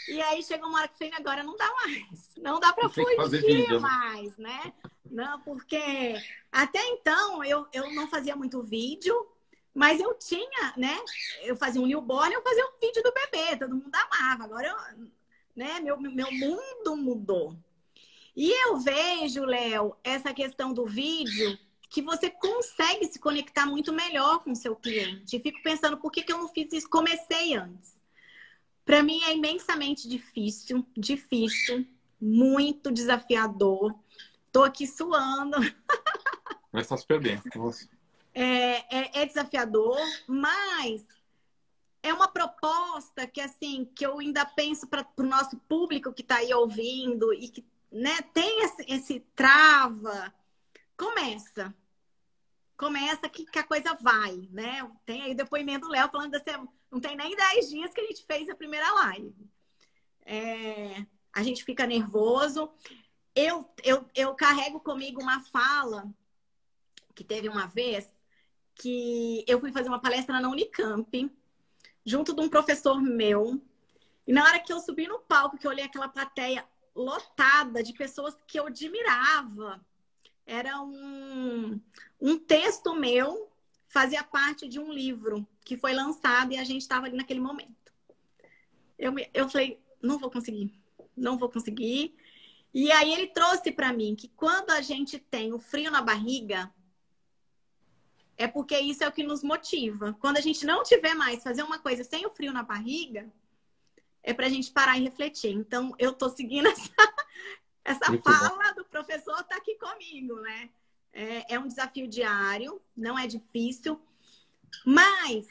E 0.08 0.22
aí 0.22 0.44
chegou 0.44 0.70
uma 0.70 0.80
hora 0.80 0.88
que 0.88 0.98
falei, 0.98 1.14
agora 1.18 1.44
não 1.44 1.56
dá 1.56 1.70
mais. 1.74 2.32
Não 2.38 2.60
dá 2.60 2.74
para 2.74 2.90
fugir 2.90 3.70
né? 3.70 3.80
mais, 3.80 4.38
né? 4.38 4.74
Não, 5.10 5.40
porque 5.42 6.16
até 6.52 6.80
então 6.88 7.44
eu, 7.44 7.68
eu 7.74 7.94
não 7.94 8.08
fazia 8.08 8.36
muito 8.36 8.64
vídeo, 8.64 9.28
mas 9.74 10.00
eu 10.00 10.14
tinha, 10.16 10.74
né? 10.78 10.98
Eu 11.44 11.56
fazia 11.56 11.82
um 11.82 11.86
newborn, 11.86 12.34
eu 12.34 12.42
fazia 12.42 12.66
um 12.66 12.80
vídeo 12.80 13.04
do 13.04 13.14
bebê, 13.14 13.58
todo 13.58 13.76
mundo 13.76 13.94
amava. 13.94 14.46
Agora, 14.46 14.68
eu, 14.68 15.08
né? 15.56 15.80
Meu, 15.80 16.00
meu 16.00 16.32
mundo 16.32 16.96
mudou. 16.96 17.56
E 18.36 18.50
eu 18.66 18.78
vejo, 18.78 19.44
Léo, 19.44 19.96
essa 20.04 20.34
questão 20.34 20.74
do 20.74 20.86
vídeo 20.86 21.58
que 21.90 22.02
você 22.02 22.30
consegue 22.30 23.06
se 23.06 23.20
conectar 23.20 23.66
muito 23.66 23.92
melhor 23.92 24.40
com 24.40 24.52
o 24.52 24.56
seu 24.56 24.76
cliente. 24.76 25.36
E 25.36 25.40
fico 25.42 25.62
pensando, 25.62 25.98
por 25.98 26.10
que, 26.10 26.24
que 26.24 26.32
eu 26.32 26.38
não 26.38 26.48
fiz 26.48 26.72
isso? 26.72 26.90
Comecei 26.90 27.56
antes. 27.56 28.01
Para 28.92 29.04
mim 29.04 29.24
é 29.24 29.34
imensamente 29.34 30.06
difícil, 30.06 30.86
difícil, 30.98 31.88
muito 32.20 32.92
desafiador. 32.92 33.96
Tô 34.52 34.66
aqui 34.66 34.86
suando. 34.86 35.56
Mas 36.74 36.90
tá 36.90 36.98
super 36.98 37.22
bem. 37.22 37.42
É, 38.34 38.44
é, 38.94 39.22
é 39.22 39.26
desafiador, 39.26 39.98
mas 40.28 41.08
é 42.04 42.14
uma 42.14 42.28
proposta 42.28 43.26
que 43.26 43.40
assim 43.40 43.86
que 43.96 44.06
eu 44.06 44.20
ainda 44.20 44.46
penso 44.46 44.86
para 44.86 45.08
o 45.16 45.24
nosso 45.24 45.56
público 45.70 46.12
que 46.12 46.22
está 46.22 46.40
aí 46.40 46.54
ouvindo 46.54 47.34
e 47.34 47.48
que 47.48 47.66
né, 47.90 48.22
tem 48.34 48.66
esse, 48.66 48.86
esse 48.90 49.20
trava. 49.34 50.34
Começa. 50.98 51.74
Começa 52.82 53.30
que, 53.30 53.46
que, 53.46 53.60
a 53.60 53.64
coisa 53.64 53.94
vai, 53.94 54.50
né? 54.50 54.92
Tem 55.06 55.22
aí 55.22 55.34
o 55.34 55.38
depoimento 55.38 55.86
do 55.86 55.92
Léo 55.92 56.10
falando 56.10 56.34
assim, 56.34 56.68
não 56.90 57.00
tem 57.00 57.16
nem 57.16 57.36
10 57.36 57.70
dias 57.70 57.94
que 57.94 58.02
a 58.02 58.06
gente 58.08 58.26
fez 58.26 58.50
a 58.50 58.56
primeira 58.56 58.92
live. 58.92 59.36
É, 60.26 61.06
a 61.32 61.44
gente 61.44 61.64
fica 61.64 61.86
nervoso. 61.86 62.72
Eu, 63.36 63.72
eu, 63.84 64.04
eu 64.16 64.34
carrego 64.34 64.80
comigo 64.80 65.22
uma 65.22 65.42
fala 65.42 66.12
que 67.14 67.24
teve 67.24 67.48
uma 67.48 67.68
vez 67.68 68.12
que 68.74 69.46
eu 69.48 69.60
fui 69.60 69.72
fazer 69.72 69.88
uma 69.88 70.02
palestra 70.02 70.42
na 70.42 70.50
Unicamp, 70.50 71.32
junto 72.04 72.34
de 72.34 72.42
um 72.42 72.50
professor 72.50 73.00
meu. 73.00 73.62
E 74.26 74.34
na 74.34 74.44
hora 74.44 74.60
que 74.60 74.74
eu 74.74 74.80
subi 74.80 75.06
no 75.06 75.20
palco, 75.20 75.56
que 75.56 75.68
eu 75.68 75.72
olhei 75.72 75.86
aquela 75.86 76.10
plateia 76.10 76.68
lotada 76.96 77.84
de 77.84 77.94
pessoas 77.94 78.36
que 78.48 78.60
eu 78.60 78.66
admirava, 78.66 79.80
era 80.46 80.82
um, 80.82 81.80
um 82.20 82.38
texto 82.38 82.94
meu, 82.96 83.50
fazia 83.88 84.24
parte 84.24 84.68
de 84.68 84.80
um 84.80 84.92
livro 84.92 85.48
que 85.64 85.78
foi 85.78 85.94
lançado 85.94 86.54
e 86.54 86.58
a 86.58 86.64
gente 86.64 86.82
estava 86.82 87.06
ali 87.06 87.16
naquele 87.16 87.40
momento. 87.40 87.94
Eu, 88.98 89.14
eu 89.34 89.50
falei, 89.50 89.80
não 90.02 90.18
vou 90.18 90.30
conseguir, 90.30 90.74
não 91.16 91.38
vou 91.38 91.50
conseguir. 91.50 92.16
E 92.74 92.92
aí 92.92 93.14
ele 93.14 93.28
trouxe 93.28 93.72
para 93.72 93.92
mim 93.92 94.16
que 94.16 94.28
quando 94.30 94.72
a 94.72 94.82
gente 94.82 95.20
tem 95.20 95.54
o 95.54 95.60
frio 95.60 95.92
na 95.92 96.02
barriga, 96.02 96.72
é 98.38 98.48
porque 98.48 98.78
isso 98.80 99.04
é 99.04 99.08
o 99.08 99.12
que 99.12 99.24
nos 99.24 99.44
motiva. 99.44 100.16
Quando 100.20 100.38
a 100.38 100.42
gente 100.42 100.66
não 100.66 100.84
tiver 100.84 101.14
mais 101.14 101.44
fazer 101.44 101.64
uma 101.64 101.80
coisa 101.80 102.04
sem 102.04 102.26
o 102.26 102.30
frio 102.30 102.52
na 102.52 102.64
barriga, 102.64 103.32
é 104.24 104.34
para 104.34 104.48
a 104.48 104.50
gente 104.50 104.72
parar 104.72 104.98
e 104.98 105.04
refletir. 105.04 105.52
Então, 105.52 105.94
eu 106.00 106.12
estou 106.12 106.30
seguindo 106.30 106.68
essa, 106.70 106.92
essa 107.84 108.06
fala 108.20 108.70
bom. 108.70 108.76
do 108.76 108.86
professor, 108.86 109.40
está 109.40 109.58
aqui 109.58 109.76
comigo, 109.76 110.40
né? 110.42 110.70
É, 111.14 111.56
é 111.56 111.60
um 111.60 111.68
desafio 111.68 112.08
diário, 112.08 112.82
não 112.96 113.18
é 113.18 113.28
difícil, 113.28 114.02
mas 114.86 115.48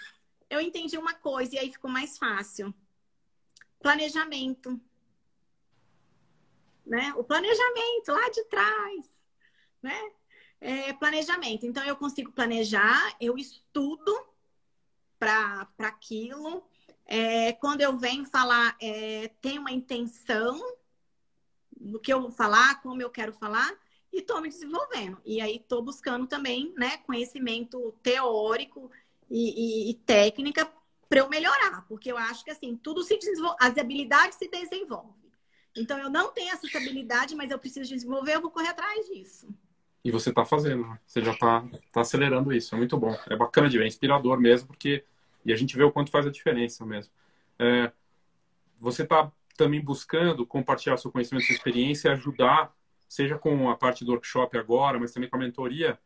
eu 0.49 0.61
entendi 0.61 0.97
uma 0.97 1.14
coisa 1.14 1.55
e 1.55 1.59
aí 1.59 1.70
ficou 1.70 1.91
mais 1.91 2.16
fácil. 2.16 2.74
Planejamento. 3.81 4.81
Né? 6.87 7.12
O 7.16 7.22
planejamento 7.22 8.09
lá 8.09 8.28
de 8.31 8.45
trás, 8.45 9.16
né? 9.83 10.12
é, 10.61 10.93
planejamento. 10.93 11.66
Então, 11.66 11.83
eu 11.85 11.97
consigo 11.97 12.31
planejar, 12.33 13.16
eu 13.20 13.39
estudo 13.39 14.14
para 15.18 15.66
aquilo. 15.78 16.62
É, 17.07 17.53
quando 17.55 17.81
eu 17.81 17.97
venho 17.97 18.24
falar, 18.26 18.76
é, 18.81 19.28
tem 19.41 19.59
uma 19.59 19.72
intenção 19.72 20.61
do 21.81 21.99
que 21.99 22.12
eu 22.12 22.20
vou 22.20 22.31
falar, 22.31 22.81
como 22.83 23.01
eu 23.01 23.11
quero 23.11 23.33
falar, 23.33 23.72
e 24.12 24.18
estou 24.18 24.41
me 24.41 24.49
desenvolvendo. 24.49 25.18
E 25.24 25.41
aí 25.41 25.57
estou 25.57 25.83
buscando 25.83 26.26
também 26.26 26.72
né, 26.76 26.99
conhecimento 26.99 27.95
teórico 28.03 28.91
e, 29.31 29.89
e, 29.89 29.91
e 29.91 29.95
técnica 29.95 30.70
para 31.09 31.20
eu 31.20 31.28
melhorar, 31.28 31.85
porque 31.89 32.12
eu 32.12 32.16
acho 32.16 32.45
que 32.45 32.51
assim, 32.51 32.76
tudo 32.76 33.03
se 33.03 33.16
desenvolve, 33.18 33.57
as 33.61 33.76
habilidades 33.76 34.39
se 34.39 34.49
desenvolvem. 34.49 35.20
Então, 35.76 35.99
eu 35.99 36.11
não 36.11 36.33
tenho 36.33 36.53
essa 36.53 36.66
habilidade, 36.78 37.35
mas 37.35 37.51
eu 37.51 37.59
preciso 37.59 37.89
desenvolver, 37.89 38.35
eu 38.35 38.41
vou 38.41 38.51
correr 38.51 38.68
atrás 38.68 39.07
disso. 39.07 39.49
E 40.05 40.11
você 40.11 40.31
está 40.31 40.45
fazendo, 40.45 40.87
né? 40.87 40.99
você 41.07 41.22
já 41.22 41.33
está 41.33 41.64
tá 41.93 42.01
acelerando 42.01 42.53
isso, 42.53 42.74
é 42.74 42.78
muito 42.78 42.97
bom. 42.97 43.16
É 43.28 43.37
bacana 43.37 43.68
de 43.68 43.78
ver, 43.78 43.85
é 43.85 43.87
inspirador 43.87 44.41
mesmo, 44.41 44.68
porque 44.68 45.05
e 45.45 45.53
a 45.53 45.57
gente 45.57 45.76
vê 45.76 45.83
o 45.83 45.93
quanto 45.93 46.11
faz 46.11 46.26
a 46.26 46.31
diferença 46.31 46.85
mesmo. 46.85 47.12
É, 47.59 47.93
você 48.78 49.03
está 49.03 49.31
também 49.61 49.80
buscando 49.82 50.46
compartilhar 50.46 50.96
seu 50.96 51.12
conhecimento, 51.12 51.44
sua 51.44 51.54
experiência 51.54 52.12
ajudar, 52.12 52.74
seja 53.06 53.36
com 53.36 53.68
a 53.68 53.76
parte 53.76 54.06
do 54.06 54.12
workshop 54.12 54.56
agora, 54.56 54.98
mas 54.98 55.12
também 55.12 55.28
com 55.28 55.36
a 55.36 55.38
mentoria, 55.38 55.98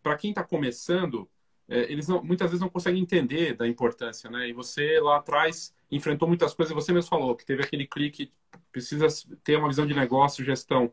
para 0.00 0.16
quem 0.16 0.30
está 0.30 0.44
começando, 0.44 1.28
é, 1.68 1.90
eles 1.90 2.06
não, 2.06 2.22
muitas 2.22 2.48
vezes 2.48 2.60
não 2.60 2.68
conseguem 2.68 3.02
entender 3.02 3.54
da 3.54 3.66
importância, 3.66 4.30
né? 4.30 4.48
E 4.48 4.52
você 4.52 5.00
lá 5.00 5.16
atrás 5.16 5.74
enfrentou 5.90 6.28
muitas 6.28 6.54
coisas, 6.54 6.72
você 6.72 6.92
mesmo 6.92 7.10
falou 7.10 7.34
que 7.34 7.44
teve 7.44 7.64
aquele 7.64 7.88
clique, 7.88 8.32
precisa 8.70 9.08
ter 9.42 9.56
uma 9.56 9.66
visão 9.66 9.84
de 9.84 9.94
negócio, 9.94 10.44
gestão. 10.44 10.92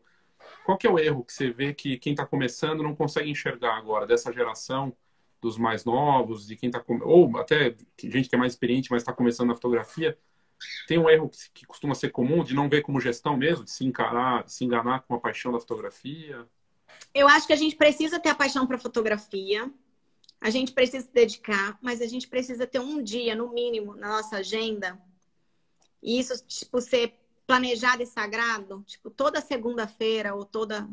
Qual 0.64 0.76
que 0.76 0.88
é 0.88 0.90
o 0.90 0.98
erro 0.98 1.22
que 1.24 1.32
você 1.32 1.50
vê 1.52 1.72
que 1.72 1.96
quem 1.96 2.12
está 2.12 2.26
começando 2.26 2.82
não 2.82 2.96
consegue 2.96 3.30
enxergar 3.30 3.76
agora 3.76 4.04
dessa 4.04 4.32
geração 4.32 4.92
dos 5.40 5.56
mais 5.56 5.84
novos, 5.84 6.44
de 6.44 6.56
quem 6.56 6.70
está 6.70 6.84
ou 7.02 7.38
até 7.38 7.76
gente 8.02 8.28
que 8.28 8.34
é 8.34 8.38
mais 8.38 8.54
experiente, 8.54 8.90
mas 8.90 9.02
está 9.02 9.12
começando 9.12 9.48
na 9.48 9.54
fotografia? 9.54 10.18
Tem 10.86 10.98
um 10.98 11.08
erro 11.08 11.30
que, 11.54 11.66
costuma 11.66 11.94
ser 11.94 12.10
comum 12.10 12.44
de 12.44 12.54
não 12.54 12.68
ver 12.68 12.82
como 12.82 13.00
gestão 13.00 13.36
mesmo, 13.36 13.64
de 13.64 13.70
se 13.70 13.84
encarar, 13.84 14.44
de 14.44 14.52
se 14.52 14.64
enganar 14.64 15.02
com 15.02 15.14
a 15.14 15.20
paixão 15.20 15.52
da 15.52 15.60
fotografia? 15.60 16.46
Eu 17.14 17.28
acho 17.28 17.46
que 17.46 17.52
a 17.52 17.56
gente 17.56 17.76
precisa 17.76 18.18
ter 18.18 18.30
a 18.30 18.34
paixão 18.34 18.66
para 18.66 18.78
fotografia. 18.78 19.70
A 20.40 20.50
gente 20.50 20.72
precisa 20.72 21.04
se 21.04 21.12
dedicar, 21.12 21.78
mas 21.82 22.00
a 22.00 22.06
gente 22.06 22.26
precisa 22.26 22.66
ter 22.66 22.80
um 22.80 23.02
dia, 23.02 23.34
no 23.34 23.52
mínimo, 23.52 23.94
na 23.94 24.08
nossa 24.08 24.38
agenda. 24.38 25.00
E 26.02 26.18
isso, 26.18 26.32
tipo, 26.46 26.80
ser 26.80 27.14
planejado 27.46 28.02
e 28.02 28.06
sagrado, 28.06 28.82
tipo, 28.86 29.10
toda 29.10 29.40
segunda-feira 29.40 30.34
ou 30.34 30.44
toda 30.44 30.88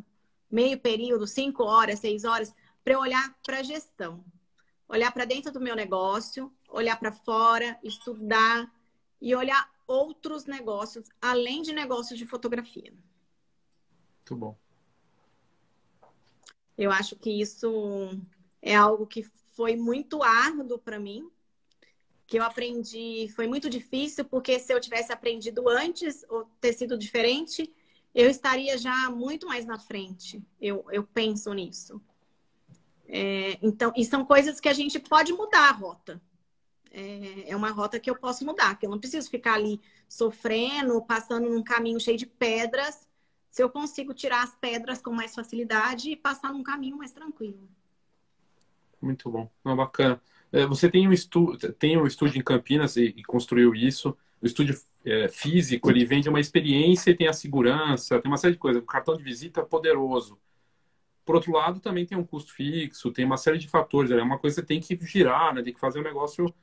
meio 0.49 0.77
período, 0.79 1.27
cinco 1.27 1.63
horas, 1.63 1.99
seis 1.99 2.23
horas, 2.23 2.53
para 2.83 2.99
olhar 2.99 3.35
para 3.45 3.59
a 3.59 3.63
gestão. 3.63 4.23
Olhar 4.89 5.11
para 5.11 5.25
dentro 5.25 5.51
do 5.51 5.59
meu 5.59 5.75
negócio, 5.75 6.51
olhar 6.69 6.97
para 6.97 7.11
fora, 7.11 7.77
estudar 7.83 8.71
e 9.21 9.35
olhar 9.35 9.69
outros 9.87 10.45
negócios, 10.45 11.09
além 11.21 11.61
de 11.61 11.73
negócios 11.73 12.17
de 12.17 12.25
fotografia. 12.25 12.93
Muito 14.17 14.35
bom. 14.35 14.57
Eu 16.77 16.91
acho 16.91 17.15
que 17.15 17.29
isso 17.29 18.09
é 18.61 18.75
algo 18.75 19.07
que 19.07 19.23
foi 19.53 19.75
muito 19.75 20.21
árduo 20.21 20.77
para 20.77 20.99
mim, 20.99 21.29
que 22.27 22.37
eu 22.37 22.43
aprendi, 22.43 23.31
foi 23.35 23.47
muito 23.47 23.69
difícil, 23.69 24.25
porque 24.25 24.59
se 24.59 24.73
eu 24.73 24.79
tivesse 24.79 25.11
aprendido 25.11 25.67
antes 25.69 26.25
ou 26.29 26.45
ter 26.59 26.73
sido 26.73 26.97
diferente, 26.97 27.73
eu 28.13 28.29
estaria 28.29 28.77
já 28.77 29.09
muito 29.09 29.47
mais 29.47 29.65
na 29.65 29.79
frente. 29.79 30.43
Eu, 30.59 30.85
eu 30.91 31.03
penso 31.03 31.53
nisso. 31.53 32.01
É, 33.07 33.57
então, 33.61 33.93
e 33.95 34.03
são 34.03 34.25
coisas 34.25 34.59
que 34.59 34.67
a 34.67 34.73
gente 34.73 34.99
pode 34.99 35.31
mudar 35.31 35.69
a 35.69 35.71
rota. 35.71 36.21
É, 36.91 37.51
é 37.51 37.55
uma 37.55 37.69
rota 37.71 37.99
que 37.99 38.09
eu 38.09 38.15
posso 38.15 38.45
mudar, 38.45 38.77
que 38.77 38.85
eu 38.85 38.89
não 38.89 38.99
preciso 38.99 39.29
ficar 39.29 39.55
ali 39.55 39.79
sofrendo, 40.07 41.01
passando 41.01 41.49
num 41.49 41.63
caminho 41.63 41.99
cheio 41.99 42.17
de 42.17 42.25
pedras, 42.25 43.07
se 43.49 43.63
eu 43.63 43.69
consigo 43.69 44.13
tirar 44.13 44.43
as 44.43 44.55
pedras 44.55 45.01
com 45.01 45.11
mais 45.11 45.33
facilidade 45.33 46.11
e 46.11 46.15
passar 46.15 46.53
num 46.53 46.63
caminho 46.63 46.97
mais 46.97 47.11
tranquilo. 47.11 47.67
Muito 49.01 49.29
bom, 49.29 49.49
não, 49.63 49.75
bacana. 49.75 50.21
É, 50.51 50.65
você 50.65 50.89
tem 50.89 51.07
um, 51.07 51.13
estu 51.13 51.57
tem 51.77 51.97
um 51.97 52.07
estúdio 52.07 52.39
em 52.39 52.43
Campinas 52.43 52.95
e, 52.97 53.21
construiu 53.23 53.75
isso. 53.75 54.17
O 54.41 54.45
estúdio 54.45 54.79
é, 55.05 55.27
físico, 55.27 55.89
ele 55.89 56.05
vende 56.05 56.29
uma 56.29 56.39
experiência 56.39 57.11
e 57.11 57.15
tem 57.15 57.27
a 57.27 57.33
segurança, 57.33 58.19
tem 58.19 58.31
uma 58.31 58.37
série 58.37 58.53
de 58.53 58.59
coisas. 58.59 58.81
O 58.81 58.85
cartão 58.85 59.15
de 59.15 59.23
visita 59.23 59.61
é 59.61 59.65
poderoso. 59.65 60.39
Por 61.25 61.35
outro 61.35 61.51
lado, 61.51 61.79
também 61.79 62.05
tem 62.05 62.17
um 62.17 62.23
custo 62.23 62.53
fixo, 62.53 63.11
tem 63.11 63.25
uma 63.25 63.37
série 63.37 63.57
de 63.57 63.67
fatores. 63.67 64.11
É 64.11 64.21
uma 64.21 64.39
coisa 64.39 64.55
que 64.55 64.61
você 64.61 64.65
tem 64.65 64.79
que 64.79 64.97
girar, 65.05 65.53
né? 65.53 65.61
tem 65.61 65.73
que 65.73 65.79
fazer 65.79 65.99
um 65.99 66.03
negócio. 66.03 66.53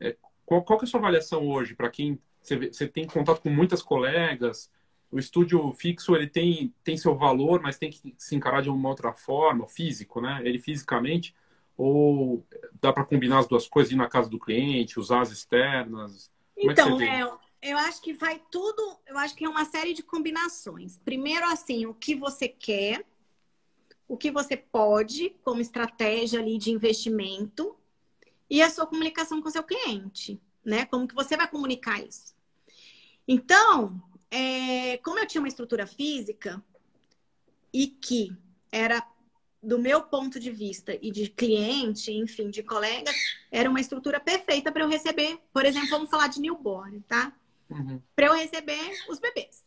É, 0.00 0.16
qual, 0.44 0.62
qual 0.62 0.80
é 0.80 0.84
a 0.84 0.86
sua 0.86 1.00
avaliação 1.00 1.48
hoje 1.48 1.74
para 1.74 1.90
quem 1.90 2.18
você, 2.40 2.56
você 2.56 2.86
tem 2.86 3.06
contato 3.06 3.40
com 3.40 3.50
muitas 3.50 3.82
colegas? 3.82 4.70
O 5.10 5.18
estúdio 5.18 5.72
fixo 5.72 6.14
ele 6.14 6.26
tem, 6.26 6.74
tem 6.84 6.96
seu 6.96 7.16
valor, 7.16 7.60
mas 7.60 7.78
tem 7.78 7.90
que 7.90 8.14
se 8.18 8.34
encarar 8.34 8.62
de 8.62 8.70
uma 8.70 8.88
outra 8.88 9.12
forma, 9.12 9.66
físico, 9.66 10.20
né? 10.20 10.40
Ele 10.44 10.58
fisicamente 10.58 11.34
ou 11.76 12.44
dá 12.80 12.92
para 12.92 13.04
combinar 13.04 13.40
as 13.40 13.46
duas 13.46 13.68
coisas, 13.68 13.92
ir 13.92 13.96
na 13.96 14.08
casa 14.08 14.30
do 14.30 14.38
cliente, 14.38 14.98
usar 14.98 15.20
as 15.20 15.30
externas? 15.30 16.30
Como 16.54 16.72
então, 16.72 17.00
é, 17.00 17.20
é 17.20 17.72
eu 17.72 17.76
acho 17.78 18.00
que 18.00 18.12
vai 18.12 18.40
tudo, 18.50 18.98
eu 19.06 19.18
acho 19.18 19.34
que 19.34 19.44
é 19.44 19.48
uma 19.48 19.64
série 19.64 19.92
de 19.92 20.02
combinações. 20.02 20.98
Primeiro, 21.04 21.44
assim, 21.46 21.84
o 21.84 21.92
que 21.92 22.14
você 22.14 22.48
quer, 22.48 23.04
o 24.08 24.16
que 24.16 24.30
você 24.30 24.56
pode, 24.56 25.36
como 25.42 25.60
estratégia 25.60 26.40
ali 26.40 26.56
de 26.56 26.70
investimento, 26.70 27.76
e 28.48 28.62
a 28.62 28.70
sua 28.70 28.86
comunicação 28.86 29.40
com 29.42 29.48
o 29.48 29.52
seu 29.52 29.62
cliente, 29.62 30.40
né? 30.64 30.86
Como 30.86 31.06
que 31.06 31.14
você 31.14 31.36
vai 31.36 31.48
comunicar 31.48 32.00
isso? 32.04 32.34
Então, 33.26 34.00
é, 34.30 34.98
como 34.98 35.18
eu 35.18 35.26
tinha 35.26 35.40
uma 35.40 35.48
estrutura 35.48 35.86
física 35.86 36.62
e 37.72 37.86
que 37.88 38.32
era 38.70 39.06
do 39.62 39.78
meu 39.78 40.02
ponto 40.02 40.38
de 40.38 40.50
vista 40.50 40.96
e 41.02 41.10
de 41.10 41.28
cliente, 41.28 42.12
enfim, 42.12 42.50
de 42.50 42.62
colegas, 42.62 43.16
era 43.50 43.68
uma 43.68 43.80
estrutura 43.80 44.20
perfeita 44.20 44.70
para 44.70 44.84
eu 44.84 44.88
receber, 44.88 45.38
por 45.52 45.64
exemplo, 45.64 45.88
vamos 45.88 46.10
falar 46.10 46.28
de 46.28 46.40
newborn, 46.40 47.00
tá? 47.02 47.32
Uhum. 47.68 48.00
Para 48.14 48.26
eu 48.26 48.34
receber 48.34 48.92
os 49.08 49.18
bebês. 49.18 49.64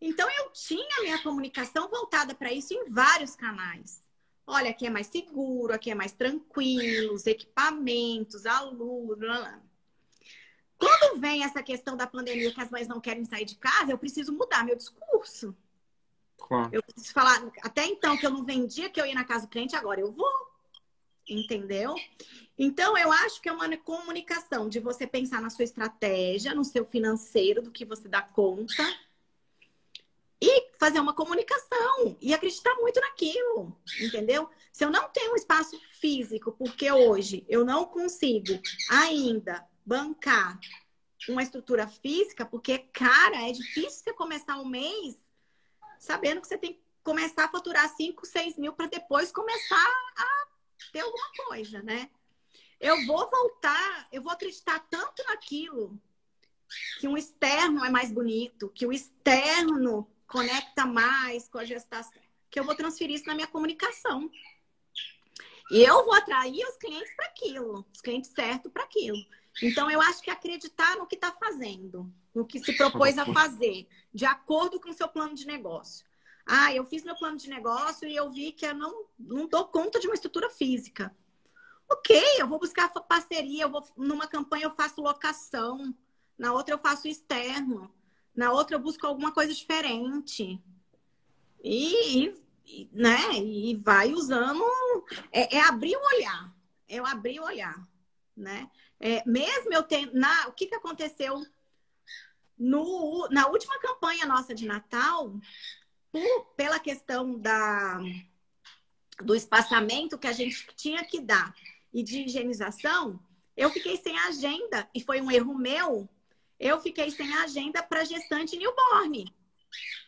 Então 0.00 0.28
eu 0.30 0.50
tinha 0.50 1.02
minha 1.02 1.22
comunicação 1.22 1.88
voltada 1.88 2.34
para 2.34 2.52
isso 2.52 2.74
em 2.74 2.90
vários 2.90 3.34
canais. 3.34 4.02
Olha, 4.46 4.70
aqui 4.70 4.86
é 4.86 4.90
mais 4.90 5.06
seguro, 5.06 5.72
aqui 5.72 5.90
é 5.90 5.94
mais 5.94 6.12
tranquilo, 6.12 7.14
os 7.14 7.26
equipamentos, 7.26 8.44
a 8.44 8.60
luz, 8.60 9.18
blá, 9.18 9.38
blá. 9.38 9.62
Quando 10.76 11.20
vem 11.20 11.44
essa 11.44 11.62
questão 11.62 11.96
da 11.96 12.06
pandemia 12.06 12.52
que 12.52 12.60
as 12.60 12.70
mães 12.70 12.86
não 12.86 13.00
querem 13.00 13.24
sair 13.24 13.44
de 13.44 13.56
casa, 13.56 13.92
eu 13.92 13.98
preciso 13.98 14.32
mudar 14.32 14.64
meu 14.64 14.76
discurso. 14.76 15.56
Claro. 16.36 16.68
Eu 16.72 16.82
preciso 16.82 17.12
falar, 17.14 17.50
até 17.62 17.86
então 17.86 18.16
que 18.18 18.26
eu 18.26 18.30
não 18.30 18.44
vendia 18.44 18.90
que 18.90 19.00
eu 19.00 19.06
ia 19.06 19.14
na 19.14 19.24
casa 19.24 19.46
do 19.46 19.50
cliente, 19.50 19.74
agora 19.76 20.00
eu 20.00 20.12
vou. 20.12 20.54
Entendeu? 21.26 21.94
Então, 22.58 22.98
eu 22.98 23.10
acho 23.10 23.40
que 23.40 23.48
é 23.48 23.52
uma 23.52 23.74
comunicação 23.78 24.68
de 24.68 24.78
você 24.78 25.06
pensar 25.06 25.40
na 25.40 25.48
sua 25.48 25.64
estratégia, 25.64 26.54
no 26.54 26.64
seu 26.64 26.84
financeiro, 26.84 27.62
do 27.62 27.70
que 27.70 27.84
você 27.84 28.08
dá 28.08 28.20
conta. 28.20 28.82
E 30.40 30.76
fazer 30.78 31.00
uma 31.00 31.14
comunicação 31.14 32.16
e 32.20 32.34
acreditar 32.34 32.74
muito 32.76 33.00
naquilo, 33.00 33.80
entendeu? 34.00 34.50
Se 34.72 34.84
eu 34.84 34.90
não 34.90 35.08
tenho 35.08 35.32
um 35.32 35.36
espaço 35.36 35.80
físico, 36.00 36.52
porque 36.52 36.90
hoje 36.90 37.44
eu 37.48 37.64
não 37.64 37.86
consigo 37.86 38.60
ainda 38.90 39.66
bancar 39.86 40.58
uma 41.28 41.42
estrutura 41.42 41.86
física, 41.86 42.44
porque, 42.44 42.78
cara, 42.78 43.48
é 43.48 43.52
difícil 43.52 44.02
você 44.02 44.12
começar 44.12 44.58
um 44.58 44.66
mês 44.66 45.16
sabendo 45.98 46.40
que 46.40 46.48
você 46.48 46.58
tem 46.58 46.74
que 46.74 46.84
começar 47.02 47.44
a 47.44 47.50
faturar 47.50 47.88
5, 47.96 48.26
6 48.26 48.58
mil 48.58 48.72
para 48.72 48.86
depois 48.86 49.32
começar 49.32 49.88
a 50.16 50.46
ter 50.92 51.00
alguma 51.00 51.30
coisa, 51.46 51.82
né? 51.82 52.10
Eu 52.80 53.06
vou 53.06 53.30
voltar, 53.30 54.08
eu 54.12 54.22
vou 54.22 54.32
acreditar 54.32 54.80
tanto 54.90 55.22
naquilo 55.28 55.98
que 56.98 57.08
um 57.08 57.16
externo 57.16 57.84
é 57.84 57.90
mais 57.90 58.10
bonito, 58.10 58.68
que 58.70 58.86
o 58.86 58.92
externo 58.92 60.10
conecta 60.34 60.84
mais 60.84 61.48
com 61.48 61.58
a 61.58 61.64
gestação, 61.64 62.20
que 62.50 62.58
eu 62.58 62.64
vou 62.64 62.74
transferir 62.74 63.14
isso 63.14 63.26
na 63.26 63.36
minha 63.36 63.46
comunicação. 63.46 64.28
E 65.70 65.80
eu 65.80 66.04
vou 66.04 66.12
atrair 66.12 66.60
os 66.66 66.76
clientes 66.76 67.14
para 67.14 67.26
aquilo, 67.26 67.86
os 67.94 68.00
clientes 68.00 68.30
certos 68.30 68.72
para 68.72 68.82
aquilo. 68.82 69.16
Então, 69.62 69.88
eu 69.88 70.00
acho 70.02 70.20
que 70.20 70.32
acreditar 70.32 70.96
no 70.96 71.06
que 71.06 71.14
está 71.14 71.30
fazendo, 71.30 72.12
no 72.34 72.44
que 72.44 72.58
se 72.58 72.76
propôs 72.76 73.16
a 73.16 73.24
fazer, 73.32 73.86
de 74.12 74.26
acordo 74.26 74.80
com 74.80 74.90
o 74.90 74.92
seu 74.92 75.08
plano 75.08 75.36
de 75.36 75.46
negócio. 75.46 76.04
Ah, 76.44 76.74
eu 76.74 76.84
fiz 76.84 77.04
meu 77.04 77.14
plano 77.14 77.36
de 77.36 77.48
negócio 77.48 78.08
e 78.08 78.16
eu 78.16 78.28
vi 78.28 78.50
que 78.50 78.66
eu 78.66 78.74
não, 78.74 79.06
não 79.16 79.46
dou 79.46 79.66
conta 79.66 80.00
de 80.00 80.08
uma 80.08 80.16
estrutura 80.16 80.50
física. 80.50 81.16
Ok, 81.88 82.20
eu 82.38 82.48
vou 82.48 82.58
buscar 82.58 82.88
parceria, 82.88 83.62
eu 83.62 83.70
vou, 83.70 83.86
numa 83.96 84.26
campanha 84.26 84.64
eu 84.64 84.74
faço 84.74 85.00
locação, 85.00 85.94
na 86.36 86.52
outra 86.52 86.74
eu 86.74 86.78
faço 86.78 87.06
externo, 87.06 87.94
na 88.34 88.52
outra 88.52 88.76
eu 88.76 88.80
busco 88.80 89.06
alguma 89.06 89.32
coisa 89.32 89.52
diferente. 89.52 90.60
E, 91.62 92.34
e 92.66 92.90
né, 92.92 93.32
e 93.38 93.76
vai 93.76 94.12
usando. 94.12 94.64
É, 95.32 95.56
é 95.56 95.60
abrir 95.60 95.96
o 95.96 96.16
olhar. 96.16 96.54
É 96.88 96.98
abrir 96.98 97.40
o 97.40 97.44
olhar, 97.44 97.76
né? 98.36 98.70
É, 99.00 99.22
mesmo 99.26 99.72
eu 99.72 99.82
tendo. 99.82 100.12
Na, 100.14 100.48
o 100.48 100.52
que, 100.52 100.66
que 100.66 100.74
aconteceu 100.74 101.44
no, 102.58 103.28
na 103.30 103.48
última 103.48 103.78
campanha 103.78 104.26
nossa 104.26 104.54
de 104.54 104.66
Natal, 104.66 105.34
por, 106.12 106.44
pela 106.56 106.78
questão 106.78 107.38
da, 107.38 107.98
do 109.22 109.34
espaçamento 109.34 110.18
que 110.18 110.26
a 110.26 110.32
gente 110.32 110.66
tinha 110.76 111.04
que 111.04 111.20
dar 111.20 111.54
e 111.92 112.02
de 112.02 112.22
higienização, 112.22 113.20
eu 113.56 113.70
fiquei 113.70 113.96
sem 113.96 114.18
agenda 114.18 114.88
e 114.94 115.00
foi 115.00 115.20
um 115.20 115.30
erro 115.30 115.56
meu. 115.56 116.08
Eu 116.58 116.80
fiquei 116.80 117.10
sem 117.10 117.32
agenda 117.36 117.82
para 117.82 118.04
gestante 118.04 118.56
newborn. 118.56 119.34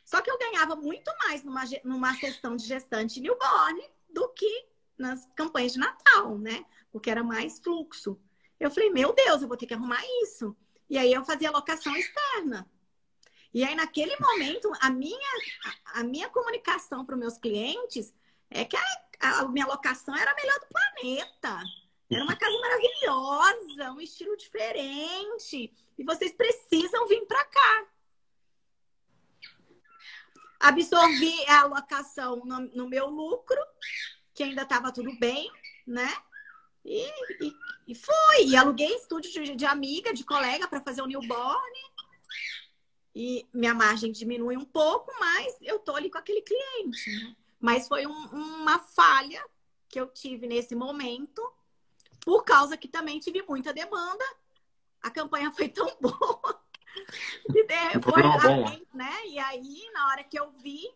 Só 0.04 0.20
que 0.20 0.30
eu 0.30 0.38
ganhava 0.38 0.76
muito 0.76 1.10
mais 1.18 1.42
numa, 1.42 1.64
numa 1.84 2.14
sessão 2.14 2.56
de 2.56 2.64
gestante 2.64 3.20
newborn 3.20 3.82
do 4.08 4.28
que 4.30 4.66
nas 4.96 5.26
campanhas 5.34 5.72
de 5.72 5.78
Natal, 5.78 6.38
né? 6.38 6.64
Porque 6.92 7.10
era 7.10 7.22
mais 7.22 7.58
fluxo. 7.58 8.18
Eu 8.58 8.70
falei, 8.70 8.90
meu 8.90 9.12
Deus, 9.12 9.42
eu 9.42 9.48
vou 9.48 9.56
ter 9.56 9.66
que 9.66 9.74
arrumar 9.74 10.00
isso. 10.22 10.56
E 10.88 10.96
aí 10.96 11.12
eu 11.12 11.24
fazia 11.24 11.50
locação 11.50 11.94
externa. 11.96 12.68
E 13.52 13.64
aí, 13.64 13.74
naquele 13.74 14.14
momento, 14.18 14.70
a 14.80 14.90
minha, 14.90 15.30
a, 15.94 16.04
minha 16.04 16.28
comunicação 16.28 17.04
para 17.04 17.14
os 17.14 17.20
meus 17.20 17.38
clientes 17.38 18.14
é 18.50 18.64
que 18.64 18.76
a, 18.76 19.40
a 19.40 19.48
minha 19.48 19.66
locação 19.66 20.14
era 20.14 20.30
a 20.30 20.34
melhor 20.34 20.60
do 20.60 20.66
planeta. 20.66 21.64
Era 22.10 22.22
uma 22.22 22.36
casa 22.36 22.56
maravilhosa, 22.60 23.92
um 23.92 24.00
estilo 24.00 24.36
diferente. 24.36 25.72
E 25.98 26.04
vocês 26.04 26.32
precisam 26.32 27.06
vir 27.08 27.26
para 27.26 27.44
cá. 27.44 27.86
Absorvi 30.60 31.34
a 31.48 31.64
locação 31.64 32.36
no, 32.44 32.60
no 32.60 32.88
meu 32.88 33.08
lucro, 33.08 33.60
que 34.32 34.42
ainda 34.42 34.62
estava 34.62 34.92
tudo 34.92 35.16
bem, 35.18 35.50
né? 35.86 36.12
E, 36.84 37.04
e, 37.44 37.54
e 37.88 37.94
foi. 37.94 38.46
E 38.46 38.56
aluguei 38.56 38.94
estúdio 38.94 39.30
de, 39.30 39.56
de 39.56 39.66
amiga, 39.66 40.14
de 40.14 40.24
colega 40.24 40.68
para 40.68 40.80
fazer 40.80 41.02
o 41.02 41.06
newborn. 41.06 41.78
E 43.14 43.46
minha 43.52 43.74
margem 43.74 44.12
diminui 44.12 44.56
um 44.56 44.64
pouco, 44.64 45.10
mas 45.18 45.56
eu 45.62 45.78
tô 45.78 45.96
ali 45.96 46.10
com 46.10 46.18
aquele 46.18 46.42
cliente. 46.42 47.10
Né? 47.24 47.36
Mas 47.58 47.88
foi 47.88 48.06
um, 48.06 48.12
uma 48.12 48.78
falha 48.78 49.42
que 49.88 49.98
eu 49.98 50.06
tive 50.06 50.46
nesse 50.46 50.74
momento, 50.74 51.42
por 52.26 52.44
causa 52.44 52.76
que 52.76 52.88
também 52.88 53.20
tive 53.20 53.40
muita 53.48 53.72
demanda. 53.72 54.24
A 55.00 55.08
campanha 55.08 55.52
foi 55.52 55.68
tão 55.68 55.86
boa. 56.02 56.60
de, 57.48 57.64
foi 58.02 58.22
né? 58.92 59.26
E 59.28 59.38
aí, 59.38 59.88
na 59.94 60.08
hora 60.08 60.24
que 60.24 60.36
eu 60.36 60.50
vi, 60.60 60.92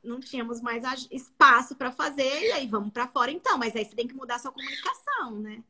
não 0.00 0.20
tínhamos 0.20 0.60
mais 0.60 0.84
espaço 1.10 1.74
para 1.74 1.90
fazer, 1.90 2.46
e 2.46 2.52
aí 2.52 2.68
vamos 2.68 2.92
para 2.92 3.08
fora 3.08 3.32
então. 3.32 3.58
Mas 3.58 3.74
aí 3.74 3.84
você 3.84 3.96
tem 3.96 4.06
que 4.06 4.14
mudar 4.14 4.38
sua 4.38 4.52
comunicação, 4.52 5.40
né? 5.40 5.64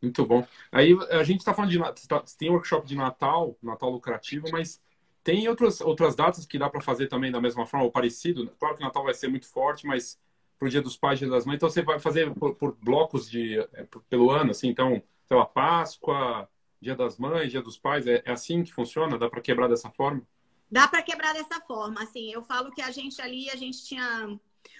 Muito 0.00 0.24
bom. 0.24 0.46
Aí 0.72 0.96
a 1.10 1.22
gente 1.22 1.40
está 1.40 1.52
falando 1.52 1.72
de. 1.72 2.08
Tá, 2.08 2.24
tem 2.38 2.48
workshop 2.48 2.86
de 2.86 2.96
Natal, 2.96 3.58
Natal 3.62 3.90
lucrativo, 3.90 4.46
mas 4.50 4.80
tem 5.22 5.46
outras, 5.48 5.82
outras 5.82 6.16
datas 6.16 6.46
que 6.46 6.58
dá 6.58 6.70
para 6.70 6.80
fazer 6.80 7.08
também 7.08 7.30
da 7.30 7.42
mesma 7.42 7.66
forma, 7.66 7.84
ou 7.84 7.92
parecido. 7.92 8.50
Claro 8.58 8.74
que 8.74 8.82
o 8.82 8.86
Natal 8.86 9.04
vai 9.04 9.12
ser 9.12 9.28
muito 9.28 9.46
forte, 9.46 9.86
mas 9.86 10.18
para 10.58 10.66
o 10.66 10.70
Dia 10.70 10.82
dos 10.82 10.96
Pais, 10.96 11.18
Dia 11.18 11.28
das 11.28 11.44
Mães, 11.44 11.56
então 11.56 11.68
você 11.68 11.82
vai 11.82 11.98
fazer 11.98 12.32
por, 12.34 12.54
por 12.54 12.76
blocos 12.80 13.28
de, 13.28 13.58
é, 13.58 13.86
pelo 14.08 14.30
ano, 14.30 14.50
assim, 14.50 14.68
então, 14.68 15.02
sei 15.26 15.36
lá, 15.36 15.44
Páscoa, 15.44 16.48
Dia 16.80 16.96
das 16.96 17.18
Mães, 17.18 17.50
Dia 17.50 17.62
dos 17.62 17.78
Pais, 17.78 18.06
é, 18.06 18.22
é 18.24 18.32
assim 18.32 18.62
que 18.62 18.72
funciona? 18.72 19.18
Dá 19.18 19.28
para 19.28 19.40
quebrar 19.40 19.68
dessa 19.68 19.90
forma? 19.90 20.22
Dá 20.70 20.88
para 20.88 21.02
quebrar 21.02 21.32
dessa 21.34 21.60
forma, 21.60 22.02
assim, 22.02 22.32
eu 22.32 22.42
falo 22.42 22.70
que 22.72 22.82
a 22.82 22.90
gente 22.90 23.20
ali, 23.20 23.50
a 23.50 23.56
gente 23.56 23.84
tinha... 23.84 24.38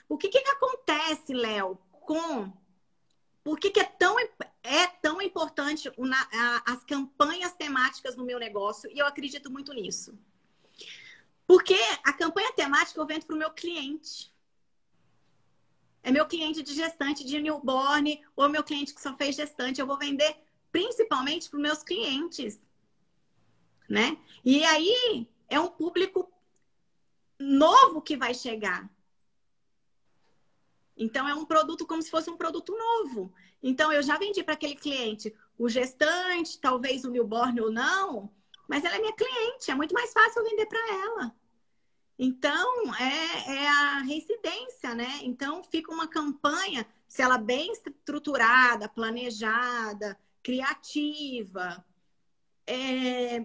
O 0.09 0.17
que 0.17 0.29
que, 0.29 0.41
que 0.41 0.51
acontece, 0.51 1.33
Léo, 1.33 1.79
com... 1.91 2.53
Por 3.45 3.61
que, 3.61 3.71
que 3.71 3.79
é, 3.79 3.85
tão, 3.85 4.17
é 4.65 4.87
tão 5.01 5.23
importante 5.23 5.93
uma, 5.97 6.17
a, 6.33 6.73
as 6.73 6.83
campanhas 6.83 7.53
temáticas 7.53 8.17
no 8.17 8.25
meu 8.25 8.41
negócio? 8.41 8.91
E 8.91 8.99
eu 8.99 9.07
acredito 9.07 9.53
muito 9.53 9.73
nisso. 9.73 10.19
Porque 11.47 11.79
a 12.03 12.13
campanha 12.13 12.53
temática 12.53 13.01
eu 13.01 13.07
vendo 13.07 13.25
para 13.25 13.37
o 13.37 13.39
meu 13.39 13.51
cliente. 13.53 14.35
É 16.07 16.13
meu 16.13 16.25
cliente 16.25 16.63
de 16.63 16.73
gestante 16.73 17.25
de 17.25 17.41
newborn 17.41 18.25
ou 18.37 18.49
meu 18.49 18.63
cliente 18.63 18.95
que 18.95 19.03
só 19.03 19.17
fez 19.17 19.35
gestante. 19.35 19.81
Eu 19.81 19.89
vou 19.89 19.99
vender 19.99 20.37
principalmente 20.71 21.51
para 21.51 21.57
os 21.57 21.63
meus 21.65 21.83
clientes. 21.83 22.61
Né? 23.89 24.17
E 24.45 24.65
aí 24.65 25.29
é 25.49 25.59
um 25.59 25.67
público 25.67 26.31
novo 27.37 28.01
que 28.01 28.17
vai 28.17 28.33
chegar. 28.35 28.89
Então, 30.97 31.29
é 31.29 31.35
um 31.35 31.45
produto 31.45 31.85
como 31.85 32.01
se 32.01 32.09
fosse 32.09 32.31
um 32.31 32.37
produto 32.37 32.73
novo. 32.79 33.35
Então, 33.61 33.93
eu 33.93 34.01
já 34.01 34.17
vendi 34.17 34.45
para 34.45 34.55
aquele 34.55 34.77
cliente 34.77 35.35
o 35.59 35.69
gestante, 35.69 36.61
talvez 36.61 37.05
o 37.05 37.11
newborn 37.11 37.61
ou 37.61 37.73
não, 37.73 38.31
mas 38.69 38.85
ela 38.85 38.95
é 38.95 39.01
minha 39.01 39.13
cliente, 39.13 39.73
é 39.73 39.75
muito 39.75 39.93
mais 39.93 40.13
fácil 40.13 40.41
eu 40.41 40.51
vender 40.51 40.67
para 40.67 40.95
ela. 40.95 41.37
Então, 42.19 42.95
é, 42.97 43.55
é, 43.57 43.69
a 43.69 43.99
residência, 44.01 44.95
né? 44.95 45.21
Então, 45.23 45.63
fica 45.63 45.93
uma 45.93 46.09
campanha, 46.09 46.87
se 47.07 47.21
ela 47.21 47.37
bem 47.37 47.71
estruturada, 47.73 48.89
planejada, 48.89 50.19
criativa, 50.43 51.85
é... 52.67 53.45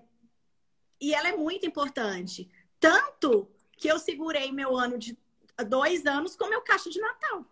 e 1.00 1.14
ela 1.14 1.30
é 1.30 1.36
muito 1.36 1.66
importante. 1.66 2.50
Tanto 2.80 3.50
que 3.78 3.88
eu 3.88 4.00
segurei 4.00 4.52
meu 4.52 4.78
ano 4.78 4.98
de 4.98 5.18
dois 5.68 6.06
anos 6.06 6.36
com 6.36 6.48
meu 6.48 6.62
caixa 6.62 6.90
de 6.90 7.00
Natal. 7.00 7.46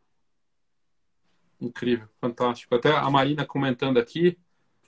Incrível, 1.59 2.07
fantástico. 2.21 2.73
Até 2.75 2.91
a 2.91 3.09
Marina 3.09 3.45
comentando 3.45 3.97
aqui, 3.97 4.37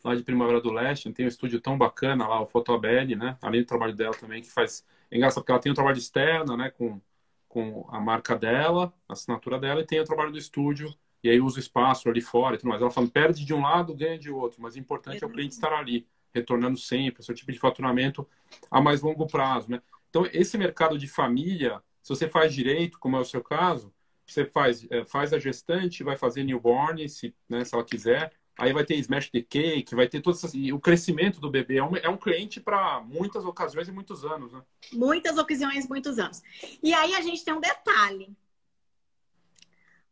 lá 0.04 0.16
de 0.16 0.24
Primavera 0.24 0.62
do 0.62 0.72
Leste, 0.72 1.12
tem 1.12 1.26
um 1.26 1.30
estúdio 1.30 1.60
tão 1.60 1.78
bacana 1.78 2.28
lá, 2.28 2.42
o 2.42 2.46
Fotobelli, 2.46 3.16
né? 3.16 3.38
Além 3.42 3.62
do 3.62 3.68
trabalho 3.68 3.96
dela 3.96 4.14
também, 4.14 4.42
que 4.42 4.50
faz. 4.50 4.86
É 5.12 5.18
engraçado 5.18 5.44
porque 5.44 5.52
ela 5.52 5.62
tem 5.62 5.72
um 5.72 5.76
trabalho 5.76 5.98
externo, 5.98 6.56
né? 6.58 6.72
Com, 6.72 7.00
com 7.48 7.86
a 7.90 8.00
marca 8.00 8.36
dela, 8.36 8.94
a 9.08 9.14
assinatura 9.14 9.60
dela, 9.60 9.82
e 9.82 9.86
tem 9.86 10.00
o 10.00 10.06
trabalho 10.06 10.32
do 10.32 10.38
estúdio, 10.38 10.94
e 11.24 11.30
aí 11.30 11.40
usa 11.40 11.58
o 11.58 11.60
espaço 11.60 12.10
ali 12.10 12.22
fora 12.22 12.56
e 12.56 12.58
tudo 12.58 12.70
mais. 12.70 12.82
Ela 12.82 12.90
fala, 12.90 13.08
perde 13.08 13.46
de 13.46 13.54
um 13.54 13.62
lado, 13.62 13.94
ganha 13.94 14.18
de 14.18 14.32
outro, 14.32 14.62
mas 14.62 14.76
o 14.76 14.80
importante 14.80 15.24
é, 15.24 15.28
o 15.28 15.30
cliente 15.30 15.54
estar 15.54 15.74
ali, 15.74 16.08
retornando 16.34 16.78
sempre, 16.78 17.24
seu 17.24 17.36
tipo 17.36 17.52
de 17.52 17.60
faturamento 17.60 18.28
a 18.72 18.80
mais 18.82 19.02
longo 19.02 19.28
prazo, 19.28 19.70
né? 19.70 19.82
Então, 20.10 20.26
esse 20.34 20.58
mercado 20.58 20.98
de 20.98 21.08
família, 21.08 21.82
se 22.02 22.10
você 22.10 22.28
faz 22.28 22.54
direito, 22.54 22.98
como 23.00 23.18
é 23.18 23.20
o 23.20 23.26
seu 23.26 23.44
caso, 23.44 23.94
você 24.26 24.46
faz, 24.46 24.88
é, 24.90 25.06
faz 25.06 25.34
a 25.34 25.40
gestante, 25.40 26.04
vai 26.04 26.16
fazer 26.16 26.44
newborn, 26.44 27.08
se, 27.10 27.36
né, 27.50 27.64
se 27.66 27.76
ela 27.76 27.84
quiser, 27.84 28.32
aí 28.58 28.74
vai 28.74 28.86
ter 28.86 28.96
smash 28.96 29.30
the 29.30 29.42
cake, 29.42 29.96
vai 29.96 30.08
ter 30.08 30.22
todas 30.22 30.44
essas, 30.44 30.54
o 30.72 30.80
crescimento 30.80 31.40
do 31.40 31.50
bebê 31.50 31.78
é 31.78 31.84
um, 31.84 31.96
é 31.96 32.10
um 32.10 32.18
cliente 32.18 32.60
para 32.60 33.02
muitas 33.02 33.46
ocasiões 33.46 33.88
e 33.88 33.92
muitos 33.92 34.24
anos, 34.24 34.52
né? 34.52 34.62
Muitas 34.94 35.38
ocasiões, 35.38 35.88
muitos 35.88 36.20
anos. 36.20 36.42
E 36.82 36.94
aí 36.94 37.16
a 37.16 37.22
gente 37.22 37.44
tem 37.44 37.54
um 37.54 37.60
detalhe. 37.60 38.36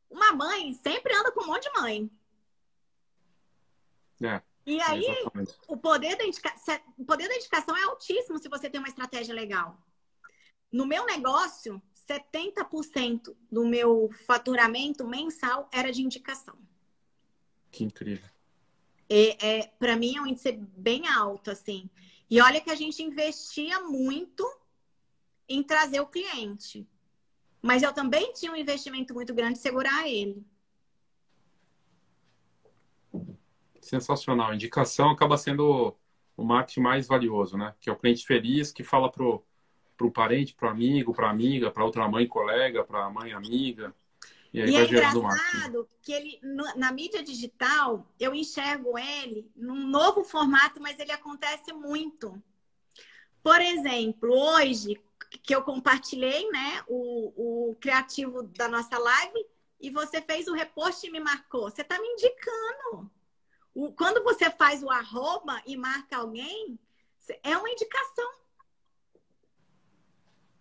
Uma 0.09 0.33
mãe 0.33 0.73
sempre 0.73 1.13
anda 1.15 1.31
com 1.31 1.43
um 1.43 1.47
monte 1.47 1.71
de 1.71 1.79
mãe. 1.79 2.11
É. 4.23 4.41
E 4.65 4.79
aí, 4.81 5.05
o 5.67 5.77
poder, 5.77 6.15
da 6.15 6.25
indica... 6.25 6.53
o 6.97 7.05
poder 7.05 7.27
da 7.27 7.35
indicação 7.35 7.75
é 7.75 7.83
altíssimo 7.83 8.37
se 8.37 8.49
você 8.49 8.69
tem 8.69 8.79
uma 8.79 8.87
estratégia 8.87 9.33
legal. 9.33 9.79
No 10.71 10.85
meu 10.85 11.05
negócio, 11.05 11.81
70% 12.07 13.35
do 13.51 13.65
meu 13.65 14.09
faturamento 14.27 15.07
mensal 15.07 15.67
era 15.71 15.91
de 15.91 16.03
indicação. 16.03 16.55
Que 17.71 17.83
incrível. 17.83 18.29
É, 19.09 19.59
é 19.59 19.67
para 19.79 19.95
mim 19.95 20.17
é 20.17 20.21
um 20.21 20.27
índice 20.27 20.51
bem 20.51 21.07
alto, 21.07 21.51
assim. 21.51 21.89
E 22.29 22.39
olha 22.41 22.61
que 22.61 22.69
a 22.69 22.75
gente 22.75 23.01
investia 23.01 23.81
muito 23.81 24.47
em 25.47 25.63
trazer 25.63 25.99
o 25.99 26.05
cliente. 26.05 26.87
Mas 27.61 27.81
eu 27.83 27.91
também 27.91 28.31
tinha 28.33 28.51
um 28.51 28.55
investimento 28.55 29.13
muito 29.13 29.33
grande 29.33 29.53
em 29.53 29.61
segurar 29.61 30.07
ele. 30.07 30.45
Sensacional. 33.81 34.51
A 34.51 34.55
indicação 34.55 35.09
acaba 35.09 35.37
sendo 35.37 35.95
o 36.37 36.43
marketing 36.43 36.81
mais 36.81 37.07
valioso, 37.07 37.57
né? 37.57 37.73
Que 37.79 37.89
é 37.89 37.93
o 37.93 37.97
cliente 37.97 38.25
feliz 38.25 38.71
que 38.71 38.83
fala 38.83 39.11
pro 39.11 39.43
para 39.99 40.07
o 40.07 40.11
parente, 40.11 40.55
para 40.55 40.69
o 40.69 40.71
amigo, 40.71 41.13
para 41.13 41.27
a 41.27 41.31
amiga, 41.31 41.69
para 41.69 41.83
outra 41.83 42.07
mãe 42.07 42.25
colega, 42.25 42.85
para 42.85 43.03
a 43.03 43.09
mãe 43.09 43.33
amiga. 43.33 43.93
E, 44.53 44.61
aí 44.61 44.71
e 44.71 44.75
é 44.75 44.83
engraçado 44.83 45.87
que 46.01 46.11
ele, 46.11 46.39
na 46.75 46.91
mídia 46.91 47.21
digital, 47.23 48.07
eu 48.19 48.33
enxergo 48.33 48.97
ele 48.97 49.49
num 49.55 49.87
novo 49.87 50.23
formato, 50.23 50.81
mas 50.81 50.99
ele 50.99 51.11
acontece 51.11 51.71
muito. 51.71 52.41
Por 53.43 53.61
exemplo, 53.61 54.31
hoje, 54.31 54.99
que 55.43 55.53
eu 55.53 55.61
compartilhei 55.61 56.49
né, 56.49 56.83
o, 56.87 57.69
o 57.69 57.75
criativo 57.75 58.43
da 58.43 58.67
nossa 58.67 58.97
live, 58.97 59.45
e 59.79 59.89
você 59.89 60.21
fez 60.21 60.47
o 60.47 60.53
repost 60.53 61.07
e 61.07 61.11
me 61.11 61.19
marcou. 61.19 61.69
Você 61.69 61.81
está 61.81 61.99
me 61.99 62.07
indicando. 62.07 63.09
O, 63.73 63.93
quando 63.93 64.23
você 64.23 64.49
faz 64.49 64.83
o 64.83 64.89
arroba 64.89 65.61
e 65.65 65.77
marca 65.77 66.17
alguém, 66.17 66.77
é 67.43 67.57
uma 67.57 67.69
indicação. 67.69 68.31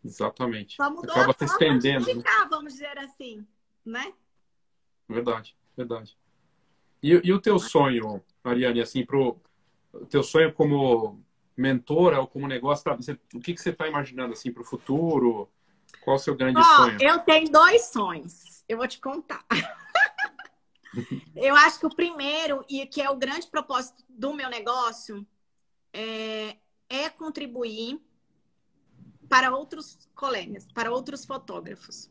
Exatamente. 0.05 0.76
Só 0.76 0.91
mudou 0.91 1.11
Acaba 1.11 1.32
a 1.32 1.34
se 1.39 1.45
estendendo. 1.45 2.05
De 2.05 2.14
né? 2.14 2.22
vamos 2.49 2.74
dizer 2.74 2.97
assim, 2.99 3.47
né? 3.89 4.12
Verdade, 5.09 5.57
verdade. 5.76 6.16
E, 7.03 7.20
e 7.24 7.32
o 7.32 7.41
teu 7.41 7.59
sonho, 7.59 8.22
Ariane, 8.45 8.80
assim, 8.80 9.05
pro 9.05 9.41
o 9.93 10.07
teu 10.07 10.22
sonho 10.22 10.53
como 10.53 11.18
mentora 11.57 12.20
ou 12.20 12.26
como 12.26 12.47
negócio, 12.47 12.84
tá, 12.84 12.95
você, 12.95 13.18
o 13.34 13.41
que, 13.41 13.55
que 13.55 13.61
você 13.61 13.70
está 13.70 13.89
imaginando 13.89 14.32
assim 14.32 14.53
para 14.53 14.62
o 14.62 14.66
futuro? 14.66 15.49
Qual 16.05 16.16
o 16.16 16.18
seu 16.18 16.36
grande 16.36 16.61
oh, 16.61 16.62
sonho? 16.62 16.99
Eu 17.01 17.18
tenho 17.20 17.51
dois 17.51 17.86
sonhos. 17.86 18.64
Eu 18.68 18.76
vou 18.76 18.86
te 18.86 19.01
contar. 19.01 19.45
eu 21.34 21.57
acho 21.57 21.80
que 21.80 21.86
o 21.86 21.95
primeiro, 21.95 22.64
e 22.68 22.86
que 22.86 23.01
é 23.01 23.11
o 23.11 23.16
grande 23.16 23.47
propósito 23.49 24.05
do 24.09 24.34
meu 24.34 24.49
negócio, 24.49 25.26
é, 25.93 26.57
é 26.89 27.09
contribuir 27.09 28.01
para 29.28 29.55
outros 29.55 29.99
colegas, 30.14 30.66
para 30.72 30.91
outros 30.91 31.24
fotógrafos. 31.24 32.11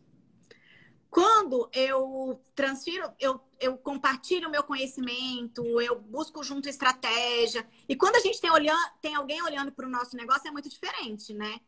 Quando 1.10 1.70
eu 1.74 2.42
transfiro, 2.54 3.10
eu, 3.20 3.40
eu 3.60 3.78
compartilho 3.78 4.48
o 4.48 4.52
meu 4.52 4.64
conhecimento, 4.64 5.64
eu 5.82 6.00
busco 6.00 6.44
junto 6.44 6.70
estratégia. 6.70 7.68
E 7.88 7.96
quando 7.96 8.16
a 8.16 8.20
gente 8.20 8.42
tem, 8.42 8.52
olhando, 8.52 8.92
tem 9.02 9.16
alguém 9.16 9.42
olhando 9.42 9.72
para 9.72 9.88
o 9.88 9.90
nosso 9.90 10.16
negócio, 10.16 10.48
é 10.48 10.52
muito 10.52 10.70
diferente, 10.70 11.34
né? 11.34 11.60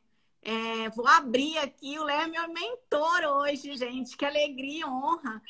É, 0.42 0.90
vou 0.90 1.08
abrir 1.08 1.58
aqui, 1.58 2.00
o 2.00 2.04
Léo 2.04 2.22
é 2.22 2.28
meu 2.28 2.48
mentor 2.50 3.24
hoje, 3.24 3.76
gente. 3.76 4.16
Que 4.16 4.26
alegria, 4.26 4.88
honra. 4.88 5.42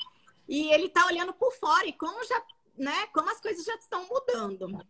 E 0.47 0.71
ele 0.73 0.85
está 0.85 1.05
olhando 1.05 1.33
por 1.33 1.53
fora 1.53 1.85
e 1.85 1.93
como 1.93 2.23
já, 2.25 2.41
né, 2.77 3.07
como 3.07 3.29
as 3.29 3.39
coisas 3.39 3.63
já 3.63 3.75
estão 3.75 4.07
mudando. 4.07 4.83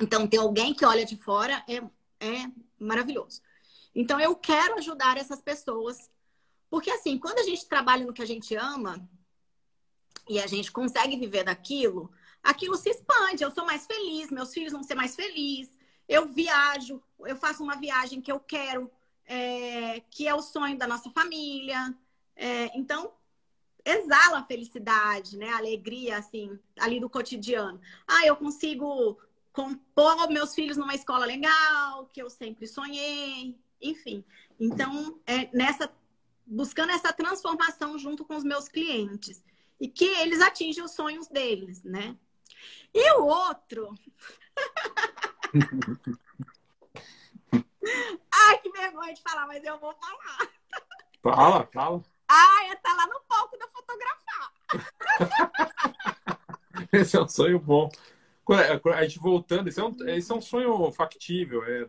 Então, 0.00 0.26
ter 0.26 0.38
alguém 0.38 0.74
que 0.74 0.84
olha 0.84 1.04
de 1.04 1.16
fora 1.16 1.64
é, 1.68 1.76
é 2.24 2.50
maravilhoso. 2.78 3.42
Então, 3.94 4.18
eu 4.20 4.34
quero 4.36 4.76
ajudar 4.76 5.16
essas 5.16 5.42
pessoas. 5.42 6.10
Porque, 6.70 6.90
assim, 6.90 7.18
quando 7.18 7.40
a 7.40 7.42
gente 7.42 7.66
trabalha 7.66 8.06
no 8.06 8.12
que 8.12 8.22
a 8.22 8.26
gente 8.26 8.54
ama 8.54 9.06
e 10.28 10.38
a 10.38 10.46
gente 10.46 10.70
consegue 10.70 11.16
viver 11.16 11.42
daquilo, 11.42 12.10
aquilo 12.42 12.76
se 12.76 12.88
expande. 12.88 13.42
Eu 13.42 13.50
sou 13.50 13.66
mais 13.66 13.86
feliz, 13.86 14.30
meus 14.30 14.54
filhos 14.54 14.72
vão 14.72 14.82
ser 14.84 14.94
mais 14.94 15.16
felizes. 15.16 15.76
Eu 16.08 16.28
viajo, 16.28 17.02
eu 17.20 17.36
faço 17.36 17.62
uma 17.62 17.76
viagem 17.76 18.20
que 18.20 18.30
eu 18.30 18.38
quero, 18.38 18.90
é, 19.26 20.00
que 20.10 20.28
é 20.28 20.34
o 20.34 20.40
sonho 20.40 20.78
da 20.78 20.86
nossa 20.86 21.10
família. 21.10 21.94
É, 22.36 22.70
então, 22.78 23.12
exala 23.84 24.38
a 24.38 24.44
felicidade, 24.44 25.36
né? 25.36 25.50
A 25.50 25.58
alegria, 25.58 26.18
assim, 26.18 26.56
ali 26.78 27.00
do 27.00 27.10
cotidiano. 27.10 27.80
Ah, 28.06 28.24
eu 28.26 28.36
consigo 28.36 29.18
compor 29.52 30.30
meus 30.30 30.54
filhos 30.54 30.76
numa 30.76 30.94
escola 30.94 31.26
legal, 31.26 32.06
que 32.12 32.22
eu 32.22 32.30
sempre 32.30 32.66
sonhei, 32.68 33.58
enfim. 33.80 34.24
Então, 34.58 35.18
é 35.26 35.48
nessa 35.52 35.90
buscando 36.46 36.90
essa 36.90 37.12
transformação 37.12 37.98
junto 37.98 38.24
com 38.24 38.36
os 38.36 38.44
meus 38.44 38.68
clientes 38.68 39.44
e 39.80 39.88
que 39.88 40.04
eles 40.04 40.40
atingem 40.40 40.84
os 40.84 40.92
sonhos 40.92 41.28
deles, 41.28 41.82
né? 41.82 42.16
E 42.92 43.12
o 43.12 43.24
outro. 43.24 43.94
Ai, 48.32 48.58
que 48.58 48.70
vergonha 48.70 49.14
de 49.14 49.22
falar, 49.22 49.46
mas 49.46 49.64
eu 49.64 49.78
vou 49.78 49.94
falar. 49.94 50.50
Fala, 51.22 51.68
fala. 51.72 52.02
Ai, 52.28 52.76
tá 52.76 52.94
lá 52.94 53.06
no 53.06 53.20
palco 53.28 53.56
da 53.58 53.66
fotografar. 53.68 54.52
Esse 56.92 57.16
é 57.16 57.20
um 57.20 57.28
sonho 57.28 57.58
bom. 57.58 57.90
A 58.94 59.02
gente 59.04 59.18
voltando, 59.20 59.68
esse 59.68 59.78
é 59.78 59.84
um, 59.84 59.96
esse 60.08 60.32
é 60.32 60.34
um 60.34 60.40
sonho 60.40 60.90
factível, 60.90 61.62
é, 61.64 61.88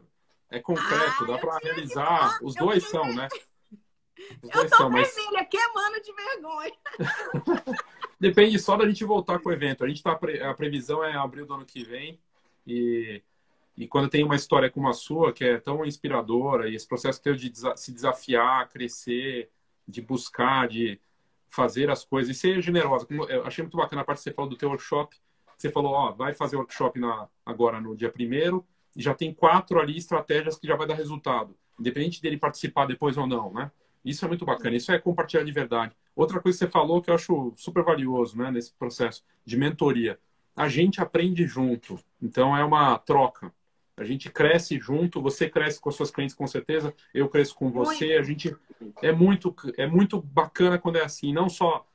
é 0.52 0.60
concreto, 0.60 1.26
dá 1.26 1.40
para 1.40 1.58
realizar. 1.58 2.38
Os 2.44 2.54
dois 2.54 2.88
são, 2.88 3.12
né? 3.12 3.28
Eu 4.44 4.70
tô 4.70 4.76
são, 4.76 4.90
vermelha, 4.90 5.32
mas... 5.34 5.48
queimando 5.50 6.02
de 6.02 6.14
vergonha. 6.14 6.74
Depende 8.20 8.60
só 8.60 8.78
da 8.78 8.88
gente 8.88 9.04
voltar 9.04 9.40
com 9.40 9.50
o 9.50 9.52
evento. 9.52 9.84
A 9.84 9.88
gente 9.88 10.04
tá 10.04 10.12
a 10.12 10.54
previsão 10.54 11.04
é 11.04 11.16
abril 11.16 11.46
do 11.46 11.54
ano 11.54 11.66
que 11.66 11.84
vem 11.84 12.20
e 12.66 13.22
e 13.78 13.88
quando 13.88 14.10
tem 14.10 14.24
uma 14.24 14.36
história 14.36 14.70
como 14.70 14.90
a 14.90 14.94
sua, 14.94 15.32
que 15.32 15.44
é 15.44 15.58
tão 15.58 15.86
inspiradora, 15.86 16.70
e 16.70 16.76
esse 16.76 16.88
processo 16.88 17.22
teu 17.22 17.36
de 17.36 17.52
se 17.76 17.92
desafiar, 17.92 18.70
crescer, 18.70 19.50
de 19.88 20.02
buscar, 20.02 20.68
de 20.68 21.00
fazer 21.50 21.90
as 21.90 22.04
coisas 22.04 22.36
e 22.36 22.40
ser 22.40 22.62
generosa. 22.62 23.08
Eu 23.30 23.46
achei 23.46 23.64
muito 23.64 23.78
bacana 23.78 24.02
a 24.02 24.06
parte 24.06 24.20
que 24.20 24.24
você 24.24 24.34
falou 24.34 24.50
do 24.50 24.58
teu 24.58 24.70
workshop. 24.70 25.18
Você 25.58 25.70
falou, 25.70 25.94
ó, 25.94 26.12
vai 26.12 26.34
fazer 26.34 26.58
workshop 26.58 27.00
na, 27.00 27.28
agora 27.46 27.80
no 27.80 27.96
dia 27.96 28.12
primeiro 28.12 28.66
e 28.96 29.02
já 29.02 29.14
tem 29.14 29.34
quatro 29.34 29.80
ali 29.80 29.98
estratégias 29.98 30.58
que 30.58 30.68
já 30.68 30.76
vai 30.76 30.88
dar 30.88 30.96
resultado, 30.96 31.56
independente 31.80 32.22
dele 32.22 32.38
participar 32.38 32.86
depois 32.86 33.18
ou 33.18 33.28
não, 33.28 33.54
né? 33.54 33.72
Isso 34.04 34.26
é 34.26 34.28
muito 34.28 34.46
bacana, 34.46 34.76
isso 34.76 34.92
é 34.92 35.00
compartilhar 35.00 35.44
de 35.44 35.52
verdade. 35.52 35.96
Outra 36.16 36.40
coisa 36.40 36.58
que 36.58 36.66
você 36.66 36.72
falou 36.72 37.02
que 37.02 37.10
eu 37.10 37.16
acho 37.16 37.54
super 37.56 37.84
valioso, 37.84 38.38
né, 38.38 38.52
nesse 38.52 38.74
processo 38.74 39.24
de 39.46 39.58
mentoria. 39.58 40.20
A 40.56 40.68
gente 40.68 41.02
aprende 41.02 41.46
junto, 41.46 42.00
então 42.22 42.56
é 42.56 42.64
uma 42.64 42.98
troca. 42.98 43.54
A 43.96 44.04
gente 44.04 44.30
cresce 44.30 44.80
junto, 44.80 45.22
você 45.22 45.50
cresce 45.50 45.80
com 45.80 45.90
as 45.90 45.96
suas 45.96 46.12
clientes 46.12 46.36
com 46.36 46.48
certeza, 46.48 46.94
eu 47.14 47.30
cresço 47.30 47.56
com 47.56 47.70
você. 47.72 48.08
Muito. 48.08 48.20
A 48.20 48.24
gente 48.24 48.58
é 49.02 49.12
muito 49.12 49.56
é 49.78 49.86
muito 49.86 50.22
bacana 50.22 50.78
quando 50.78 50.98
é 50.98 51.04
assim, 51.04 51.32
não 51.32 51.48
só 51.48 51.86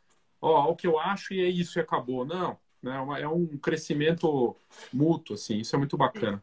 ó, 0.41 0.71
o 0.71 0.77
que 0.77 0.87
eu 0.87 0.99
acho 0.99 1.35
e 1.35 1.41
é 1.41 1.49
isso 1.49 1.79
e 1.79 1.81
acabou. 1.81 2.25
Não, 2.25 2.59
né? 2.83 2.97
É 3.21 3.29
um 3.29 3.59
crescimento 3.59 4.57
mútuo 4.93 5.35
assim. 5.35 5.59
Isso 5.59 5.75
é 5.75 5.79
muito 5.79 5.97
bacana. 5.97 6.43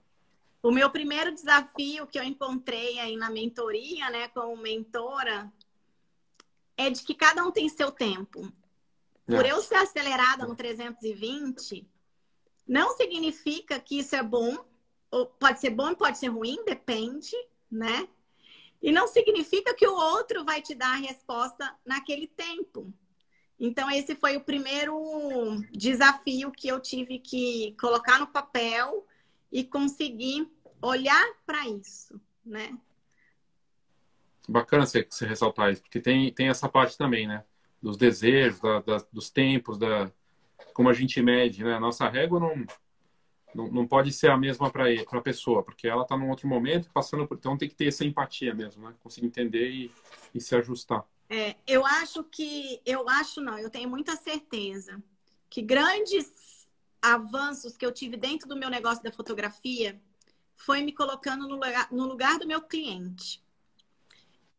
O 0.64 0.72
meu 0.72 0.90
primeiro 0.90 1.32
desafio 1.32 2.08
que 2.08 2.18
eu 2.18 2.24
encontrei 2.24 2.98
aí 3.00 3.16
na 3.16 3.30
mentoria, 3.30 4.10
né, 4.10 4.30
como 4.30 4.58
mentora, 4.58 5.52
é 6.76 6.90
de 6.90 7.04
que 7.04 7.14
cada 7.14 7.46
um 7.46 7.52
tem 7.52 7.70
seu 7.70 7.92
tempo. 7.92 8.52
Por 9.28 9.46
é. 9.46 9.52
eu 9.52 9.62
ser 9.62 9.76
acelerada 9.76 10.48
no 10.48 10.56
320, 10.56 11.88
não 12.68 12.96
significa 12.96 13.80
que 13.80 14.00
isso 14.00 14.16
é 14.16 14.24
bom 14.24 14.66
pode 15.40 15.60
ser 15.60 15.70
bom, 15.70 15.94
pode 15.94 16.18
ser 16.18 16.30
ruim, 16.30 16.64
depende, 16.66 17.36
né? 17.70 18.08
E 18.82 18.92
não 18.92 19.08
significa 19.08 19.74
que 19.74 19.88
o 19.88 19.96
outro 19.96 20.44
vai 20.44 20.62
te 20.62 20.74
dar 20.74 20.94
a 20.94 20.98
resposta 20.98 21.74
naquele 21.86 22.28
tempo. 22.28 22.92
Então, 23.60 23.90
esse 23.90 24.16
foi 24.16 24.36
o 24.36 24.44
primeiro 24.44 24.98
desafio 25.72 26.52
que 26.52 26.68
eu 26.68 26.80
tive 26.80 27.20
que 27.20 27.76
colocar 27.80 28.20
no 28.20 28.28
papel 28.28 29.08
e 29.52 29.64
conseguir 29.64 30.52
olhar 30.84 31.26
para 31.46 31.68
isso, 31.68 32.20
né? 32.46 32.78
Bacana 34.48 34.86
você, 34.86 35.08
você 35.10 35.26
ressaltar 35.26 35.72
isso, 35.72 35.82
porque 35.82 36.02
tem, 36.02 36.32
tem 36.34 36.50
essa 36.50 36.68
parte 36.68 36.98
também, 36.98 37.26
né? 37.26 37.46
Dos 37.82 37.96
desejos, 37.96 38.60
da, 38.60 38.82
da, 38.82 38.98
dos 39.12 39.30
tempos, 39.30 39.78
da 39.78 40.12
como 40.74 40.90
a 40.90 40.94
gente 40.94 41.22
mede, 41.22 41.64
né? 41.64 41.74
A 41.74 41.80
nossa 41.80 42.10
régua 42.10 42.40
não, 42.40 42.66
não, 43.56 43.68
não 43.72 43.88
pode 43.88 44.12
ser 44.12 44.30
a 44.30 44.38
mesma 44.38 44.70
para 44.70 44.86
a 44.90 45.22
pessoa, 45.22 45.64
porque 45.64 45.88
ela 45.88 46.04
está 46.04 46.18
num 46.18 46.30
outro 46.30 46.48
momento, 46.48 46.90
passando 46.94 47.26
por. 47.26 47.38
Então 47.38 47.58
tem 47.58 47.70
que 47.70 47.76
ter 47.76 47.88
essa 47.88 48.04
empatia 48.04 48.54
mesmo, 48.54 48.88
né? 48.88 48.94
Conseguir 49.02 49.28
entender 49.28 49.70
e, 49.70 49.92
e 50.34 50.42
se 50.42 50.56
ajustar. 50.56 51.06
É, 51.30 51.56
eu 51.66 51.86
acho 51.86 52.24
que. 52.26 52.82
Eu 52.86 53.08
acho 53.08 53.40
não, 53.40 53.58
eu 53.58 53.70
tenho 53.70 53.90
muita 53.90 54.16
certeza 54.18 55.02
que 55.50 55.62
grandes 55.62 56.68
avanços 57.02 57.78
que 57.78 57.86
eu 57.86 57.92
tive 57.92 58.18
dentro 58.18 58.48
do 58.48 58.56
meu 58.56 58.70
negócio 58.70 59.04
da 59.04 59.12
fotografia 59.12 60.02
foi 60.56 60.82
me 60.82 60.92
colocando 60.92 61.48
no 61.48 61.56
lugar, 61.56 61.88
no 61.92 62.06
lugar 62.06 62.40
do 62.40 62.48
meu 62.48 62.62
cliente. 62.62 63.44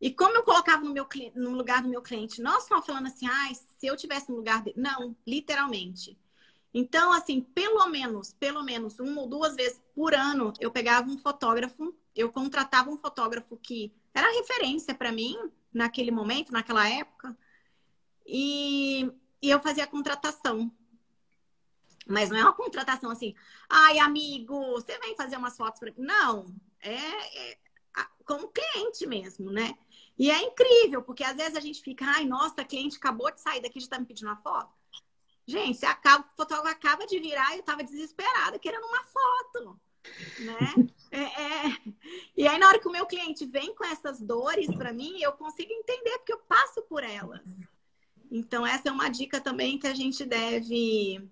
E 0.01 0.13
como 0.13 0.37
eu 0.37 0.43
colocava 0.43 0.85
no, 0.85 0.93
meu, 0.93 1.07
no 1.35 1.51
lugar 1.53 1.83
do 1.83 1.89
meu 1.89 2.03
cliente, 2.03 2.43
não 2.43 2.61
só 2.61 2.83
falando 2.83 3.07
assim, 3.07 3.27
ah, 3.27 3.55
se 3.55 3.87
eu 3.87 3.97
tivesse 3.97 4.29
no 4.31 4.37
lugar 4.37 4.63
dele. 4.63 4.77
Não, 4.79 5.17
literalmente. 5.27 6.19
Então, 6.75 7.13
assim, 7.13 7.41
pelo 7.41 7.87
menos, 7.89 8.35
pelo 8.35 8.63
menos 8.63 8.99
uma 8.99 9.23
ou 9.23 9.29
duas 9.29 9.55
vezes 9.55 9.81
por 9.95 10.13
ano, 10.13 10.53
eu 10.59 10.71
pegava 10.71 11.09
um 11.09 11.17
fotógrafo, 11.17 11.95
eu 12.15 12.31
contratava 12.31 12.91
um 12.91 12.99
fotógrafo 12.99 13.57
que 13.57 13.93
era 14.13 14.31
referência 14.33 14.95
para 14.95 15.13
mim 15.13 15.39
naquele 15.73 16.11
momento, 16.11 16.53
naquela 16.53 16.89
época, 16.89 17.37
e, 18.27 19.11
e 19.41 19.51
eu 19.51 19.61
fazia 19.61 19.85
a 19.85 19.89
contratação. 19.89 20.71
Mas 22.07 22.31
não 22.31 22.37
é 22.37 22.43
uma 22.43 22.53
contratação 22.53 23.11
assim, 23.11 23.35
ai, 23.69 23.99
amigo, 23.99 24.73
você 24.73 24.99
vem 24.99 25.17
fazer 25.17 25.37
umas 25.37 25.57
fotos 25.57 25.81
para. 25.81 25.93
Não, 25.97 26.47
é, 26.81 27.51
é 27.51 27.59
como 28.25 28.49
cliente 28.49 29.07
mesmo, 29.07 29.51
né? 29.51 29.77
E 30.19 30.31
é 30.31 30.43
incrível, 30.43 31.03
porque 31.03 31.25
às 31.25 31.37
vezes 31.37 31.57
a 31.57 31.61
gente 31.61 31.83
fica, 31.83 32.05
ai, 32.07 32.25
nossa, 32.25 32.61
a 32.61 32.65
cliente 32.65 32.97
acabou 32.97 33.31
de 33.31 33.41
sair 33.41 33.61
daqui 33.61 33.81
já 33.81 33.89
tá 33.89 33.99
me 33.99 34.07
pedindo 34.07 34.29
uma 34.29 34.37
foto. 34.37 34.73
Gente, 35.47 35.79
você 35.79 35.87
acaba, 35.87 36.25
o 36.25 36.37
fotógrafo 36.37 36.69
acaba 36.69 37.07
de 37.07 37.19
virar 37.19 37.55
e 37.55 37.59
eu 37.59 37.63
tava 37.63 37.85
desesperada 37.85 38.59
querendo 38.59 38.87
uma 38.87 39.05
foto, 39.05 39.81
né? 40.41 40.91
É, 41.11 41.23
é... 41.23 41.79
E 42.37 42.49
aí, 42.49 42.59
na 42.59 42.69
hora 42.69 42.81
que 42.81 42.89
o 42.89 42.93
meu 42.93 43.07
cliente 43.07 43.45
vem 43.45 43.75
com 43.75 43.85
essas 43.85 44.21
dores 44.21 44.67
para 44.75 44.93
mim, 44.93 45.21
eu 45.21 45.33
consigo 45.33 45.73
entender 45.73 46.19
porque 46.19 46.33
eu 46.33 46.39
passo 46.39 46.83
por 46.83 47.03
elas. 47.03 47.47
Então, 48.31 48.67
essa 48.67 48.89
é 48.89 48.93
uma 48.93 49.09
dica 49.09 49.41
também 49.41 49.79
que 49.79 49.87
a 49.87 49.95
gente 49.95 50.25
deve, 50.25 51.29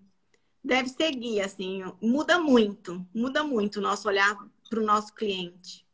deve 0.64 0.88
seguir, 0.88 1.40
assim. 1.40 1.82
Muda 2.00 2.38
muito, 2.38 3.06
muda 3.14 3.42
muito 3.42 3.76
o 3.76 3.82
nosso 3.82 4.08
olhar 4.08 4.36
para 4.68 4.80
o 4.80 4.84
nosso 4.84 5.14
cliente. 5.14 5.86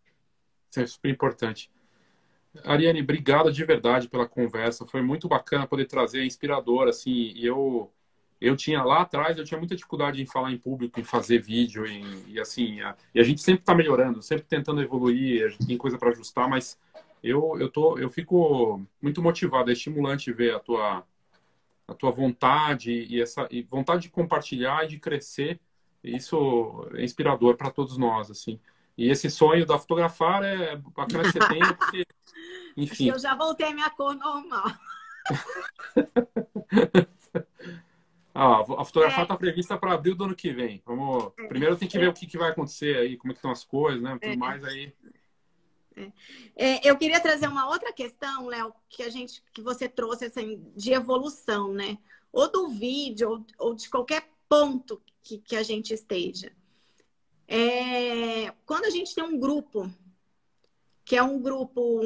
Isso 0.71 0.81
é 0.81 0.87
super 0.87 1.11
importante. 1.11 1.71
Ariane, 2.65 3.03
obrigado 3.03 3.53
de 3.53 3.65
verdade 3.65 4.09
pela 4.09 4.29
conversa. 4.29 4.87
Foi 4.87 5.03
muito 5.03 5.29
bacana 5.29 5.67
poder 5.67 5.87
trazer, 5.87 6.21
é 6.21 6.25
inspirador, 6.25 6.89
assim, 6.89 7.33
eu 7.37 7.93
eu 8.41 8.57
tinha 8.57 8.83
lá 8.85 9.03
atrás, 9.03 9.37
eu 9.37 9.45
tinha 9.45 9.59
muita 9.59 9.75
dificuldade 9.75 10.23
em 10.23 10.27
falar 10.27 10.53
em 10.53 10.59
público, 10.59 11.01
em 11.01 11.05
fazer 11.05 11.41
vídeo, 11.41 11.85
em, 11.85 12.05
e 12.29 12.39
assim, 12.39 12.81
a, 12.81 12.95
e 13.13 13.21
a 13.21 13.25
gente 13.25 13.41
sempre 13.41 13.63
está 13.63 13.75
melhorando, 13.75 14.23
sempre 14.23 14.45
tentando 14.45 14.81
evoluir, 14.81 15.45
a 15.45 15.49
gente 15.49 15.67
tem 15.67 15.77
coisa 15.77 15.99
para 15.99 16.11
ajustar, 16.11 16.49
mas 16.49 16.79
eu, 17.23 17.57
eu, 17.59 17.69
tô, 17.69 17.99
eu 17.99 18.09
fico 18.09 18.81
muito 19.03 19.21
motivado, 19.21 19.71
é 19.71 19.73
estimulante 19.73 20.33
ver 20.33 20.55
a 20.55 20.61
tua, 20.61 21.05
a 21.89 21.95
tua 21.95 22.11
vontade 22.11 22.93
e 22.93 23.21
essa 23.21 23.49
e 23.51 23.63
vontade 23.63 24.03
de 24.03 24.11
compartilhar 24.11 24.85
e 24.85 24.89
de 24.89 24.99
crescer, 24.99 25.59
isso 26.05 26.87
é 26.95 27.03
inspirador 27.03 27.57
para 27.57 27.71
todos 27.71 27.97
nós, 27.97 28.31
assim. 28.31 28.61
E 28.97 29.11
esse 29.11 29.31
sonho 29.31 29.65
da 29.65 29.79
fotografar 29.79 30.45
é 30.45 30.77
bacana 30.77 31.25
que 31.25 31.33
você 31.33 31.49
tem, 31.49 31.61
porque, 31.75 32.07
enfim. 32.77 33.09
Eu 33.09 33.19
já 33.19 33.35
voltei 33.35 33.67
à 33.67 33.75
minha 33.75 33.91
cor 33.91 34.15
normal. 34.15 34.67
Ah, 38.41 38.61
a 38.61 38.85
fotografia 38.85 39.23
está 39.25 39.35
é. 39.35 39.37
prevista 39.37 39.77
para 39.77 39.95
abril 39.95 40.15
do 40.15 40.23
ano 40.23 40.35
que 40.35 40.53
vem. 40.53 40.81
Vamos... 40.87 41.33
É. 41.37 41.49
Primeiro 41.49 41.77
tem 41.77 41.89
que 41.89 41.99
ver 41.99 42.09
o 42.09 42.13
que, 42.13 42.25
que 42.25 42.39
vai 42.39 42.53
acontecer 42.53 42.97
aí, 42.97 43.17
como 43.17 43.33
é 43.33 43.35
que 43.35 43.39
estão 43.39 43.51
as 43.51 43.65
coisas, 43.65 44.01
né? 44.01 44.17
Tudo 44.23 44.33
é. 44.33 44.37
mais 44.37 44.63
aí. 44.63 44.95
É. 45.99 46.13
é. 46.57 46.81
eu 46.85 46.97
queria 46.97 47.21
trazer 47.21 47.49
uma 47.49 47.69
outra 47.69 47.93
questão, 47.93 48.47
Léo, 48.47 48.73
que 48.89 49.03
a 49.03 49.09
gente, 49.09 49.43
que 49.53 49.61
você 49.61 49.89
trouxe 49.89 50.27
assim, 50.27 50.65
de 50.77 50.93
evolução, 50.93 51.73
né? 51.73 51.99
Ou 52.33 52.51
do 52.51 52.69
vídeo, 52.69 53.31
ou, 53.31 53.47
ou 53.59 53.75
de 53.75 53.89
qualquer 53.89 54.29
ponto 54.49 55.01
que, 55.23 55.39
que 55.39 55.57
a 55.57 55.63
gente 55.63 55.93
esteja. 55.93 56.53
É, 57.47 58.53
quando 58.67 58.85
a 58.85 58.91
gente 58.91 59.15
tem 59.15 59.25
um 59.25 59.39
grupo, 59.39 59.91
que 61.05 61.17
é 61.17 61.23
um 61.23 61.41
grupo 61.41 62.03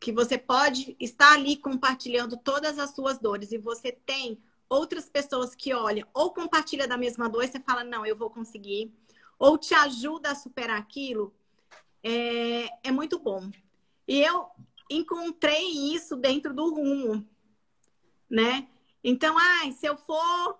que 0.00 0.12
você 0.12 0.38
pode 0.38 0.96
estar 1.00 1.32
ali 1.32 1.56
compartilhando 1.56 2.36
todas 2.36 2.78
as 2.78 2.94
suas 2.94 3.18
dores 3.18 3.50
e 3.50 3.58
você 3.58 3.90
tem 3.90 4.38
outras 4.68 5.08
pessoas 5.08 5.54
que 5.54 5.74
olham 5.74 6.06
ou 6.14 6.32
compartilha 6.32 6.86
da 6.86 6.96
mesma 6.96 7.28
dor 7.28 7.42
e 7.42 7.48
você 7.48 7.58
fala, 7.58 7.82
não, 7.82 8.06
eu 8.06 8.14
vou 8.14 8.30
conseguir, 8.30 8.92
ou 9.38 9.58
te 9.58 9.74
ajuda 9.74 10.30
a 10.30 10.34
superar 10.34 10.78
aquilo, 10.78 11.34
é, 12.02 12.88
é 12.88 12.90
muito 12.90 13.18
bom. 13.18 13.50
E 14.06 14.20
eu 14.20 14.48
encontrei 14.90 15.68
isso 15.94 16.16
dentro 16.16 16.54
do 16.54 16.74
rumo, 16.74 17.26
né? 18.28 18.68
Então, 19.02 19.36
ah, 19.38 19.70
se 19.72 19.86
eu 19.86 19.96
for 19.96 20.58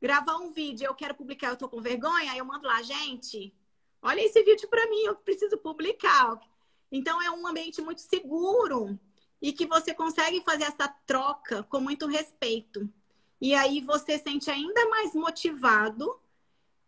gravar 0.00 0.36
um 0.36 0.52
vídeo 0.52 0.86
eu 0.86 0.94
quero 0.94 1.14
publicar, 1.14 1.48
eu 1.48 1.56
tô 1.56 1.68
com 1.68 1.80
vergonha, 1.80 2.30
aí 2.30 2.38
eu 2.38 2.44
mando 2.44 2.66
lá, 2.66 2.82
gente, 2.82 3.54
olha 4.02 4.20
esse 4.20 4.42
vídeo 4.42 4.68
para 4.68 4.88
mim, 4.88 5.02
eu 5.04 5.16
preciso 5.16 5.56
publicar. 5.58 6.38
Então, 6.92 7.20
é 7.22 7.30
um 7.30 7.46
ambiente 7.46 7.80
muito 7.80 8.00
seguro 8.02 8.98
e 9.40 9.52
que 9.52 9.66
você 9.66 9.94
consegue 9.94 10.42
fazer 10.42 10.64
essa 10.64 10.88
troca 11.06 11.62
com 11.64 11.80
muito 11.80 12.06
respeito. 12.06 12.88
E 13.40 13.54
aí 13.54 13.80
você 13.80 14.18
sente 14.18 14.50
ainda 14.50 14.88
mais 14.88 15.14
motivado 15.14 16.18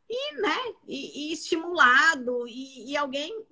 e, 0.09 0.35
né, 0.41 0.74
e, 0.87 1.29
e 1.29 1.33
estimulado 1.33 2.47
e, 2.49 2.93
e 2.93 2.97
alguém 2.97 3.45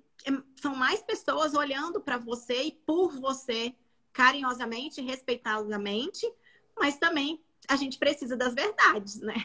são 0.57 0.75
mais 0.75 1.01
pessoas 1.03 1.55
olhando 1.55 2.01
para 2.01 2.19
você 2.19 2.65
e 2.65 2.73
por 2.73 3.13
você 3.21 3.75
carinhosamente, 4.13 5.03
respeitosamente, 5.03 6.27
mas 6.79 6.99
também 6.99 7.41
a 7.69 7.77
gente 7.77 7.99
precisa 7.99 8.37
das 8.37 8.55
verdades, 8.55 9.21
né? 9.21 9.45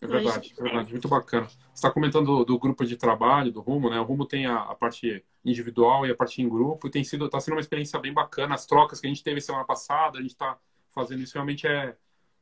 É 0.00 0.06
verdade, 0.06 0.54
é 0.58 0.62
verdade, 0.62 0.92
muito 0.92 1.08
bacana. 1.08 1.46
Você 1.48 1.56
está 1.74 1.90
comentando 1.90 2.26
do, 2.26 2.44
do, 2.44 2.58
grupo 2.58 2.84
de 2.84 2.96
trabalho, 2.96 3.50
do 3.50 3.60
Rumo, 3.60 3.88
né? 3.88 3.98
O 3.98 4.04
Rumo 4.04 4.26
tem 4.26 4.44
a, 4.44 4.58
a, 4.58 4.74
parte 4.74 5.24
individual 5.42 6.06
e 6.06 6.10
a 6.10 6.14
parte 6.14 6.42
em 6.42 6.48
grupo, 6.48 6.86
e 6.86 6.90
tem 6.90 7.02
sido, 7.02 7.24
está 7.24 7.40
sendo 7.40 7.54
uma 7.54 7.60
experiência 7.60 7.98
bem 7.98 8.12
bacana. 8.12 8.54
As 8.54 8.66
trocas 8.66 9.00
que 9.00 9.06
a 9.06 9.08
gente 9.08 9.24
teve 9.24 9.40
semana 9.40 9.64
passada, 9.64 10.18
a 10.18 10.20
gente 10.20 10.32
está 10.32 10.58
fazendo 10.90 11.22
isso 11.22 11.34
realmente 11.34 11.66
é, 11.66 11.96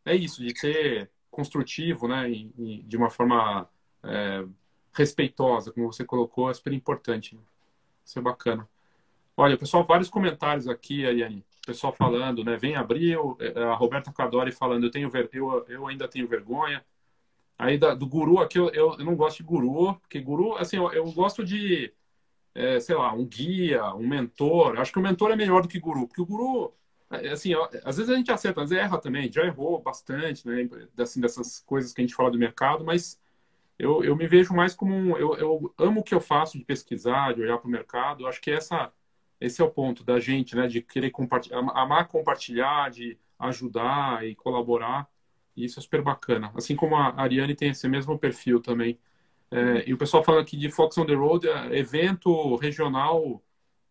é 0.04 0.16
isso, 0.16 0.42
de 0.42 0.58
ser 0.58 1.10
construtivo, 1.30 2.08
né? 2.08 2.28
E, 2.28 2.52
e 2.58 2.82
de 2.82 2.96
uma 2.96 3.10
forma 3.10 3.68
é, 4.02 4.44
respeitosa, 4.92 5.72
como 5.72 5.92
você 5.92 6.04
colocou, 6.04 6.50
é 6.50 6.54
super 6.54 6.72
importante. 6.72 7.36
Né? 7.36 7.42
Isso 8.12 8.18
é 8.18 8.22
bacana. 8.22 8.68
Olha, 9.34 9.56
pessoal, 9.56 9.86
vários 9.86 10.10
comentários 10.10 10.68
aqui, 10.68 11.06
Ariane. 11.06 11.42
Pessoal 11.66 11.94
falando, 11.94 12.44
né? 12.44 12.58
Vem 12.58 12.76
abril, 12.76 13.38
é, 13.40 13.58
a 13.62 13.74
Roberta 13.74 14.12
Cadori 14.12 14.52
falando, 14.52 14.84
eu, 14.84 14.90
tenho 14.90 15.10
eu, 15.32 15.64
eu 15.66 15.86
ainda 15.86 16.06
tenho 16.06 16.28
vergonha. 16.28 16.84
Aí 17.58 17.78
da, 17.78 17.94
do 17.94 18.06
guru 18.06 18.38
aqui, 18.40 18.58
eu, 18.58 18.68
eu, 18.74 18.98
não 18.98 19.16
gosto 19.16 19.38
de 19.38 19.44
guru, 19.44 19.94
porque 20.00 20.20
guru, 20.20 20.56
assim, 20.58 20.76
eu, 20.76 20.92
eu 20.92 21.10
gosto 21.12 21.42
de, 21.42 21.94
é, 22.54 22.80
sei 22.80 22.96
lá, 22.96 23.14
um 23.14 23.24
guia, 23.26 23.94
um 23.94 24.06
mentor. 24.06 24.78
Acho 24.78 24.92
que 24.92 24.98
o 24.98 25.02
mentor 25.02 25.30
é 25.30 25.36
melhor 25.36 25.62
do 25.62 25.68
que 25.68 25.80
guru, 25.80 26.06
porque 26.06 26.20
o 26.20 26.26
guru, 26.26 26.74
é, 27.10 27.30
assim, 27.30 27.54
às 27.84 27.96
vezes 27.96 28.10
a 28.10 28.16
gente 28.16 28.30
acerta, 28.30 28.62
às 28.62 28.70
vezes 28.70 28.84
erra 28.84 28.98
também, 28.98 29.32
já 29.32 29.44
errou 29.46 29.80
bastante, 29.82 30.46
né? 30.46 30.68
Assim, 30.98 31.20
dessas 31.20 31.60
coisas 31.60 31.94
que 31.94 32.02
a 32.02 32.04
gente 32.04 32.14
fala 32.14 32.30
do 32.30 32.38
mercado, 32.38 32.84
mas 32.84 33.21
eu, 33.78 34.04
eu 34.04 34.16
me 34.16 34.26
vejo 34.26 34.54
mais 34.54 34.74
como 34.74 34.94
um. 34.94 35.16
Eu, 35.16 35.34
eu 35.36 35.74
amo 35.78 36.00
o 36.00 36.04
que 36.04 36.14
eu 36.14 36.20
faço 36.20 36.58
de 36.58 36.64
pesquisar, 36.64 37.34
de 37.34 37.42
olhar 37.42 37.58
para 37.58 37.68
o 37.68 37.70
mercado. 37.70 38.22
Eu 38.22 38.28
acho 38.28 38.40
que 38.40 38.50
essa, 38.50 38.92
esse 39.40 39.60
é 39.60 39.64
o 39.64 39.70
ponto 39.70 40.04
da 40.04 40.20
gente, 40.20 40.54
né? 40.56 40.66
De 40.66 40.82
querer 40.82 41.10
compartilhar, 41.10 41.58
amar 41.58 42.08
compartilhar, 42.08 42.90
de 42.90 43.18
ajudar 43.38 44.26
e 44.26 44.34
colaborar. 44.34 45.08
E 45.56 45.64
isso 45.64 45.78
é 45.78 45.82
super 45.82 46.02
bacana. 46.02 46.52
Assim 46.54 46.76
como 46.76 46.96
a 46.96 47.20
Ariane 47.20 47.54
tem 47.54 47.70
esse 47.70 47.88
mesmo 47.88 48.18
perfil 48.18 48.60
também. 48.60 48.98
É, 49.50 49.88
e 49.88 49.92
o 49.92 49.98
pessoal 49.98 50.24
falando 50.24 50.42
aqui 50.42 50.56
de 50.56 50.70
Fox 50.70 50.96
on 50.96 51.04
the 51.04 51.14
Road, 51.14 51.46
é, 51.48 51.78
evento 51.78 52.56
regional 52.56 53.42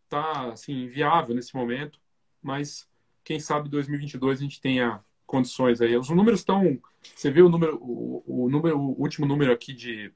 tá 0.09 0.51
assim 0.51 0.87
viável 0.87 1.35
nesse 1.35 1.55
momento, 1.55 1.99
mas 2.41 2.89
quem 3.23 3.39
sabe 3.39 3.69
2022 3.69 4.39
a 4.39 4.43
gente 4.43 4.59
tenha 4.59 5.03
condições 5.31 5.81
aí. 5.81 5.95
Os 5.97 6.09
números 6.09 6.41
estão. 6.41 6.77
Você 7.01 7.31
vê 7.31 7.41
o 7.41 7.49
número, 7.49 7.77
o, 7.81 8.23
o 8.27 8.49
número, 8.49 8.77
o 8.77 9.01
último 9.01 9.25
número 9.25 9.51
aqui 9.51 9.73
de, 9.73 10.13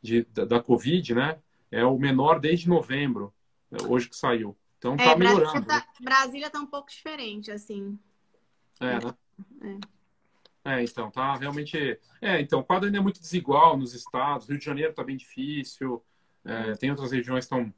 de 0.00 0.24
da, 0.24 0.44
da, 0.44 0.62
Covid, 0.62 1.14
né? 1.14 1.38
É 1.70 1.84
o 1.84 1.98
menor 1.98 2.38
desde 2.38 2.68
novembro, 2.68 3.32
né? 3.70 3.78
hoje 3.88 4.08
que 4.08 4.16
saiu. 4.16 4.54
Então 4.78 4.94
tá 4.96 5.12
é, 5.12 5.16
melhorando. 5.16 5.66
Tá, 5.66 5.86
Brasília 6.00 6.50
tá 6.50 6.60
um 6.60 6.66
pouco 6.66 6.90
diferente, 6.90 7.50
assim. 7.50 7.98
É, 8.78 8.98
né? 9.00 9.80
É. 10.64 10.74
é. 10.74 10.84
então, 10.84 11.10
tá 11.10 11.34
realmente. 11.36 11.98
É, 12.20 12.38
então, 12.40 12.60
o 12.60 12.64
quadro 12.64 12.86
ainda 12.86 12.98
é 12.98 13.00
muito 13.00 13.20
desigual 13.20 13.76
nos 13.76 13.94
estados. 13.94 14.48
Rio 14.48 14.58
de 14.58 14.64
Janeiro 14.64 14.92
tá 14.92 15.02
bem 15.02 15.16
difícil. 15.16 16.04
É, 16.44 16.74
tem 16.74 16.90
outras 16.90 17.10
regiões 17.10 17.46
que 17.46 17.54
estão. 17.54 17.72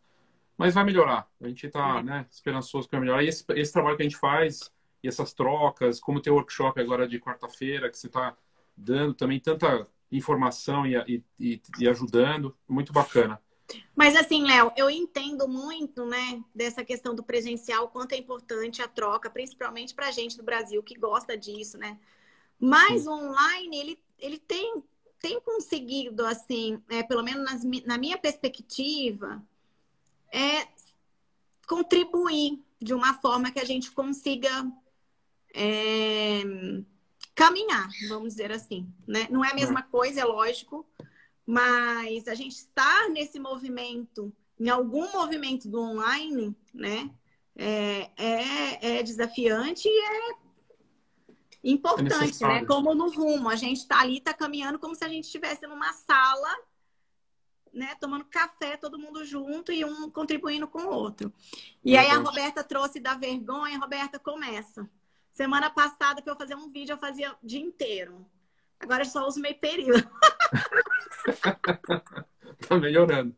Mas 0.59 0.75
vai 0.75 0.83
melhorar. 0.83 1.29
A 1.41 1.47
gente 1.47 1.69
tá, 1.69 1.99
é. 1.99 2.03
né, 2.03 2.27
esperançoso 2.31 2.89
para 2.89 2.99
melhorar. 2.99 3.23
E 3.23 3.29
esse, 3.29 3.45
esse 3.51 3.73
trabalho 3.73 3.97
que 3.97 4.03
a 4.03 4.07
gente 4.09 4.19
faz 4.19 4.74
e 5.05 5.09
essas 5.09 5.35
trocas, 5.35 6.01
como 6.01 6.19
tem 6.19 6.33
o 6.33 6.37
workshop 6.37 6.81
agora 6.81 7.07
de 7.07 7.21
quarta-feira, 7.21 7.91
que 7.91 7.99
você 7.99 8.07
está 8.07 8.35
dando 8.75 9.13
também 9.13 9.39
tanta 9.39 9.87
informação 10.11 10.87
e, 10.87 11.23
e, 11.39 11.61
e, 11.79 11.87
ajudando, 11.87 12.57
muito 12.67 12.91
bacana. 12.91 13.39
Mas 13.95 14.17
assim, 14.17 14.43
Léo, 14.45 14.73
eu 14.79 14.89
entendo 14.89 15.47
muito, 15.47 16.07
né, 16.07 16.43
dessa 16.55 16.83
questão 16.83 17.15
do 17.15 17.23
presencial, 17.23 17.89
quanto 17.89 18.13
é 18.13 18.17
importante 18.17 18.81
a 18.81 18.89
troca, 18.89 19.29
principalmente 19.29 19.95
para 19.95 20.09
a 20.09 20.11
gente 20.11 20.39
do 20.39 20.43
Brasil 20.43 20.83
que 20.83 20.99
gosta 20.99 21.37
disso, 21.37 21.77
né? 21.77 21.99
Mas 22.59 23.03
Sim. 23.03 23.09
o 23.09 23.13
online, 23.13 23.77
ele, 23.77 23.99
ele 24.19 24.39
tem, 24.39 24.83
tem 25.21 25.39
conseguido, 25.39 26.25
assim, 26.25 26.83
é, 26.89 27.03
pelo 27.03 27.23
menos 27.23 27.45
nas, 27.45 27.85
na 27.85 27.99
minha 27.99 28.17
perspectiva, 28.17 29.43
é 30.33 30.67
contribuir 31.67 32.59
de 32.81 32.95
uma 32.95 33.13
forma 33.15 33.51
que 33.51 33.61
a 33.61 33.65
gente 33.65 33.91
consiga 33.91 34.67
é, 35.55 36.43
caminhar, 37.35 37.89
vamos 38.09 38.31
dizer 38.31 38.51
assim. 38.51 38.93
Né? 39.07 39.29
Não 39.31 39.45
é 39.45 39.53
a 39.53 39.55
mesma 39.55 39.83
coisa, 39.83 40.21
é 40.21 40.25
lógico, 40.25 40.85
mas 41.47 42.27
a 42.27 42.35
gente 42.35 42.57
estar 42.57 43.09
nesse 43.11 43.39
movimento, 43.39 44.33
em 44.59 44.69
algum 44.69 45.11
movimento 45.13 45.69
do 45.69 45.81
online, 45.81 46.55
né? 46.73 47.11
É, 47.57 48.11
é, 48.17 48.99
é 48.99 49.03
desafiante 49.05 49.87
e 49.87 50.01
é 50.01 50.35
importante, 51.63 52.43
é 52.43 52.49
né? 52.49 52.65
Como 52.65 52.93
no 52.97 53.09
rumo, 53.09 53.49
a 53.49 53.55
gente 53.55 53.79
está 53.79 54.01
ali, 54.01 54.19
está 54.19 54.35
caminhando 54.35 54.77
como 54.77 54.95
se 54.97 55.05
a 55.05 55.09
gente 55.09 55.25
estivesse 55.25 55.65
numa 55.69 55.93
sala, 55.93 56.49
né? 57.73 57.95
Tomando 58.01 58.25
café, 58.25 58.77
todo 58.77 58.99
mundo 58.99 59.25
junto 59.25 59.71
e 59.71 59.85
um 59.85 60.11
contribuindo 60.11 60.67
com 60.67 60.81
o 60.81 60.91
outro. 60.91 61.33
E 61.85 61.97
aí 61.97 62.11
a 62.11 62.19
Roberta 62.19 62.65
trouxe 62.65 62.99
da 62.99 63.15
vergonha, 63.15 63.79
Roberta 63.79 64.19
começa. 64.19 64.89
Semana 65.35 65.69
passada, 65.69 66.23
para 66.23 66.33
eu 66.33 66.37
fazer 66.37 66.55
um 66.55 66.71
vídeo, 66.71 66.93
eu 66.93 66.99
fazia 66.99 67.33
o 67.33 67.37
dia 67.43 67.61
inteiro. 67.61 68.25
Agora 68.79 69.03
eu 69.03 69.07
só 69.07 69.27
uso 69.27 69.41
meio 69.41 69.59
período. 69.59 70.09
tá 72.69 72.79
melhorando. 72.79 73.37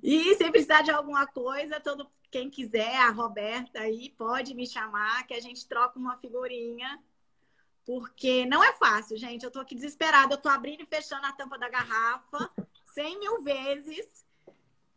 e 0.00 0.34
se 0.36 0.50
precisar 0.50 0.82
de 0.82 0.92
alguma 0.92 1.26
coisa, 1.26 1.80
todo 1.80 2.08
quem 2.30 2.48
quiser, 2.48 2.96
a 2.96 3.10
Roberta 3.10 3.80
aí, 3.80 4.10
pode 4.10 4.54
me 4.54 4.68
chamar, 4.68 5.26
que 5.26 5.34
a 5.34 5.40
gente 5.40 5.66
troca 5.66 5.98
uma 5.98 6.16
figurinha. 6.18 7.02
Porque 7.84 8.46
não 8.46 8.62
é 8.62 8.72
fácil, 8.74 9.18
gente. 9.18 9.44
Eu 9.44 9.50
tô 9.50 9.58
aqui 9.58 9.74
desesperada. 9.74 10.34
Eu 10.34 10.38
tô 10.38 10.48
abrindo 10.48 10.82
e 10.82 10.86
fechando 10.86 11.26
a 11.26 11.32
tampa 11.32 11.58
da 11.58 11.68
garrafa 11.68 12.48
cem 12.94 13.18
mil 13.18 13.42
vezes. 13.42 14.24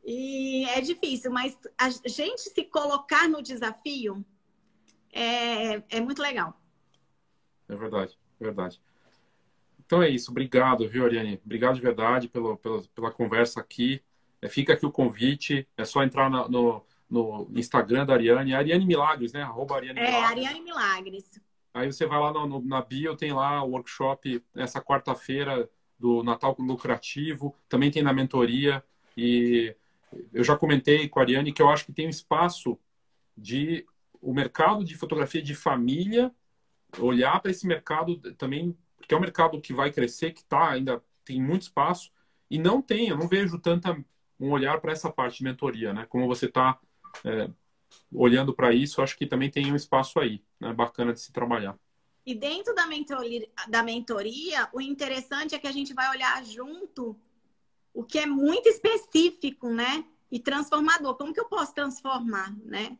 E 0.05 0.65
é 0.69 0.79
difícil, 0.79 1.31
mas 1.31 1.57
a 1.75 1.89
gente 2.07 2.41
se 2.41 2.63
colocar 2.65 3.27
no 3.27 3.41
desafio 3.41 4.23
é, 5.13 5.83
é 5.89 6.01
muito 6.01 6.21
legal. 6.21 6.59
É 7.69 7.75
verdade, 7.75 8.17
é 8.39 8.43
verdade. 8.43 8.81
Então 9.85 10.01
é 10.01 10.09
isso. 10.09 10.31
Obrigado, 10.31 10.87
viu, 10.89 11.05
Ariane? 11.05 11.39
Obrigado 11.45 11.75
de 11.75 11.81
verdade 11.81 12.27
pelo, 12.27 12.57
pela, 12.57 12.81
pela 12.95 13.11
conversa 13.11 13.59
aqui. 13.59 14.01
É, 14.41 14.49
fica 14.49 14.73
aqui 14.73 14.85
o 14.85 14.91
convite. 14.91 15.67
É 15.77 15.85
só 15.85 16.03
entrar 16.03 16.29
na, 16.29 16.47
no, 16.49 16.83
no 17.09 17.47
Instagram 17.55 18.05
da 18.05 18.13
Ariane. 18.13 18.53
Ariane 18.53 18.85
Milagres, 18.85 19.33
né? 19.33 19.43
Arroba 19.43 19.75
Ariane 19.75 19.99
é, 19.99 20.03
Milagres. 20.03 20.31
Ariane 20.31 20.61
Milagres. 20.61 21.41
Aí 21.73 21.91
você 21.91 22.05
vai 22.05 22.19
lá 22.19 22.31
no, 22.31 22.47
no, 22.47 22.61
na 22.61 22.81
bio, 22.81 23.15
tem 23.15 23.33
lá 23.33 23.63
o 23.63 23.71
workshop 23.71 24.43
essa 24.55 24.81
quarta-feira 24.81 25.69
do 25.97 26.23
Natal 26.23 26.55
Lucrativo. 26.59 27.55
Também 27.67 27.91
tem 27.91 28.03
na 28.03 28.13
mentoria. 28.13 28.83
E 29.17 29.75
eu 30.33 30.43
já 30.43 30.57
comentei 30.57 31.07
com 31.07 31.19
a 31.19 31.23
Ariane 31.23 31.53
que 31.53 31.61
eu 31.61 31.69
acho 31.69 31.85
que 31.85 31.93
tem 31.93 32.07
um 32.07 32.11
espaço 32.11 32.77
de 33.35 33.85
o 34.23 34.33
mercado 34.33 34.83
de 34.85 34.95
fotografia 34.95 35.41
de 35.41 35.53
família, 35.53 36.33
olhar 36.97 37.41
para 37.41 37.51
esse 37.51 37.67
mercado 37.67 38.17
também, 38.35 38.75
porque 38.97 39.13
é 39.13 39.17
um 39.17 39.21
mercado 39.21 39.59
que 39.59 39.73
vai 39.73 39.91
crescer, 39.91 40.31
que 40.31 40.43
tá, 40.45 40.71
ainda 40.71 41.03
tem 41.25 41.41
muito 41.41 41.63
espaço, 41.63 42.09
e 42.49 42.57
não 42.57 42.81
tem, 42.81 43.09
eu 43.09 43.17
não 43.17 43.27
vejo 43.27 43.59
tanta 43.59 43.93
um 44.39 44.51
olhar 44.51 44.79
para 44.79 44.91
essa 44.91 45.11
parte 45.11 45.39
de 45.39 45.43
mentoria, 45.43 45.93
né? 45.93 46.05
Como 46.07 46.27
você 46.27 46.45
está 46.45 46.79
é, 47.23 47.49
olhando 48.11 48.53
para 48.53 48.73
isso, 48.73 49.01
acho 49.01 49.17
que 49.17 49.27
também 49.27 49.49
tem 49.49 49.71
um 49.71 49.75
espaço 49.75 50.19
aí, 50.19 50.41
né? 50.59 50.73
Bacana 50.73 51.13
de 51.13 51.19
se 51.19 51.31
trabalhar. 51.31 51.77
E 52.25 52.33
dentro 52.33 52.73
da 52.73 52.87
mentoria, 52.87 53.47
da 53.67 53.83
mentoria, 53.83 54.69
o 54.71 54.79
interessante 54.79 55.53
é 55.53 55.59
que 55.59 55.67
a 55.67 55.71
gente 55.71 55.93
vai 55.93 56.09
olhar 56.09 56.43
junto 56.45 57.19
o 57.93 58.03
que 58.03 58.17
é 58.17 58.25
muito 58.25 58.69
específico, 58.69 59.69
né? 59.69 60.05
E 60.31 60.39
transformador. 60.39 61.15
Como 61.15 61.33
que 61.33 61.39
eu 61.39 61.45
posso 61.45 61.73
transformar, 61.73 62.55
né? 62.63 62.97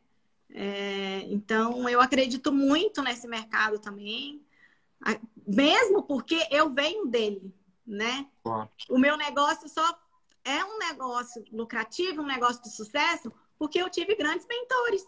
É, 0.56 1.22
então, 1.30 1.90
eu 1.90 2.00
acredito 2.00 2.52
muito 2.52 3.02
nesse 3.02 3.28
mercado 3.28 3.80
também, 3.80 4.46
mesmo 5.48 6.04
porque 6.04 6.48
eu 6.52 6.70
venho 6.70 7.08
dele, 7.08 7.54
né? 7.86 8.28
O 8.88 9.00
meu 9.00 9.18
negócio 9.18 9.68
só 9.68 10.00
é 10.46 10.64
um 10.64 10.78
negócio 10.78 11.44
lucrativo, 11.52 12.22
um 12.22 12.28
negócio 12.28 12.62
de 12.62 12.70
sucesso, 12.70 13.34
porque 13.58 13.82
eu 13.82 13.90
tive 13.90 14.16
grandes 14.16 14.46
mentores. 14.46 15.08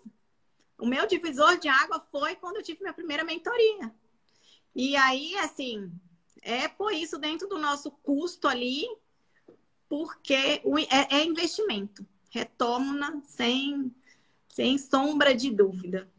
O 0.80 0.86
meu 0.88 1.06
divisor 1.06 1.58
de 1.58 1.68
água 1.68 2.00
foi 2.12 2.36
quando 2.36 2.58
eu 2.58 2.64
tive 2.64 2.82
minha 2.82 2.94
primeira 2.94 3.24
mentoria. 3.24 3.94
E 4.74 4.96
aí, 4.96 5.38
assim, 5.38 5.92
é 6.42 6.68
por 6.68 6.92
isso 6.92 7.18
dentro 7.18 7.48
do 7.48 7.60
nosso 7.60 7.92
custo 7.92 8.48
ali, 8.48 8.86
porque 9.88 10.34
é, 10.90 11.18
é 11.18 11.24
investimento. 11.24 12.06
Retorna 12.30 13.22
sem, 13.24 13.94
sem 14.56 14.78
sombra 14.78 15.36
de 15.36 15.52
dúvida. 15.52 16.10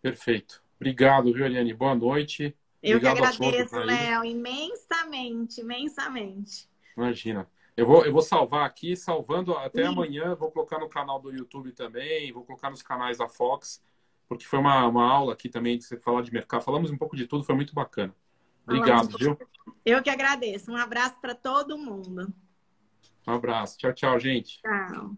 Perfeito. 0.00 0.62
Obrigado, 0.76 1.32
viu, 1.32 1.44
Eliane? 1.44 1.74
Boa 1.74 1.96
noite. 1.96 2.56
Eu 2.80 2.98
Obrigado 2.98 3.16
que 3.16 3.44
agradeço, 3.44 3.76
Léo, 3.76 4.24
imensamente, 4.24 5.60
imensamente. 5.62 6.70
Imagina. 6.96 7.50
Eu 7.76 7.86
vou, 7.86 8.06
eu 8.06 8.12
vou 8.12 8.22
salvar 8.22 8.64
aqui, 8.64 8.94
salvando 8.94 9.52
até 9.54 9.82
Sim. 9.82 9.88
amanhã. 9.88 10.36
Vou 10.36 10.52
colocar 10.52 10.78
no 10.78 10.88
canal 10.88 11.20
do 11.20 11.32
YouTube 11.32 11.72
também, 11.72 12.30
vou 12.30 12.44
colocar 12.44 12.70
nos 12.70 12.82
canais 12.82 13.18
da 13.18 13.28
Fox, 13.28 13.82
porque 14.28 14.44
foi 14.44 14.60
uma, 14.60 14.86
uma 14.86 15.04
aula 15.04 15.32
aqui 15.32 15.48
também 15.48 15.76
de 15.76 15.84
você 15.84 15.98
falar 15.98 16.22
de 16.22 16.32
mercado. 16.32 16.62
Falamos 16.62 16.92
um 16.92 16.96
pouco 16.96 17.16
de 17.16 17.26
tudo, 17.26 17.42
foi 17.42 17.56
muito 17.56 17.74
bacana. 17.74 18.14
Obrigado, 18.64 19.18
viu? 19.18 19.36
Eu 19.84 20.00
que 20.04 20.08
agradeço. 20.08 20.70
Um 20.70 20.76
abraço 20.76 21.20
para 21.20 21.34
todo 21.34 21.76
mundo. 21.76 22.32
Um 23.26 23.32
abraço. 23.32 23.76
Tchau, 23.76 23.92
tchau, 23.92 24.20
gente. 24.20 24.60
Tchau. 24.62 25.16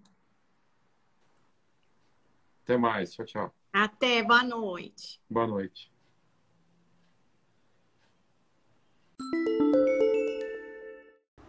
Até 2.64 2.76
mais. 2.76 3.12
Tchau, 3.12 3.26
tchau. 3.26 3.54
Até. 3.72 4.22
Boa 4.22 4.42
noite. 4.42 5.20
Boa 5.28 5.46
noite. 5.46 5.90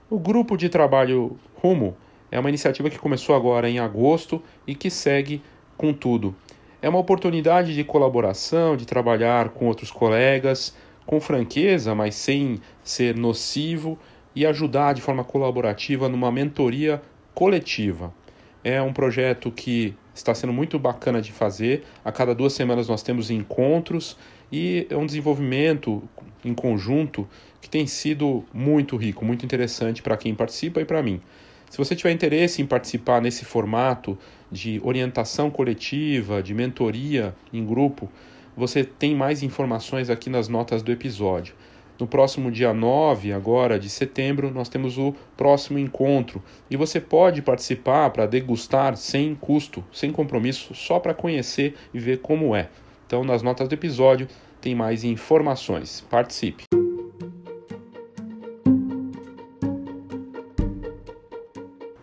O 0.09 0.19
grupo 0.19 0.55
de 0.55 0.69
trabalho 0.69 1.39
Rumo 1.55 1.97
é 2.31 2.39
uma 2.39 2.49
iniciativa 2.49 2.89
que 2.89 2.99
começou 2.99 3.35
agora 3.35 3.69
em 3.69 3.79
agosto 3.79 4.41
e 4.65 4.75
que 4.75 4.89
segue 4.89 5.41
com 5.75 5.93
tudo. 5.93 6.35
É 6.81 6.89
uma 6.89 6.99
oportunidade 6.99 7.73
de 7.73 7.83
colaboração, 7.83 8.75
de 8.75 8.85
trabalhar 8.85 9.49
com 9.49 9.67
outros 9.67 9.89
colegas, 9.89 10.75
com 11.05 11.19
franqueza, 11.19 11.95
mas 11.95 12.15
sem 12.15 12.59
ser 12.83 13.15
nocivo 13.15 13.97
e 14.35 14.45
ajudar 14.45 14.93
de 14.93 15.01
forma 15.01 15.23
colaborativa 15.23 16.09
numa 16.09 16.31
mentoria 16.31 17.01
coletiva. 17.33 18.13
É 18.63 18.81
um 18.81 18.93
projeto 18.93 19.51
que 19.51 19.95
está 20.13 20.33
sendo 20.33 20.53
muito 20.53 20.77
bacana 20.77 21.21
de 21.21 21.31
fazer. 21.31 21.83
A 22.03 22.11
cada 22.11 22.35
duas 22.35 22.53
semanas 22.53 22.87
nós 22.87 23.01
temos 23.01 23.29
encontros 23.31 24.17
e 24.51 24.85
é 24.89 24.97
um 24.97 25.05
desenvolvimento 25.05 26.03
em 26.45 26.53
conjunto 26.53 27.27
que 27.61 27.69
tem 27.69 27.87
sido 27.87 28.43
muito 28.53 28.95
rico, 28.95 29.25
muito 29.25 29.45
interessante 29.45 30.01
para 30.01 30.17
quem 30.17 30.35
participa 30.35 30.81
e 30.81 30.85
para 30.85 31.01
mim. 31.01 31.21
Se 31.69 31.77
você 31.77 31.95
tiver 31.95 32.11
interesse 32.11 32.61
em 32.61 32.67
participar 32.67 33.19
nesse 33.19 33.45
formato 33.45 34.17
de 34.51 34.79
orientação 34.83 35.49
coletiva, 35.49 36.43
de 36.43 36.53
mentoria 36.53 37.33
em 37.51 37.65
grupo, 37.65 38.07
você 38.55 38.83
tem 38.83 39.15
mais 39.15 39.41
informações 39.41 40.09
aqui 40.09 40.29
nas 40.29 40.47
notas 40.47 40.83
do 40.83 40.91
episódio. 40.91 41.55
No 42.03 42.07
próximo 42.07 42.51
dia 42.51 42.73
9, 42.73 43.31
agora 43.31 43.79
de 43.79 43.89
setembro, 43.89 44.51
nós 44.51 44.67
temos 44.67 44.97
o 44.97 45.15
próximo 45.37 45.79
encontro 45.79 46.43
e 46.69 46.75
você 46.75 46.99
pode 46.99 47.41
participar 47.41 48.09
para 48.09 48.25
degustar 48.25 48.97
sem 48.97 49.33
custo, 49.33 49.81
sem 49.89 50.11
compromisso, 50.11 50.75
só 50.75 50.99
para 50.99 51.13
conhecer 51.13 51.75
e 51.93 51.99
ver 51.99 52.19
como 52.19 52.53
é. 52.53 52.67
Então, 53.07 53.23
nas 53.23 53.41
notas 53.41 53.69
do 53.69 53.73
episódio 53.73 54.27
tem 54.59 54.75
mais 54.75 55.05
informações. 55.05 56.01
Participe! 56.09 56.65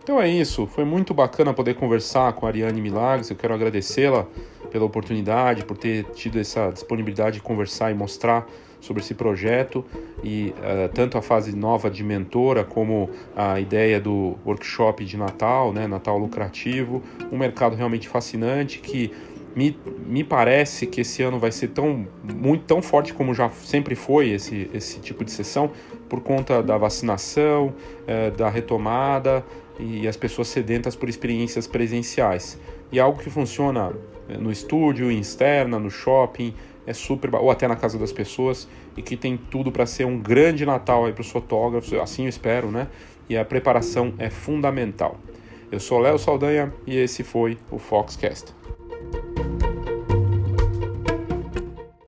Então 0.01 0.19
é 0.19 0.27
isso, 0.27 0.65
foi 0.65 0.83
muito 0.83 1.13
bacana 1.13 1.53
poder 1.53 1.75
conversar 1.75 2.33
com 2.33 2.47
a 2.47 2.49
Ariane 2.49 2.81
Milagres. 2.81 3.29
Eu 3.29 3.35
quero 3.35 3.53
agradecê-la 3.53 4.25
pela 4.71 4.85
oportunidade, 4.85 5.63
por 5.63 5.77
ter 5.77 6.05
tido 6.05 6.39
essa 6.39 6.71
disponibilidade 6.71 7.35
de 7.35 7.43
conversar 7.43 7.91
e 7.91 7.93
mostrar 7.93 8.47
sobre 8.81 9.01
esse 9.01 9.13
projeto 9.13 9.85
e 10.23 10.53
uh, 10.57 10.89
tanto 10.93 11.17
a 11.17 11.21
fase 11.21 11.55
nova 11.55 11.89
de 11.89 12.03
mentora 12.03 12.63
como 12.63 13.09
a 13.35 13.59
ideia 13.59 13.99
do 13.99 14.37
workshop 14.45 15.05
de 15.05 15.15
Natal, 15.15 15.71
né, 15.71 15.87
Natal 15.87 16.17
lucrativo, 16.17 17.01
um 17.31 17.37
mercado 17.37 17.75
realmente 17.75 18.09
fascinante 18.09 18.79
que 18.79 19.11
me, 19.55 19.77
me 20.05 20.23
parece 20.23 20.87
que 20.87 21.01
esse 21.01 21.21
ano 21.21 21.37
vai 21.37 21.51
ser 21.51 21.69
tão 21.69 22.07
muito 22.35 22.63
tão 22.63 22.81
forte 22.81 23.13
como 23.13 23.33
já 23.33 23.49
sempre 23.49 23.95
foi 23.95 24.29
esse, 24.29 24.69
esse 24.73 24.99
tipo 24.99 25.23
de 25.23 25.31
sessão 25.31 25.71
por 26.09 26.21
conta 26.21 26.63
da 26.63 26.77
vacinação, 26.77 27.67
uh, 27.67 28.35
da 28.35 28.49
retomada 28.49 29.45
e 29.79 30.07
as 30.07 30.17
pessoas 30.17 30.47
sedentas 30.47 30.95
por 30.95 31.09
experiências 31.09 31.67
presenciais. 31.67 32.59
E 32.91 32.99
algo 32.99 33.19
que 33.19 33.29
funciona 33.29 33.93
eh, 34.29 34.37
no 34.37 34.51
estúdio, 34.51 35.09
em 35.09 35.19
externa, 35.19 35.79
no 35.79 35.89
shopping, 35.89 36.53
é 36.91 36.93
super 36.93 37.33
ou 37.35 37.49
até 37.49 37.67
na 37.67 37.75
casa 37.75 37.97
das 37.97 38.11
pessoas 38.11 38.67
e 38.95 39.01
que 39.01 39.17
tem 39.17 39.37
tudo 39.37 39.71
para 39.71 39.85
ser 39.85 40.05
um 40.05 40.19
grande 40.19 40.65
Natal 40.65 41.05
aí 41.05 41.13
para 41.13 41.21
os 41.21 41.31
fotógrafos, 41.31 41.91
assim 41.93 42.23
eu 42.23 42.29
espero, 42.29 42.69
né? 42.69 42.87
E 43.27 43.37
a 43.37 43.43
preparação 43.43 44.13
é 44.19 44.29
fundamental. 44.29 45.17
Eu 45.71 45.79
sou 45.79 45.99
Léo 45.99 46.19
Saldanha 46.19 46.73
e 46.85 46.97
esse 46.97 47.23
foi 47.23 47.57
o 47.71 47.79
Foxcast. 47.79 48.53